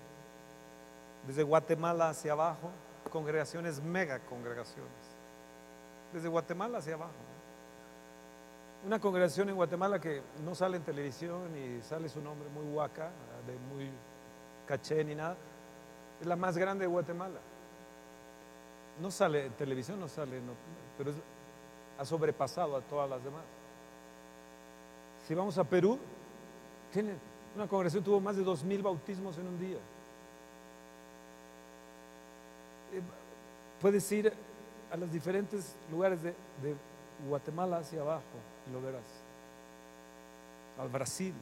Desde 1.27 1.43
Guatemala 1.43 2.09
hacia 2.09 2.31
abajo, 2.31 2.71
congregaciones, 3.11 3.79
mega 3.79 4.17
congregaciones. 4.21 4.89
Desde 6.13 6.29
Guatemala 6.29 6.79
hacia 6.79 6.95
abajo. 6.95 7.13
Una 8.83 8.99
congregación 8.99 9.49
en 9.49 9.55
Guatemala 9.55 10.01
que 10.01 10.23
no 10.43 10.55
sale 10.55 10.77
en 10.77 10.83
televisión 10.83 11.55
y 11.55 11.79
sale 11.83 12.09
su 12.09 12.21
nombre 12.21 12.49
muy 12.49 12.65
huaca, 12.73 13.11
de 13.45 13.53
muy 13.71 13.91
caché 14.65 15.03
ni 15.03 15.13
nada, 15.13 15.37
Es 16.19 16.25
la 16.25 16.35
más 16.35 16.57
grande 16.57 16.85
de 16.85 16.87
Guatemala. 16.87 17.37
No 19.01 19.11
sale 19.11 19.45
en 19.45 19.53
televisión, 19.53 19.99
no 19.99 20.07
sale, 20.07 20.41
pero 20.97 21.11
ha 21.97 22.05
sobrepasado 22.05 22.75
a 22.75 22.81
todas 22.81 23.09
las 23.09 23.23
demás. 23.23 23.43
Si 25.27 25.35
vamos 25.35 25.57
a 25.57 25.63
Perú, 25.63 25.99
tiene, 26.91 27.13
una 27.55 27.67
congregación 27.67 28.03
tuvo 28.03 28.19
más 28.19 28.35
de 28.35 28.43
dos 28.43 28.63
mil 28.63 28.81
bautismos 28.81 29.37
en 29.37 29.47
un 29.47 29.59
día. 29.59 29.77
Eh, 32.93 33.01
puedes 33.81 34.09
ir 34.11 34.33
a 34.91 34.97
los 34.97 35.11
diferentes 35.11 35.75
lugares 35.91 36.21
de, 36.23 36.31
de 36.61 36.75
Guatemala 37.27 37.79
hacia 37.79 38.01
abajo 38.01 38.23
y 38.67 38.71
lo 38.71 38.81
verás. 38.81 39.03
Al 40.79 40.89
Brasil. 40.89 41.33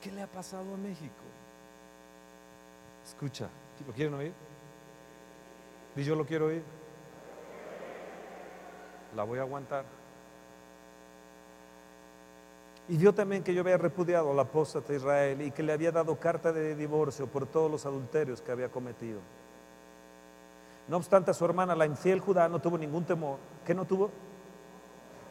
¿Qué 0.00 0.10
le 0.10 0.22
ha 0.22 0.26
pasado 0.26 0.74
a 0.74 0.76
México? 0.76 1.31
Escucha, 3.12 3.48
¿lo 3.86 3.92
quieren 3.92 4.14
oír? 4.14 4.32
Y 5.94 6.02
yo 6.02 6.16
lo 6.16 6.24
quiero 6.24 6.46
oír. 6.46 6.62
La 9.14 9.22
voy 9.24 9.38
a 9.38 9.42
aguantar. 9.42 9.84
Y 12.88 12.96
vio 12.96 13.14
también 13.14 13.44
que 13.44 13.52
yo 13.52 13.60
había 13.60 13.76
repudiado 13.76 14.32
al 14.32 14.40
apóstol 14.40 14.82
de 14.88 14.96
Israel 14.96 15.42
y 15.42 15.50
que 15.50 15.62
le 15.62 15.74
había 15.74 15.92
dado 15.92 16.18
carta 16.18 16.52
de 16.52 16.74
divorcio 16.74 17.26
por 17.26 17.46
todos 17.46 17.70
los 17.70 17.84
adulterios 17.84 18.40
que 18.40 18.50
había 18.50 18.70
cometido. 18.70 19.20
No 20.88 20.96
obstante, 20.96 21.30
a 21.30 21.34
su 21.34 21.44
hermana, 21.44 21.76
la 21.76 21.84
infiel 21.84 22.18
Judá, 22.18 22.48
no 22.48 22.60
tuvo 22.60 22.78
ningún 22.78 23.04
temor. 23.04 23.38
¿Qué 23.64 23.74
no 23.74 23.84
tuvo? 23.84 24.10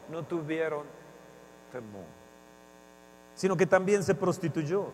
No 0.08 0.22
tuvieron 0.22 0.86
temor. 1.72 2.06
Sino 3.34 3.56
que 3.56 3.66
también 3.66 4.04
se 4.04 4.14
prostituyó. 4.14 4.92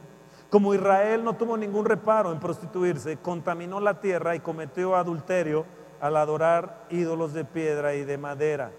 Como 0.51 0.75
Israel 0.75 1.25
no 1.25 1.37
tuvo 1.37 1.57
ningún 1.57 1.85
reparo 1.85 2.33
en 2.33 2.41
prostituirse, 2.41 3.19
contaminó 3.19 3.81
la 3.81 4.01
tierra 4.01 4.35
y 4.35 4.41
cometió 4.41 4.97
adulterio 4.97 5.67
al 6.01 6.17
adorar 6.17 6.87
ídolos 6.91 7.35
de 7.35 7.45
piedra 7.45 7.95
y 7.95 8.05
de 8.05 8.17
madera. 8.17 8.71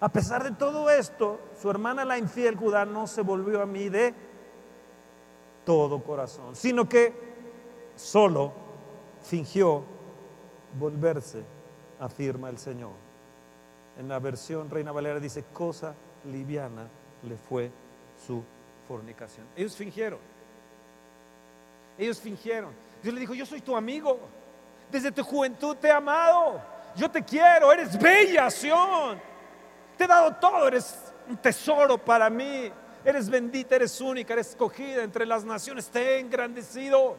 A 0.00 0.08
pesar 0.08 0.42
de 0.44 0.52
todo 0.52 0.88
esto, 0.90 1.40
su 1.60 1.70
hermana 1.70 2.04
la 2.04 2.18
infiel 2.18 2.56
Judá 2.56 2.84
no 2.84 3.06
se 3.06 3.22
volvió 3.22 3.60
a 3.60 3.66
mí 3.66 3.88
de 3.88 4.14
todo 5.64 6.02
corazón, 6.02 6.56
sino 6.56 6.88
que 6.88 7.12
solo 7.94 8.52
fingió 9.22 9.84
volverse, 10.78 11.44
afirma 12.00 12.48
el 12.48 12.58
Señor. 12.58 12.92
En 13.98 14.08
la 14.08 14.18
versión 14.18 14.70
Reina 14.70 14.92
Valera 14.92 15.20
dice, 15.20 15.44
cosa 15.52 15.94
liviana 16.24 16.88
le 17.22 17.36
fue 17.36 17.70
su 18.26 18.42
fornicación. 18.88 19.46
Ellos 19.56 19.76
fingieron. 19.76 20.18
Ellos 21.98 22.20
fingieron. 22.20 22.72
Dios 23.02 23.14
le 23.14 23.20
dijo, 23.20 23.34
yo 23.34 23.46
soy 23.46 23.60
tu 23.60 23.76
amigo. 23.76 24.18
Desde 24.90 25.12
tu 25.12 25.22
juventud 25.22 25.76
te 25.76 25.88
he 25.88 25.92
amado. 25.92 26.60
Yo 26.96 27.10
te 27.10 27.22
quiero. 27.22 27.72
Eres 27.72 27.98
bella, 27.98 28.50
Sion. 28.50 29.20
Te 29.96 30.04
he 30.04 30.06
dado 30.06 30.34
todo. 30.36 30.68
Eres 30.68 31.12
un 31.28 31.36
tesoro 31.36 31.98
para 31.98 32.30
mí. 32.30 32.70
Eres 33.04 33.28
bendita, 33.28 33.76
eres 33.76 34.00
única, 34.00 34.32
eres 34.32 34.50
escogida 34.50 35.02
entre 35.02 35.26
las 35.26 35.44
naciones. 35.44 35.88
Te 35.88 36.00
he 36.00 36.20
engrandecido. 36.20 37.16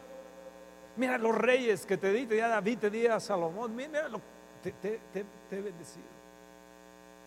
Mira 0.96 1.16
los 1.18 1.34
reyes 1.36 1.86
que 1.86 1.96
te 1.96 2.12
di, 2.12 2.26
te 2.26 2.34
di 2.34 2.40
a 2.40 2.48
David, 2.48 2.78
te 2.78 2.90
di 2.90 3.06
a 3.06 3.20
Salomón. 3.20 3.76
Mira, 3.76 4.08
lo, 4.08 4.20
te, 4.62 4.72
te, 4.72 5.00
te 5.12 5.58
he 5.58 5.60
bendecido. 5.60 6.16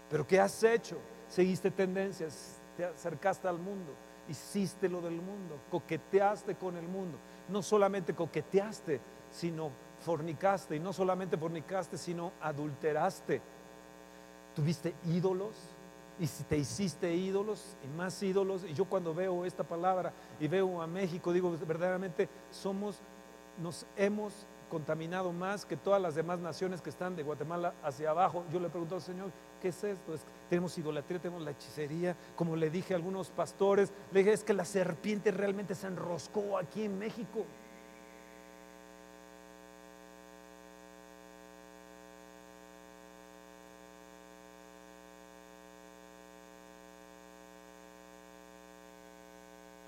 Pero 0.09 0.25
¿qué 0.25 0.39
has 0.39 0.61
hecho? 0.63 0.97
Seguiste 1.29 1.69
tendencias, 1.69 2.59
te 2.75 2.83
acercaste 2.83 3.47
al 3.47 3.59
mundo, 3.59 3.93
hiciste 4.27 4.89
lo 4.89 4.99
del 4.99 5.21
mundo, 5.21 5.59
coqueteaste 5.69 6.55
con 6.55 6.75
el 6.75 6.87
mundo. 6.87 7.19
No 7.49 7.61
solamente 7.61 8.13
coqueteaste, 8.13 8.99
sino 9.31 9.71
fornicaste. 9.99 10.75
Y 10.75 10.79
no 10.79 10.93
solamente 10.93 11.37
fornicaste, 11.37 11.97
sino 11.97 12.31
adulteraste. 12.41 13.41
Tuviste 14.55 14.93
ídolos 15.05 15.55
y 16.19 16.27
si 16.27 16.43
te 16.43 16.57
hiciste 16.57 17.13
ídolos 17.13 17.77
y 17.83 17.87
más 17.97 18.21
ídolos. 18.21 18.63
Y 18.65 18.73
yo 18.73 18.85
cuando 18.85 19.13
veo 19.13 19.45
esta 19.45 19.63
palabra 19.63 20.11
y 20.39 20.47
veo 20.47 20.81
a 20.81 20.87
México, 20.87 21.31
digo, 21.31 21.55
verdaderamente 21.65 22.27
somos 22.51 23.01
nos 23.61 23.85
hemos 23.97 24.45
contaminado 24.69 25.33
más 25.33 25.65
que 25.65 25.75
todas 25.75 26.01
las 26.01 26.15
demás 26.15 26.39
naciones 26.39 26.81
que 26.81 26.89
están 26.89 27.15
de 27.15 27.23
Guatemala 27.23 27.73
hacia 27.83 28.11
abajo. 28.11 28.45
Yo 28.51 28.59
le 28.59 28.69
pregunto 28.69 28.95
al 28.95 29.01
Señor, 29.01 29.31
¿qué 29.61 29.69
es 29.69 29.83
esto? 29.83 30.13
Tenemos 30.49 30.77
idolatría, 30.77 31.19
tenemos 31.19 31.43
la 31.43 31.51
hechicería. 31.51 32.15
Como 32.35 32.55
le 32.55 32.69
dije 32.69 32.93
a 32.93 32.97
algunos 32.97 33.29
pastores, 33.29 33.91
le 34.11 34.19
dije, 34.19 34.33
es 34.33 34.43
que 34.43 34.53
la 34.53 34.65
serpiente 34.65 35.31
realmente 35.31 35.75
se 35.75 35.87
enroscó 35.87 36.57
aquí 36.57 36.83
en 36.83 36.97
México. 36.97 37.45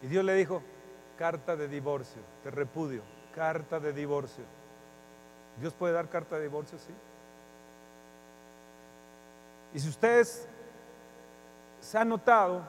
Y 0.04 0.08
Dios 0.08 0.24
le 0.24 0.34
dijo, 0.36 0.64
carta 1.18 1.56
de 1.56 1.68
divorcio, 1.68 2.22
te 2.44 2.52
repudio 2.52 3.04
carta 3.32 3.80
de 3.80 3.94
divorcio. 3.94 4.44
¿Dios 5.60 5.74
puede 5.74 5.94
dar 5.94 6.10
carta 6.10 6.38
de 6.38 6.44
divorcio? 6.44 6.78
Sí. 6.78 6.94
Y 9.74 9.80
si 9.80 9.90
ustedes 9.90 10.48
se 11.80 11.98
han 11.98 12.10
notado, 12.10 12.62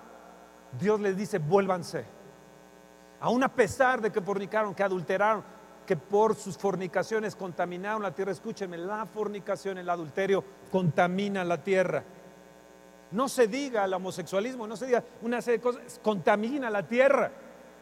Dios 0.79 1.01
les 1.01 1.17
dice, 1.17 1.39
vuélvanse. 1.39 2.05
Aún 3.21 3.43
a 3.45 3.49
pesar 3.49 4.01
de 4.01 4.11
que 4.11 4.21
fornicaron, 4.21 4.75
que 4.75 4.83
adulteraron, 4.83 5.45
que 5.87 5.97
por 5.97 6.35
sus 6.35 6.57
fornicaciones 6.57 7.37
contaminaron 7.37 8.03
la 8.03 8.13
tierra, 8.13 8.33
escúchenme, 8.33 8.79
la 8.79 9.07
fornicación, 9.07 9.79
el 9.79 9.89
adulterio 9.89 10.45
contamina 10.71 11.45
la 11.45 11.63
tierra. 11.63 12.05
No 13.11 13.29
se 13.29 13.47
diga 13.47 13.85
el 13.85 13.93
homosexualismo, 13.93 14.67
no 14.67 14.77
se 14.77 14.87
diga 14.87 15.05
una 15.21 15.43
serie 15.43 15.59
de 15.59 15.63
cosas, 15.63 16.01
contamina 16.03 16.71
la 16.71 16.87
tierra. 16.87 17.31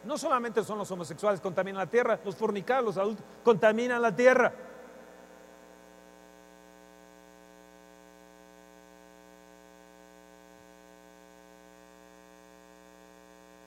No 0.03 0.17
solamente 0.17 0.63
son 0.63 0.79
los 0.79 0.89
homosexuales 0.91 1.39
contaminan 1.39 1.77
la 1.77 1.89
tierra, 1.89 2.19
los 2.25 2.35
fornicados, 2.35 2.83
los 2.83 2.97
adultos 2.97 3.25
contaminan 3.43 4.01
la 4.01 4.15
tierra. 4.15 4.51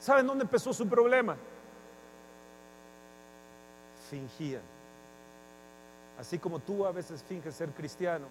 ¿Saben 0.04 0.26
dónde 0.26 0.44
empezó 0.44 0.70
su 0.74 0.86
problema? 0.86 1.34
Fingían. 4.10 4.60
Así 6.18 6.38
como 6.38 6.58
tú 6.58 6.84
a 6.84 6.92
veces 6.92 7.22
finges 7.22 7.54
ser 7.54 7.70
cristiano 7.70 8.26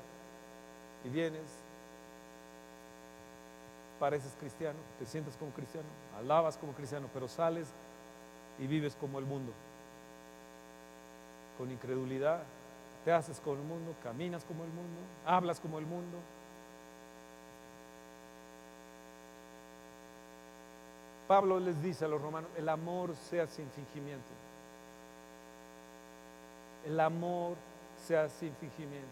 y 1.04 1.10
vienes, 1.10 1.42
pareces 4.00 4.36
cristiano, 4.40 4.78
te 5.00 5.08
sientes 5.08 5.36
como 5.36 5.52
cristiano, 5.52 5.88
alabas 6.16 6.58
como 6.58 6.74
cristiano, 6.74 7.10
pero 7.12 7.28
sales 7.28 7.74
y 8.60 8.68
vives 8.68 8.96
como 8.96 9.18
el 9.18 9.26
mundo. 9.26 9.52
Con 11.58 11.72
incredulidad, 11.72 12.44
te 13.04 13.12
haces 13.12 13.40
como 13.40 13.56
el 13.56 13.64
mundo, 13.64 13.96
caminas 14.04 14.46
como 14.46 14.64
el 14.64 14.70
mundo, 14.70 15.00
hablas 15.26 15.60
como 15.60 15.80
el 15.80 15.88
mundo. 15.88 16.20
Pablo 21.34 21.60
les 21.60 21.82
dice 21.82 22.06
a 22.06 22.08
los 22.08 22.22
romanos, 22.22 22.48
el 22.56 22.70
amor 22.70 23.16
sea 23.16 23.48
sin 23.48 23.68
fingimiento. 23.72 24.24
El 26.86 27.00
amor 27.00 27.56
sea 28.06 28.30
sin 28.30 28.54
fingimiento. 28.58 29.08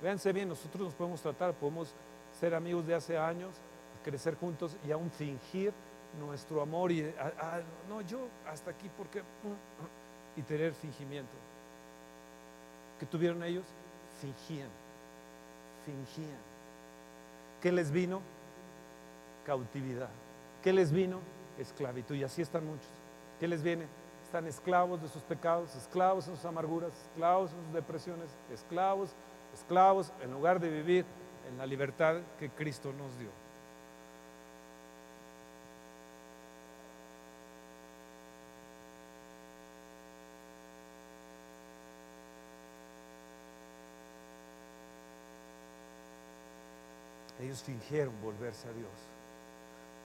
Véanse 0.00 0.32
bien, 0.32 0.48
nosotros 0.48 0.84
nos 0.84 0.94
podemos 0.94 1.20
tratar, 1.20 1.52
podemos 1.52 1.92
ser 2.40 2.54
amigos 2.54 2.86
de 2.86 2.94
hace 2.94 3.18
años, 3.18 3.50
crecer 4.02 4.34
juntos 4.36 4.78
y 4.88 4.92
aún 4.92 5.10
fingir 5.10 5.74
nuestro 6.18 6.62
amor 6.62 6.90
y 6.90 7.02
ah, 7.20 7.32
ah, 7.38 7.60
no, 7.86 8.00
yo 8.00 8.28
hasta 8.48 8.70
aquí 8.70 8.88
porque 8.96 9.20
mm, 9.20 9.48
mm", 9.48 10.38
y 10.38 10.42
tener 10.44 10.72
fingimiento. 10.72 11.36
¿Qué 12.98 13.04
tuvieron 13.04 13.42
ellos? 13.42 13.66
Fingían, 14.22 14.70
fingían. 15.84 16.40
¿Qué 17.60 17.70
les 17.70 17.90
vino? 17.90 18.22
Cautividad. 19.44 20.08
¿Qué 20.62 20.72
les 20.72 20.90
vino? 20.90 21.20
Esclavitud. 21.58 22.14
Y 22.14 22.24
así 22.24 22.42
están 22.42 22.66
muchos. 22.66 22.88
¿Qué 23.38 23.48
les 23.48 23.62
viene? 23.62 23.86
Están 24.24 24.46
esclavos 24.46 25.02
de 25.02 25.08
sus 25.08 25.22
pecados, 25.22 25.74
esclavos 25.74 26.26
en 26.28 26.36
sus 26.36 26.44
amarguras, 26.44 26.92
esclavos 27.10 27.52
en 27.52 27.64
sus 27.64 27.74
depresiones, 27.74 28.30
esclavos, 28.50 29.10
esclavos, 29.52 30.12
en 30.22 30.30
lugar 30.30 30.58
de 30.58 30.70
vivir 30.70 31.04
en 31.48 31.58
la 31.58 31.66
libertad 31.66 32.16
que 32.38 32.48
Cristo 32.48 32.92
nos 32.92 33.18
dio. 33.18 33.28
Ellos 47.40 47.62
fingieron 47.62 48.14
volverse 48.22 48.68
a 48.68 48.72
Dios. 48.72 48.88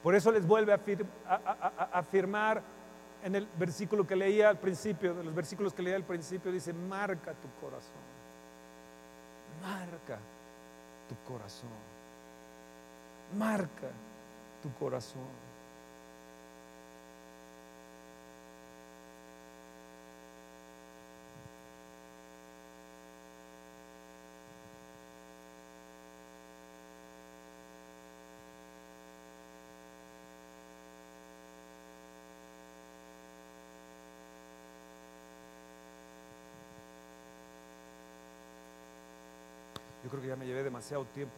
Por 0.04 0.16
eso 0.16 0.32
les 0.32 0.46
vuelve 0.46 0.74
a, 0.74 0.80
afirmar 1.94 2.62
en 3.24 3.36
el 3.36 3.48
versículo 3.58 4.06
que 4.06 4.16
leía 4.16 4.50
al 4.50 4.60
principio, 4.60 5.14
de 5.14 5.24
los 5.24 5.34
versículos 5.34 5.74
que 5.74 5.82
leía 5.82 5.96
al 5.96 6.04
principio, 6.04 6.52
dice, 6.52 6.72
marca 6.74 7.34
tu 7.34 7.50
corazón, 7.60 7.92
marca 9.62 10.20
tu 11.10 11.16
corazón, 11.32 11.70
marca 13.38 13.90
tu 14.62 14.74
corazón. 14.74 15.47
Ya 40.28 40.36
me 40.36 40.46
llevé 40.46 40.64
demasiado 40.64 41.06
tiempo. 41.06 41.36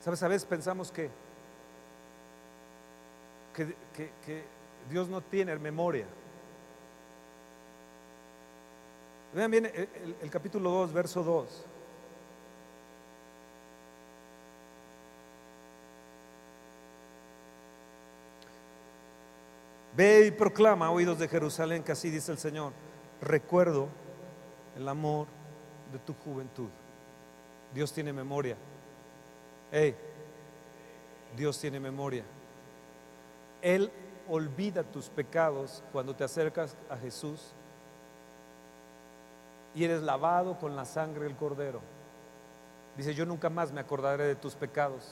¿Sabes? 0.00 0.22
A 0.22 0.28
veces 0.28 0.46
pensamos 0.46 0.90
que, 0.90 1.10
que, 3.54 4.44
Dios 4.88 5.08
no 5.08 5.20
tiene 5.20 5.54
memoria. 5.58 6.06
Vean 9.34 9.50
bien 9.50 9.66
el, 9.66 10.16
el 10.22 10.30
capítulo 10.30 10.70
2, 10.70 10.92
verso 10.94 11.22
2. 11.22 11.66
Ve 19.96 20.26
y 20.26 20.30
proclama, 20.30 20.90
oídos 20.90 21.18
de 21.18 21.28
Jerusalén, 21.28 21.82
que 21.82 21.92
así 21.92 22.10
dice 22.10 22.32
el 22.32 22.38
Señor. 22.38 22.72
Recuerdo 23.20 23.88
el 24.76 24.88
amor 24.88 25.26
de 25.92 25.98
tu 25.98 26.14
juventud. 26.14 26.68
Dios 27.74 27.92
tiene 27.92 28.12
memoria. 28.12 28.56
Hey, 29.72 29.96
Dios 31.36 31.58
tiene 31.58 31.80
memoria. 31.80 32.24
Él 33.62 33.90
olvida 34.28 34.84
tus 34.84 35.08
pecados 35.08 35.82
cuando 35.92 36.14
te 36.14 36.24
acercas 36.24 36.76
a 36.88 36.96
Jesús 36.96 37.52
y 39.74 39.84
eres 39.84 40.02
lavado 40.02 40.58
con 40.58 40.76
la 40.76 40.84
sangre 40.84 41.24
del 41.24 41.36
cordero. 41.36 41.80
Dice, 42.96 43.14
yo 43.14 43.26
nunca 43.26 43.50
más 43.50 43.72
me 43.72 43.80
acordaré 43.80 44.24
de 44.24 44.36
tus 44.36 44.54
pecados 44.54 45.08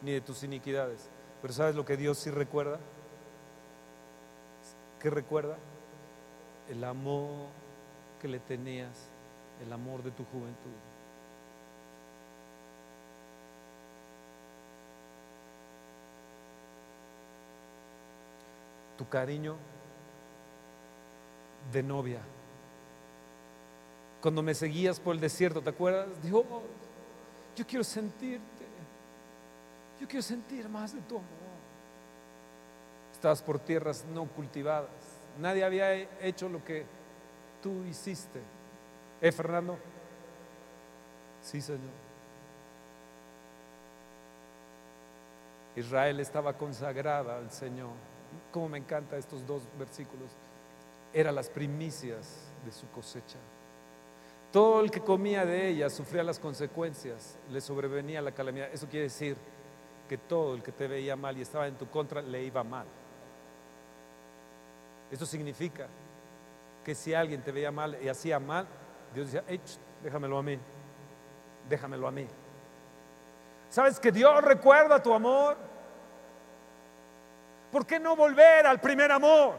ni 0.00 0.12
de 0.12 0.20
tus 0.20 0.42
iniquidades. 0.42 1.08
Pero 1.40 1.54
¿sabes 1.54 1.74
lo 1.74 1.84
que 1.84 1.96
Dios 1.96 2.18
sí 2.18 2.30
recuerda? 2.30 2.78
¿Qué 5.02 5.10
recuerda? 5.10 5.58
El 6.70 6.84
amor 6.84 7.48
que 8.20 8.28
le 8.28 8.38
tenías, 8.38 9.08
el 9.60 9.72
amor 9.72 10.00
de 10.04 10.12
tu 10.12 10.24
juventud. 10.26 10.70
Tu 18.96 19.08
cariño 19.08 19.56
de 21.72 21.82
novia. 21.82 22.20
Cuando 24.20 24.40
me 24.40 24.54
seguías 24.54 25.00
por 25.00 25.16
el 25.16 25.20
desierto, 25.20 25.60
¿te 25.60 25.70
acuerdas? 25.70 26.22
Dios, 26.22 26.44
yo 27.56 27.66
quiero 27.66 27.82
sentirte. 27.82 28.66
Yo 30.00 30.06
quiero 30.06 30.22
sentir 30.22 30.68
más 30.68 30.94
de 30.94 31.00
tu 31.00 31.16
amor 31.16 31.42
estabas 33.22 33.40
por 33.40 33.60
tierras 33.60 34.04
no 34.12 34.26
cultivadas. 34.26 34.90
Nadie 35.38 35.62
había 35.62 35.94
hecho 35.94 36.48
lo 36.48 36.64
que 36.64 36.84
tú 37.62 37.84
hiciste. 37.84 38.40
¿Eh, 39.20 39.30
Fernando? 39.30 39.78
Sí, 41.40 41.60
Señor. 41.60 41.92
Israel 45.76 46.18
estaba 46.18 46.54
consagrada 46.54 47.38
al 47.38 47.52
Señor. 47.52 47.90
Como 48.50 48.70
me 48.70 48.78
encantan 48.78 49.20
estos 49.20 49.46
dos 49.46 49.62
versículos. 49.78 50.32
Eran 51.12 51.36
las 51.36 51.48
primicias 51.48 52.50
de 52.64 52.72
su 52.72 52.90
cosecha. 52.90 53.38
Todo 54.50 54.80
el 54.80 54.90
que 54.90 54.98
comía 55.00 55.46
de 55.46 55.68
ella 55.68 55.88
sufría 55.90 56.24
las 56.24 56.40
consecuencias, 56.40 57.38
le 57.52 57.60
sobrevenía 57.60 58.20
la 58.20 58.32
calamidad. 58.32 58.68
Eso 58.72 58.88
quiere 58.88 59.04
decir 59.04 59.36
que 60.08 60.18
todo 60.18 60.56
el 60.56 60.62
que 60.64 60.72
te 60.72 60.88
veía 60.88 61.14
mal 61.14 61.38
y 61.38 61.42
estaba 61.42 61.68
en 61.68 61.76
tu 61.76 61.88
contra 61.88 62.20
le 62.20 62.42
iba 62.42 62.64
mal. 62.64 62.88
Esto 65.12 65.26
significa 65.26 65.86
que 66.82 66.94
si 66.94 67.12
alguien 67.12 67.42
te 67.42 67.52
veía 67.52 67.70
mal 67.70 67.98
y 68.02 68.08
hacía 68.08 68.40
mal, 68.40 68.66
Dios 69.14 69.30
decía, 69.30 69.44
déjamelo 70.02 70.38
a 70.38 70.42
mí, 70.42 70.58
déjamelo 71.68 72.08
a 72.08 72.10
mí. 72.10 72.26
¿Sabes 73.68 74.00
que 74.00 74.10
Dios 74.10 74.42
recuerda 74.42 75.02
tu 75.02 75.12
amor? 75.12 75.58
¿Por 77.70 77.86
qué 77.86 78.00
no 78.00 78.16
volver 78.16 78.66
al 78.66 78.80
primer 78.80 79.12
amor? 79.12 79.58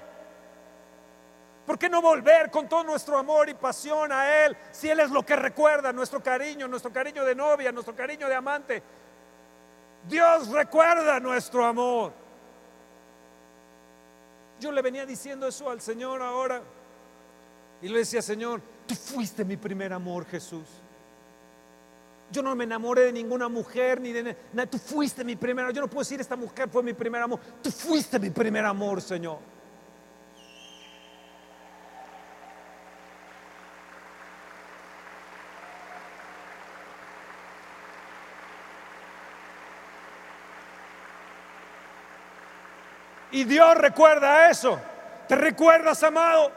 ¿Por 1.68 1.78
qué 1.78 1.88
no 1.88 2.02
volver 2.02 2.50
con 2.50 2.68
todo 2.68 2.84
nuestro 2.84 3.16
amor 3.18 3.48
y 3.48 3.54
pasión 3.54 4.12
a 4.12 4.46
Él 4.46 4.58
si 4.72 4.90
Él 4.90 5.00
es 5.00 5.12
lo 5.12 5.24
que 5.24 5.36
recuerda 5.36 5.94
nuestro 5.94 6.22
cariño, 6.22 6.68
nuestro 6.68 6.92
cariño 6.92 7.24
de 7.24 7.36
novia, 7.36 7.72
nuestro 7.72 7.96
cariño 7.96 8.28
de 8.28 8.36
amante? 8.36 8.84
Dios 10.08 10.50
recuerda 10.50 11.20
nuestro 11.20 11.64
amor. 11.64 12.23
Yo 14.64 14.72
le 14.72 14.82
venía 14.82 15.06
diciendo 15.06 15.46
eso 15.46 15.70
al 15.70 15.82
Señor 15.82 16.22
ahora. 16.22 16.64
Y 17.82 17.90
le 17.90 18.00
decía, 18.00 18.22
Señor, 18.22 18.62
tú 18.88 18.96
fuiste 18.96 19.44
mi 19.44 19.58
primer 19.58 19.92
amor, 19.92 20.26
Jesús. 20.26 20.64
Yo 22.32 22.42
no 22.42 22.56
me 22.56 22.64
enamoré 22.64 23.02
de 23.02 23.12
ninguna 23.12 23.50
mujer, 23.50 24.00
ni 24.00 24.14
de 24.14 24.38
nada. 24.54 24.70
Tú 24.70 24.78
fuiste 24.78 25.26
mi 25.26 25.36
primer 25.36 25.66
amor. 25.66 25.76
Yo 25.76 25.82
no 25.82 25.90
puedo 25.90 26.00
decir, 26.00 26.22
esta 26.22 26.38
mujer 26.38 26.70
fue 26.70 26.82
mi 26.82 26.94
primer 26.94 27.22
amor. 27.22 27.42
Tú 27.62 27.72
fuiste 27.72 28.18
mi 28.18 28.30
primer 28.30 28.64
amor, 28.64 29.02
Señor. 29.02 29.40
Y 43.44 43.46
Dios 43.46 43.76
recuerda 43.76 44.50
eso. 44.50 44.80
¿Te 45.28 45.36
recuerdas, 45.36 46.02
amado? 46.02 46.50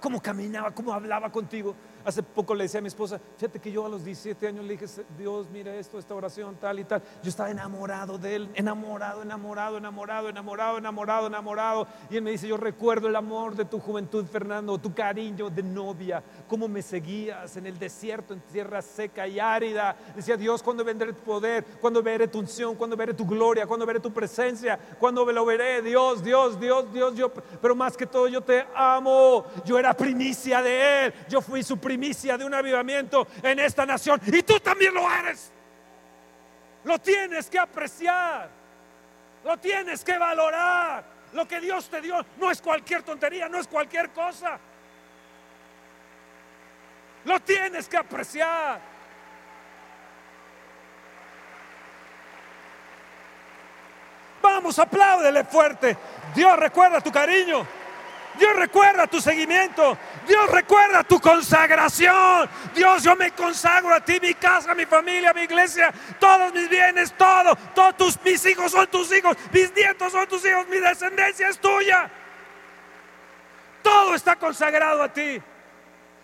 Cómo 0.00 0.20
caminaba, 0.20 0.72
cómo 0.72 0.92
hablaba 0.92 1.30
contigo. 1.30 1.76
Hace 2.04 2.22
poco 2.22 2.54
le 2.54 2.64
decía 2.64 2.78
a 2.78 2.80
mi 2.80 2.88
esposa, 2.88 3.20
fíjate 3.36 3.58
que 3.58 3.70
yo 3.70 3.84
a 3.84 3.88
los 3.88 4.04
17 4.04 4.46
años 4.46 4.64
le 4.64 4.76
dije, 4.76 4.86
Dios, 5.18 5.46
mira 5.52 5.74
esto, 5.74 5.98
esta 5.98 6.14
oración, 6.14 6.56
tal 6.56 6.78
y 6.78 6.84
tal. 6.84 7.02
Yo 7.22 7.28
estaba 7.28 7.50
enamorado 7.50 8.16
de 8.16 8.36
él, 8.36 8.50
enamorado, 8.54 9.22
enamorado, 9.22 9.76
enamorado, 9.76 10.28
enamorado, 10.28 10.78
enamorado, 10.78 11.26
enamorado. 11.26 11.86
Y 12.08 12.16
él 12.16 12.22
me 12.22 12.30
dice, 12.30 12.48
yo 12.48 12.56
recuerdo 12.56 13.08
el 13.08 13.16
amor 13.16 13.56
de 13.56 13.64
tu 13.64 13.78
juventud, 13.78 14.24
Fernando, 14.24 14.78
tu 14.78 14.94
cariño 14.94 15.50
de 15.50 15.62
novia, 15.62 16.22
cómo 16.46 16.68
me 16.68 16.80
seguías 16.80 17.56
en 17.56 17.66
el 17.66 17.78
desierto, 17.78 18.32
en 18.32 18.40
tierra 18.40 18.80
seca 18.80 19.26
y 19.26 19.38
árida. 19.38 19.96
Decía, 20.14 20.36
Dios, 20.36 20.62
¿cuándo 20.62 20.84
vendré 20.84 21.12
tu 21.12 21.22
poder? 21.22 21.64
¿Cuándo 21.80 22.02
veré 22.02 22.28
tu 22.28 22.38
unción? 22.38 22.74
¿Cuándo 22.74 22.96
veré 22.96 23.12
tu 23.12 23.26
gloria? 23.26 23.66
¿Cuándo 23.66 23.84
veré 23.84 24.00
tu 24.00 24.12
presencia? 24.12 24.78
¿Cuándo 24.98 25.30
lo 25.30 25.44
veré? 25.44 25.82
Dios, 25.82 26.22
Dios, 26.22 26.58
Dios, 26.58 26.90
Dios, 26.92 27.14
yo, 27.14 27.30
pero 27.60 27.74
más 27.74 27.96
que 27.96 28.06
todo 28.06 28.28
yo 28.28 28.40
te 28.40 28.66
amo. 28.74 29.44
Yo 29.64 29.78
era 29.78 29.92
primicia 29.94 30.62
de 30.62 31.06
él, 31.06 31.14
yo 31.28 31.40
fui 31.42 31.62
su 31.62 31.76
primicia 31.76 31.87
de 31.96 32.44
un 32.44 32.54
avivamiento 32.54 33.26
en 33.42 33.58
esta 33.58 33.86
nación. 33.86 34.20
Y 34.26 34.42
tú 34.42 34.60
también 34.60 34.94
lo 34.94 35.10
eres. 35.10 35.52
Lo 36.84 36.98
tienes 36.98 37.48
que 37.48 37.58
apreciar. 37.58 38.48
Lo 39.44 39.56
tienes 39.58 40.04
que 40.04 40.18
valorar. 40.18 41.04
Lo 41.32 41.46
que 41.46 41.60
Dios 41.60 41.88
te 41.88 42.00
dio 42.00 42.24
no 42.38 42.50
es 42.50 42.60
cualquier 42.60 43.02
tontería, 43.02 43.48
no 43.48 43.58
es 43.58 43.66
cualquier 43.66 44.10
cosa. 44.10 44.58
Lo 47.24 47.40
tienes 47.40 47.88
que 47.88 47.96
apreciar. 47.96 48.80
Vamos, 54.40 54.78
apláudele 54.78 55.44
fuerte. 55.44 55.96
Dios 56.34 56.58
recuerda 56.58 57.00
tu 57.00 57.12
cariño. 57.12 57.77
Dios 58.38 58.54
recuerda 58.56 59.06
tu 59.06 59.20
seguimiento. 59.20 59.98
Dios 60.26 60.50
recuerda 60.50 61.02
tu 61.04 61.20
consagración. 61.20 62.48
Dios, 62.74 63.02
yo 63.02 63.16
me 63.16 63.32
consagro 63.32 63.94
a 63.94 64.00
ti, 64.00 64.18
mi 64.20 64.34
casa, 64.34 64.74
mi 64.74 64.86
familia, 64.86 65.32
mi 65.34 65.42
iglesia, 65.42 65.92
todos 66.18 66.52
mis 66.54 66.68
bienes, 66.68 67.12
todo. 67.16 67.56
Todos 67.74 68.18
mis 68.24 68.44
hijos 68.46 68.72
son 68.72 68.86
tus 68.88 69.12
hijos, 69.12 69.36
mis 69.52 69.74
nietos 69.74 70.12
son 70.12 70.26
tus 70.26 70.44
hijos, 70.44 70.66
mi 70.68 70.78
descendencia 70.78 71.48
es 71.48 71.58
tuya. 71.58 72.10
Todo 73.82 74.14
está 74.14 74.36
consagrado 74.36 75.02
a 75.02 75.12
ti. 75.12 75.40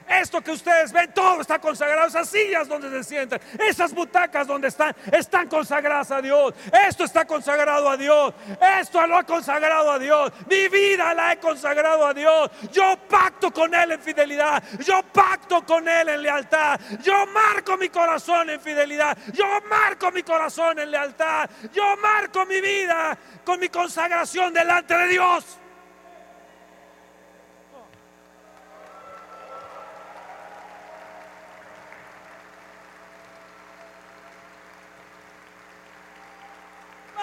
Esto 0.09 0.41
que 0.41 0.51
ustedes 0.51 0.93
ven, 0.93 1.13
todo 1.13 1.41
está 1.41 1.59
consagrado. 1.59 2.09
Esas 2.09 2.29
sillas 2.29 2.69
donde 2.69 2.91
se 2.91 3.05
sientan, 3.05 3.41
esas 3.59 3.93
butacas 3.93 4.47
donde 4.47 4.69
están, 4.69 4.95
están 5.13 5.49
consagradas 5.49 6.11
a 6.11 6.21
Dios. 6.21 6.55
Esto 6.87 7.05
está 7.05 7.25
consagrado 7.25 7.89
a 7.89 7.97
Dios. 7.97 8.35
Esto 8.81 9.07
lo 9.07 9.19
ha 9.19 9.25
consagrado 9.25 9.91
a 9.93 9.99
Dios. 9.99 10.33
Mi 10.49 10.69
vida 10.69 11.15
la 11.15 11.33
he 11.33 11.39
consagrado 11.39 12.07
a 12.07 12.15
Dios. 12.15 12.51
Yo 12.73 12.97
pacto 13.09 13.51
con 13.51 13.75
Él 13.75 13.93
en 13.93 14.01
fidelidad. 14.01 14.63
Yo 14.81 15.03
pacto 15.03 15.65
con 15.65 15.89
Él 15.89 16.09
en 16.09 16.23
lealtad. 16.23 16.81
Yo 17.03 17.27
marco 17.27 17.77
mi 17.77 17.89
corazón 17.89 18.51
en 18.51 18.61
fidelidad. 18.61 19.17
Yo 19.33 19.47
marco 19.69 20.11
mi 20.11 20.23
corazón 20.23 20.79
en 20.79 20.91
lealtad. 20.91 21.49
Yo 21.73 21.97
marco 21.97 22.45
mi 22.47 22.61
vida 22.61 23.17
con 23.45 23.61
mi 23.61 23.69
consagración 23.69 24.53
delante 24.53 24.97
de 24.97 25.09
Dios. 25.09 25.59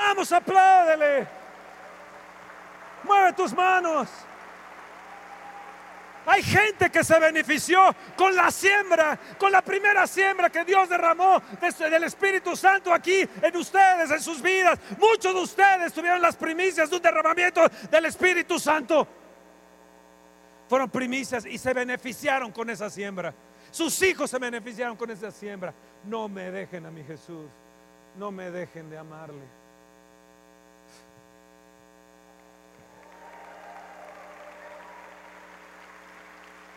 Vamos, 0.01 0.31
apláudele. 0.31 1.27
Mueve 3.03 3.33
tus 3.33 3.53
manos. 3.53 4.09
Hay 6.25 6.43
gente 6.43 6.91
que 6.91 7.03
se 7.03 7.19
benefició 7.19 7.95
con 8.15 8.35
la 8.35 8.51
siembra, 8.51 9.17
con 9.39 9.51
la 9.51 9.61
primera 9.61 10.05
siembra 10.05 10.49
que 10.49 10.63
Dios 10.63 10.87
derramó 10.87 11.41
del 11.59 12.03
Espíritu 12.03 12.55
Santo 12.55 12.93
aquí 12.93 13.27
en 13.41 13.57
ustedes, 13.57 14.11
en 14.11 14.21
sus 14.21 14.41
vidas. 14.41 14.79
Muchos 14.97 15.33
de 15.33 15.41
ustedes 15.41 15.93
tuvieron 15.93 16.21
las 16.21 16.35
primicias 16.35 16.89
de 16.89 16.95
un 16.95 17.01
derramamiento 17.01 17.61
del 17.89 18.05
Espíritu 18.05 18.59
Santo. 18.59 19.07
Fueron 20.69 20.89
primicias 20.89 21.45
y 21.45 21.57
se 21.57 21.73
beneficiaron 21.73 22.51
con 22.51 22.69
esa 22.69 22.89
siembra. 22.89 23.33
Sus 23.71 23.99
hijos 24.03 24.29
se 24.29 24.37
beneficiaron 24.37 24.95
con 24.95 25.09
esa 25.09 25.31
siembra. 25.31 25.73
No 26.05 26.27
me 26.27 26.51
dejen 26.51 26.85
a 26.85 26.91
mi 26.91 27.03
Jesús. 27.03 27.49
No 28.15 28.31
me 28.31 28.51
dejen 28.51 28.89
de 28.89 28.97
amarle. 28.97 29.60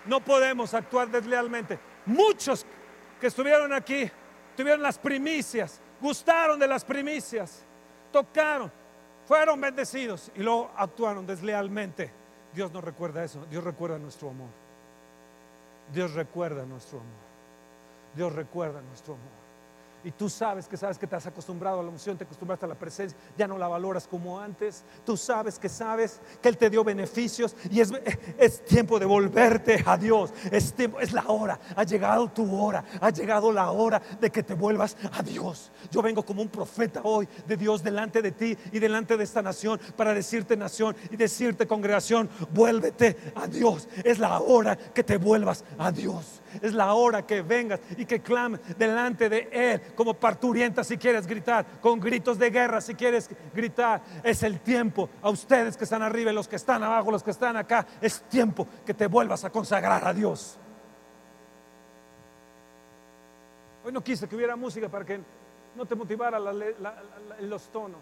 No 0.06 0.20
podemos 0.20 0.74
actuar 0.74 1.08
deslealmente. 1.10 1.78
Muchos 2.06 2.66
que 3.20 3.26
estuvieron 3.26 3.72
aquí 3.72 4.10
tuvieron 4.56 4.82
las 4.82 4.98
primicias, 4.98 5.80
gustaron 6.00 6.58
de 6.58 6.68
las 6.68 6.84
primicias, 6.84 7.64
tocaron, 8.12 8.70
fueron 9.26 9.60
bendecidos 9.60 10.30
y 10.34 10.42
luego 10.42 10.70
actuaron 10.76 11.26
deslealmente. 11.26 12.10
Dios 12.52 12.70
no 12.72 12.80
recuerda 12.80 13.24
eso, 13.24 13.44
Dios 13.46 13.64
recuerda 13.64 13.98
nuestro 13.98 14.30
amor. 14.30 14.50
Dios 15.92 16.14
recuerda 16.14 16.64
nuestro 16.64 17.00
amor. 17.00 17.24
Dios 18.14 18.32
recuerda 18.32 18.80
nuestro 18.80 19.14
amor 19.14 19.43
y 20.04 20.12
tú 20.12 20.28
sabes 20.28 20.68
que 20.68 20.76
sabes 20.76 20.98
que 20.98 21.06
te 21.06 21.16
has 21.16 21.26
acostumbrado 21.26 21.80
a 21.80 21.82
la 21.82 21.88
unción, 21.88 22.18
te 22.18 22.24
acostumbraste 22.24 22.66
a 22.66 22.68
la 22.68 22.74
presencia, 22.74 23.18
ya 23.36 23.48
no 23.48 23.56
la 23.56 23.66
valoras 23.68 24.06
como 24.06 24.38
antes. 24.38 24.84
Tú 25.04 25.16
sabes 25.16 25.58
que 25.58 25.68
sabes 25.68 26.20
que 26.42 26.48
Él 26.48 26.58
te 26.58 26.68
dio 26.68 26.84
beneficios 26.84 27.56
y 27.70 27.80
es, 27.80 27.90
es 28.38 28.64
tiempo 28.64 28.98
de 28.98 29.06
volverte 29.06 29.82
a 29.86 29.96
Dios. 29.96 30.32
Es, 30.50 30.74
tiempo, 30.74 31.00
es 31.00 31.12
la 31.12 31.24
hora, 31.28 31.58
ha 31.74 31.84
llegado 31.84 32.28
tu 32.28 32.54
hora, 32.54 32.84
ha 33.00 33.10
llegado 33.10 33.50
la 33.50 33.70
hora 33.70 34.00
de 34.20 34.30
que 34.30 34.42
te 34.42 34.54
vuelvas 34.54 34.96
a 35.12 35.22
Dios. 35.22 35.72
Yo 35.90 36.02
vengo 36.02 36.24
como 36.24 36.42
un 36.42 36.48
profeta 36.48 37.00
hoy 37.04 37.26
de 37.46 37.56
Dios 37.56 37.82
delante 37.82 38.20
de 38.20 38.32
ti 38.32 38.56
y 38.72 38.78
delante 38.78 39.16
de 39.16 39.24
esta 39.24 39.40
nación 39.40 39.80
para 39.96 40.12
decirte 40.12 40.56
nación 40.56 40.94
y 41.10 41.16
decirte 41.16 41.66
congregación, 41.66 42.28
vuélvete 42.52 43.32
a 43.34 43.46
Dios. 43.46 43.88
Es 44.04 44.18
la 44.18 44.38
hora 44.40 44.76
que 44.76 45.02
te 45.02 45.16
vuelvas 45.16 45.64
a 45.78 45.90
Dios. 45.90 46.42
Es 46.60 46.74
la 46.74 46.94
hora 46.94 47.26
que 47.26 47.42
vengas 47.42 47.80
y 47.96 48.04
que 48.04 48.20
clames 48.20 48.60
delante 48.78 49.28
de 49.28 49.48
Él 49.52 49.94
como 49.94 50.14
parturienta 50.14 50.84
si 50.84 50.96
quieres 50.96 51.26
gritar, 51.26 51.80
con 51.80 52.00
gritos 52.00 52.38
de 52.38 52.50
guerra 52.50 52.80
si 52.80 52.94
quieres 52.94 53.30
gritar. 53.54 54.02
Es 54.22 54.42
el 54.42 54.60
tiempo 54.60 55.08
a 55.22 55.30
ustedes 55.30 55.76
que 55.76 55.84
están 55.84 56.02
arriba 56.02 56.32
los 56.32 56.48
que 56.48 56.56
están 56.56 56.82
abajo, 56.82 57.10
los 57.10 57.22
que 57.22 57.30
están 57.30 57.56
acá. 57.56 57.86
Es 58.00 58.22
tiempo 58.22 58.66
que 58.84 58.94
te 58.94 59.06
vuelvas 59.06 59.44
a 59.44 59.50
consagrar 59.50 60.06
a 60.06 60.12
Dios. 60.12 60.58
Hoy 63.84 63.92
no 63.92 64.02
quise 64.02 64.26
que 64.26 64.36
hubiera 64.36 64.56
música 64.56 64.88
para 64.88 65.04
que 65.04 65.20
no 65.76 65.84
te 65.84 65.94
motivara 65.94 66.38
los 66.38 67.68
tonos, 67.68 68.00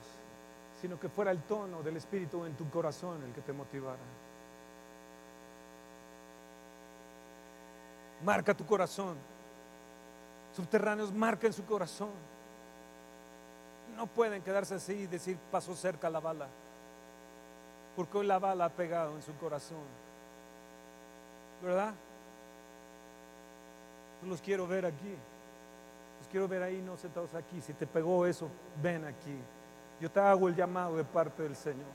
sino 0.80 0.98
que 0.98 1.08
fuera 1.08 1.30
el 1.30 1.42
tono 1.42 1.82
del 1.82 1.96
Espíritu 1.96 2.44
en 2.44 2.54
tu 2.54 2.68
corazón 2.70 3.22
el 3.22 3.32
que 3.32 3.40
te 3.40 3.52
motivara. 3.52 3.98
Marca 8.24 8.54
tu 8.54 8.64
corazón. 8.64 9.16
Subterráneos 10.54 11.12
marquen 11.12 11.52
su 11.52 11.64
corazón. 11.64 12.10
No 13.96 14.06
pueden 14.06 14.42
quedarse 14.42 14.74
así 14.76 14.92
y 14.92 15.06
decir 15.06 15.38
pasó 15.50 15.74
cerca 15.74 16.08
la 16.08 16.20
bala. 16.20 16.48
Porque 17.96 18.18
hoy 18.18 18.26
la 18.26 18.38
bala 18.38 18.66
ha 18.66 18.70
pegado 18.70 19.16
en 19.16 19.22
su 19.22 19.34
corazón. 19.36 19.84
¿Verdad? 21.62 21.94
los 24.22 24.40
quiero 24.40 24.68
ver 24.68 24.86
aquí. 24.86 25.16
Los 26.20 26.28
quiero 26.28 26.46
ver 26.46 26.62
ahí, 26.62 26.80
no 26.80 26.96
sentados 26.96 27.34
aquí. 27.34 27.60
Si 27.60 27.72
te 27.74 27.86
pegó 27.86 28.24
eso, 28.24 28.48
ven 28.80 29.04
aquí. 29.04 29.36
Yo 30.00 30.10
te 30.10 30.20
hago 30.20 30.48
el 30.48 30.54
llamado 30.54 30.96
de 30.96 31.04
parte 31.04 31.42
del 31.42 31.56
Señor. 31.56 31.90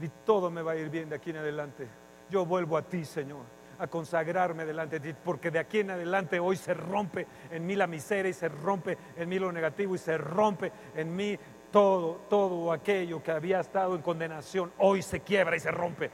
Y 0.00 0.08
todo 0.24 0.50
me 0.50 0.62
va 0.62 0.72
a 0.72 0.76
ir 0.76 0.90
bien 0.90 1.08
de 1.08 1.16
aquí 1.16 1.30
en 1.30 1.36
adelante. 1.36 1.86
Yo 2.28 2.44
vuelvo 2.44 2.76
a 2.76 2.82
ti, 2.82 3.04
Señor 3.04 3.56
a 3.78 3.86
consagrarme 3.86 4.64
delante 4.64 5.00
de 5.00 5.12
ti, 5.12 5.18
porque 5.24 5.50
de 5.50 5.58
aquí 5.58 5.80
en 5.80 5.90
adelante 5.90 6.38
hoy 6.38 6.56
se 6.56 6.74
rompe 6.74 7.26
en 7.50 7.66
mí 7.66 7.76
la 7.76 7.86
miseria 7.86 8.30
y 8.30 8.34
se 8.34 8.48
rompe 8.48 8.96
en 9.16 9.28
mí 9.28 9.38
lo 9.38 9.52
negativo 9.52 9.94
y 9.94 9.98
se 9.98 10.16
rompe 10.18 10.72
en 10.94 11.14
mí 11.14 11.38
todo, 11.70 12.20
todo 12.28 12.72
aquello 12.72 13.22
que 13.22 13.32
había 13.32 13.60
estado 13.60 13.94
en 13.94 14.02
condenación, 14.02 14.72
hoy 14.78 15.02
se 15.02 15.20
quiebra 15.20 15.56
y 15.56 15.60
se 15.60 15.70
rompe. 15.70 16.10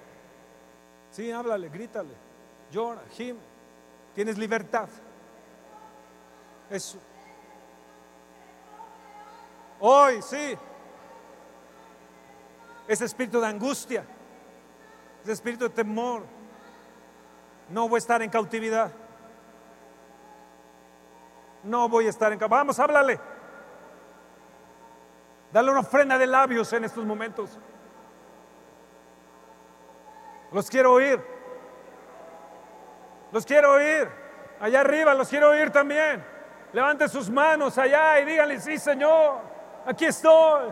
Sí, 1.10 1.30
háblale, 1.30 1.68
grítale, 1.68 2.14
llora, 2.70 3.02
gime, 3.10 3.40
tienes 4.14 4.38
libertad. 4.38 4.88
Eso. 6.70 6.98
Hoy, 9.78 10.22
sí. 10.22 10.56
Ese 12.88 13.04
espíritu 13.04 13.40
de 13.40 13.46
angustia, 13.46 14.04
ese 15.22 15.32
espíritu 15.32 15.64
de 15.64 15.70
temor, 15.70 16.22
no 17.72 17.88
voy 17.88 17.96
a 17.96 17.98
estar 17.98 18.20
en 18.20 18.28
cautividad. 18.28 18.92
No 21.64 21.88
voy 21.88 22.06
a 22.06 22.10
estar 22.10 22.30
en 22.30 22.38
cautividad. 22.38 22.58
Vamos, 22.58 22.78
háblale. 22.78 23.18
Dale 25.50 25.70
una 25.70 25.82
frena 25.82 26.18
de 26.18 26.26
labios 26.26 26.70
en 26.74 26.84
estos 26.84 27.04
momentos. 27.04 27.58
Los 30.52 30.68
quiero 30.68 30.92
oír. 30.92 31.18
Los 33.32 33.46
quiero 33.46 33.72
oír. 33.72 34.08
Allá 34.60 34.80
arriba 34.80 35.14
los 35.14 35.28
quiero 35.28 35.48
oír 35.48 35.70
también. 35.70 36.22
Levante 36.74 37.08
sus 37.08 37.30
manos 37.30 37.78
allá 37.78 38.20
y 38.20 38.26
díganle, 38.26 38.60
sí 38.60 38.78
Señor, 38.78 39.40
aquí 39.86 40.04
estoy. 40.04 40.70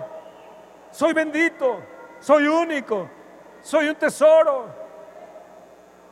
Soy 0.91 1.13
bendito, 1.13 1.83
soy 2.21 2.47
único, 2.47 3.09
soy 3.63 3.89
un 3.89 3.97
tesoro. 3.97 4.80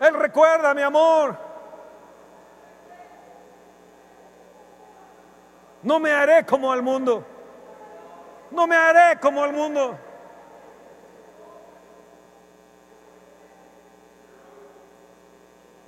Él 0.01 0.15
recuerda 0.15 0.75
mi 0.75 0.83
amor. 0.83 1.37
No 5.83 5.99
me 5.99 6.13
haré 6.13 6.45
como 6.45 6.73
al 6.73 6.83
mundo. 6.83 7.25
No 8.51 8.67
me 8.67 8.77
haré 8.77 9.19
como 9.21 9.43
al 9.43 9.53
mundo. 9.53 9.99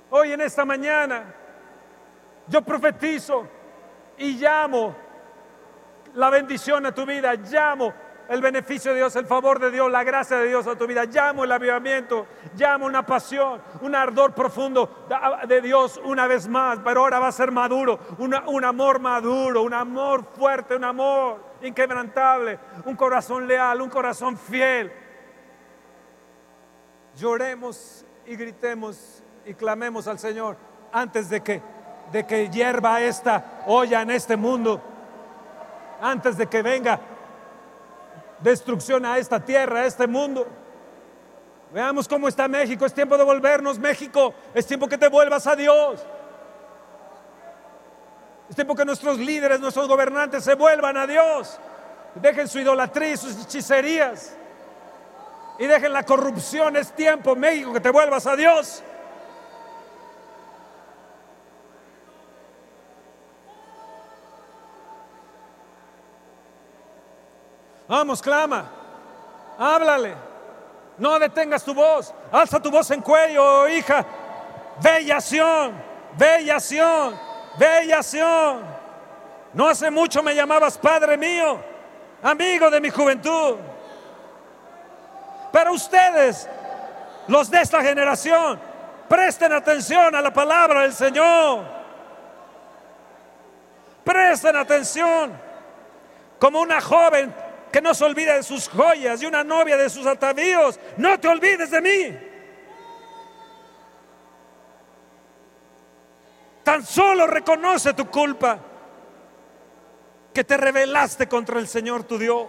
Hoy 0.09 0.33
en 0.33 0.41
esta 0.41 0.65
mañana 0.65 1.33
yo 2.47 2.61
profetizo 2.61 3.47
y 4.17 4.33
llamo 4.33 4.93
la 6.13 6.29
bendición 6.29 6.85
a 6.85 6.93
tu 6.93 7.05
vida, 7.05 7.33
llamo 7.35 7.93
el 8.31 8.39
beneficio 8.39 8.91
de 8.91 8.99
Dios, 8.99 9.13
el 9.17 9.25
favor 9.25 9.59
de 9.59 9.69
Dios, 9.69 9.91
la 9.91 10.05
gracia 10.05 10.37
de 10.37 10.47
Dios 10.47 10.65
a 10.65 10.77
tu 10.77 10.87
vida. 10.87 11.03
Llamo 11.03 11.43
el 11.43 11.51
avivamiento, 11.51 12.27
llamo 12.55 12.85
una 12.85 13.05
pasión, 13.05 13.61
un 13.81 13.93
ardor 13.93 14.33
profundo 14.33 15.05
de 15.45 15.59
Dios 15.59 15.99
una 16.05 16.27
vez 16.27 16.47
más, 16.47 16.79
pero 16.81 17.01
ahora 17.01 17.19
va 17.19 17.27
a 17.27 17.33
ser 17.33 17.51
maduro, 17.51 17.99
un 18.19 18.63
amor 18.63 18.99
maduro, 19.01 19.63
un 19.63 19.73
amor 19.73 20.23
fuerte, 20.33 20.77
un 20.77 20.85
amor 20.85 21.43
inquebrantable, 21.61 22.57
un 22.85 22.95
corazón 22.95 23.45
leal, 23.45 23.81
un 23.81 23.89
corazón 23.89 24.37
fiel. 24.37 24.93
Lloremos 27.17 28.05
y 28.25 28.37
gritemos 28.37 29.21
y 29.45 29.53
clamemos 29.55 30.07
al 30.07 30.19
Señor 30.19 30.55
antes 30.93 31.29
de 31.29 31.41
que, 31.41 31.61
de 32.13 32.25
que 32.25 32.49
hierva 32.49 33.01
esta 33.01 33.63
olla 33.67 34.01
en 34.01 34.11
este 34.11 34.37
mundo, 34.37 34.81
antes 35.99 36.37
de 36.37 36.47
que 36.47 36.61
venga 36.61 37.10
destrucción 38.41 39.05
a 39.05 39.17
esta 39.17 39.39
tierra, 39.39 39.81
a 39.81 39.85
este 39.85 40.07
mundo. 40.07 40.47
Veamos 41.73 42.07
cómo 42.07 42.27
está 42.27 42.47
México. 42.47 42.85
Es 42.85 42.93
tiempo 42.93 43.17
de 43.17 43.23
volvernos, 43.23 43.79
México. 43.79 44.33
Es 44.53 44.65
tiempo 44.65 44.87
que 44.87 44.97
te 44.97 45.07
vuelvas 45.07 45.47
a 45.47 45.55
Dios. 45.55 46.05
Es 48.49 48.55
tiempo 48.55 48.75
que 48.75 48.83
nuestros 48.83 49.17
líderes, 49.17 49.61
nuestros 49.61 49.87
gobernantes 49.87 50.43
se 50.43 50.55
vuelvan 50.55 50.97
a 50.97 51.07
Dios. 51.07 51.57
Dejen 52.15 52.47
su 52.47 52.59
idolatría 52.59 53.13
y 53.13 53.17
sus 53.17 53.41
hechicerías. 53.41 54.35
Y 55.57 55.65
dejen 55.65 55.93
la 55.93 56.03
corrupción. 56.03 56.75
Es 56.75 56.91
tiempo, 56.91 57.35
México, 57.35 57.71
que 57.71 57.79
te 57.79 57.89
vuelvas 57.89 58.27
a 58.27 58.35
Dios. 58.35 58.83
Vamos, 67.91 68.21
clama. 68.21 68.63
Háblale. 69.59 70.15
No 70.97 71.19
detengas 71.19 71.61
tu 71.61 71.73
voz. 71.73 72.13
Alza 72.31 72.57
tu 72.61 72.71
voz 72.71 72.89
en 72.91 73.01
cuello, 73.01 73.67
hija. 73.67 74.05
Bellación, 74.81 75.73
bellación, 76.17 77.19
bellación. 77.59 78.61
No 79.51 79.67
hace 79.67 79.91
mucho 79.91 80.23
me 80.23 80.33
llamabas 80.33 80.77
Padre 80.77 81.17
mío, 81.17 81.59
amigo 82.23 82.69
de 82.69 82.79
mi 82.79 82.89
juventud. 82.89 83.57
Pero 85.51 85.73
ustedes, 85.73 86.47
los 87.27 87.51
de 87.51 87.59
esta 87.59 87.81
generación, 87.81 88.57
presten 89.09 89.51
atención 89.51 90.15
a 90.15 90.21
la 90.21 90.31
palabra 90.31 90.83
del 90.83 90.93
Señor. 90.93 91.65
Presten 94.05 94.55
atención. 94.55 95.37
Como 96.39 96.61
una 96.61 96.79
joven 96.79 97.50
que 97.71 97.81
no 97.81 97.93
se 97.93 98.03
olvide 98.03 98.33
de 98.33 98.43
sus 98.43 98.67
joyas 98.69 99.21
y 99.21 99.25
una 99.25 99.43
novia 99.43 99.77
de 99.77 99.89
sus 99.89 100.05
atavíos. 100.05 100.79
No 100.97 101.19
te 101.19 101.27
olvides 101.27 101.71
de 101.71 101.81
mí. 101.81 102.17
Tan 106.63 106.85
solo 106.85 107.25
reconoce 107.25 107.93
tu 107.93 108.07
culpa, 108.09 108.59
que 110.33 110.43
te 110.43 110.57
rebelaste 110.57 111.27
contra 111.27 111.59
el 111.59 111.67
Señor 111.67 112.03
tu 112.03 112.17
Dios. 112.17 112.47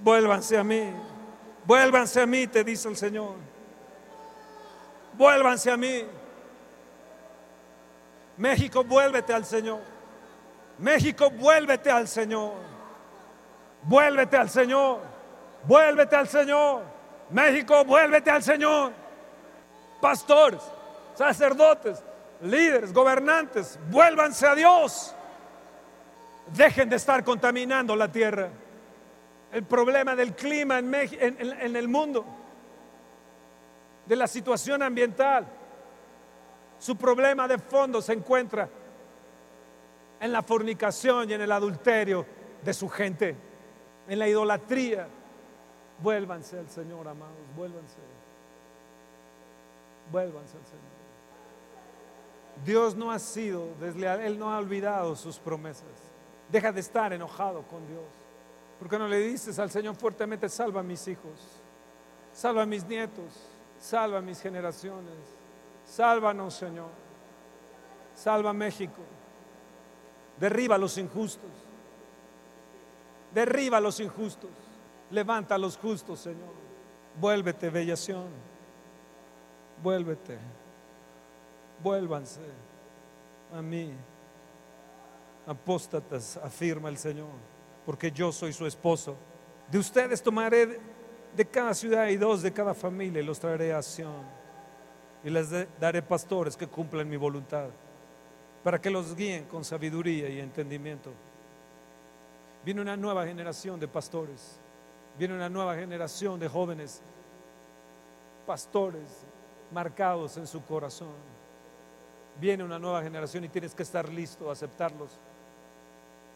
Vuélvanse 0.00 0.58
a 0.58 0.64
mí, 0.64 0.92
vuélvanse 1.64 2.20
a 2.20 2.26
mí, 2.26 2.46
te 2.46 2.64
dice 2.64 2.88
el 2.88 2.96
Señor. 2.96 3.34
Vuélvanse 5.14 5.70
a 5.70 5.76
mí. 5.76 6.04
México, 8.36 8.84
vuélvete 8.84 9.32
al 9.32 9.44
Señor. 9.44 9.97
México, 10.78 11.30
vuélvete 11.30 11.90
al 11.90 12.06
Señor. 12.06 12.54
Vuélvete 13.82 14.36
al 14.36 14.48
Señor. 14.48 15.00
Vuélvete 15.64 16.16
al 16.16 16.28
Señor. 16.28 16.82
México, 17.30 17.84
vuélvete 17.84 18.30
al 18.30 18.42
Señor. 18.42 18.92
Pastores, 20.00 20.62
sacerdotes, 21.14 22.02
líderes, 22.42 22.92
gobernantes, 22.92 23.78
vuélvanse 23.90 24.46
a 24.46 24.54
Dios. 24.54 25.14
Dejen 26.54 26.88
de 26.88 26.96
estar 26.96 27.24
contaminando 27.24 27.96
la 27.96 28.10
tierra. 28.10 28.48
El 29.52 29.64
problema 29.64 30.14
del 30.14 30.34
clima 30.34 30.78
en, 30.78 30.94
en 30.94 31.76
el 31.76 31.88
mundo, 31.88 32.24
de 34.06 34.16
la 34.16 34.26
situación 34.26 34.82
ambiental, 34.82 35.46
su 36.78 36.96
problema 36.96 37.48
de 37.48 37.58
fondo 37.58 38.00
se 38.00 38.12
encuentra 38.12 38.68
en 40.20 40.32
la 40.32 40.42
fornicación 40.42 41.30
y 41.30 41.34
en 41.34 41.40
el 41.40 41.52
adulterio 41.52 42.26
de 42.62 42.74
su 42.74 42.88
gente, 42.88 43.36
en 44.08 44.18
la 44.18 44.28
idolatría. 44.28 45.08
Vuélvanse 46.00 46.58
al 46.58 46.68
Señor, 46.68 47.08
amados, 47.08 47.36
vuélvanse. 47.56 47.98
Vuélvanse 50.10 50.56
al 50.56 50.64
Señor. 50.64 50.98
Dios 52.64 52.96
no 52.96 53.10
ha 53.10 53.18
sido 53.18 53.74
desleal, 53.80 54.20
Él 54.20 54.38
no 54.38 54.52
ha 54.52 54.58
olvidado 54.58 55.14
sus 55.16 55.38
promesas. 55.38 55.86
Deja 56.50 56.72
de 56.72 56.80
estar 56.80 57.12
enojado 57.12 57.62
con 57.62 57.86
Dios. 57.86 58.04
¿Por 58.78 58.88
qué 58.88 58.98
no 58.98 59.08
le 59.08 59.18
dices 59.18 59.58
al 59.58 59.70
Señor 59.70 59.96
fuertemente, 59.96 60.48
salva 60.48 60.80
a 60.80 60.84
mis 60.84 61.06
hijos, 61.08 61.60
salva 62.32 62.62
a 62.62 62.66
mis 62.66 62.86
nietos, 62.86 63.32
salva 63.78 64.18
a 64.18 64.22
mis 64.22 64.40
generaciones, 64.40 65.14
sálvanos 65.84 66.54
Señor, 66.54 66.90
salva 68.14 68.50
a 68.50 68.54
México? 68.54 69.02
Derriba 70.40 70.76
a 70.76 70.78
los 70.78 70.96
injustos. 70.98 71.50
Derriba 73.34 73.78
a 73.78 73.80
los 73.80 73.98
injustos. 74.00 74.50
Levanta 75.10 75.54
a 75.54 75.58
los 75.58 75.76
justos, 75.76 76.20
Señor. 76.20 76.54
Vuélvete, 77.20 77.70
bellación. 77.70 78.28
Vuélvete. 79.82 80.38
Vuélvanse 81.82 82.40
a 83.52 83.62
mí. 83.62 83.92
Apóstatas, 85.46 86.36
afirma 86.36 86.90
el 86.90 86.98
Señor, 86.98 87.30
porque 87.86 88.12
yo 88.12 88.30
soy 88.32 88.52
su 88.52 88.66
esposo. 88.66 89.16
De 89.70 89.78
ustedes 89.78 90.22
tomaré 90.22 90.78
de 91.34 91.46
cada 91.46 91.72
ciudad 91.72 92.08
y 92.08 92.16
dos 92.16 92.42
de 92.42 92.52
cada 92.52 92.74
familia 92.74 93.22
y 93.22 93.24
los 93.24 93.40
traeré 93.40 93.72
a 93.72 93.82
Sion. 93.82 94.38
Y 95.24 95.30
les 95.30 95.48
daré 95.80 96.02
pastores 96.02 96.56
que 96.56 96.66
cumplan 96.66 97.08
mi 97.08 97.16
voluntad 97.16 97.70
para 98.62 98.80
que 98.80 98.90
los 98.90 99.14
guíen 99.14 99.44
con 99.44 99.64
sabiduría 99.64 100.28
y 100.28 100.40
entendimiento. 100.40 101.12
Viene 102.64 102.80
una 102.80 102.96
nueva 102.96 103.26
generación 103.26 103.78
de 103.78 103.88
pastores, 103.88 104.60
viene 105.18 105.34
una 105.34 105.48
nueva 105.48 105.76
generación 105.76 106.38
de 106.38 106.48
jóvenes 106.48 107.02
pastores 108.46 109.26
marcados 109.70 110.36
en 110.36 110.46
su 110.46 110.64
corazón. 110.64 111.14
Viene 112.40 112.64
una 112.64 112.78
nueva 112.78 113.02
generación 113.02 113.44
y 113.44 113.48
tienes 113.48 113.74
que 113.74 113.82
estar 113.82 114.08
listo 114.08 114.48
a 114.48 114.52
aceptarlos, 114.52 115.18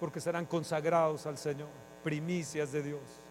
porque 0.00 0.20
serán 0.20 0.46
consagrados 0.46 1.26
al 1.26 1.38
Señor, 1.38 1.68
primicias 2.02 2.72
de 2.72 2.82
Dios. 2.82 3.21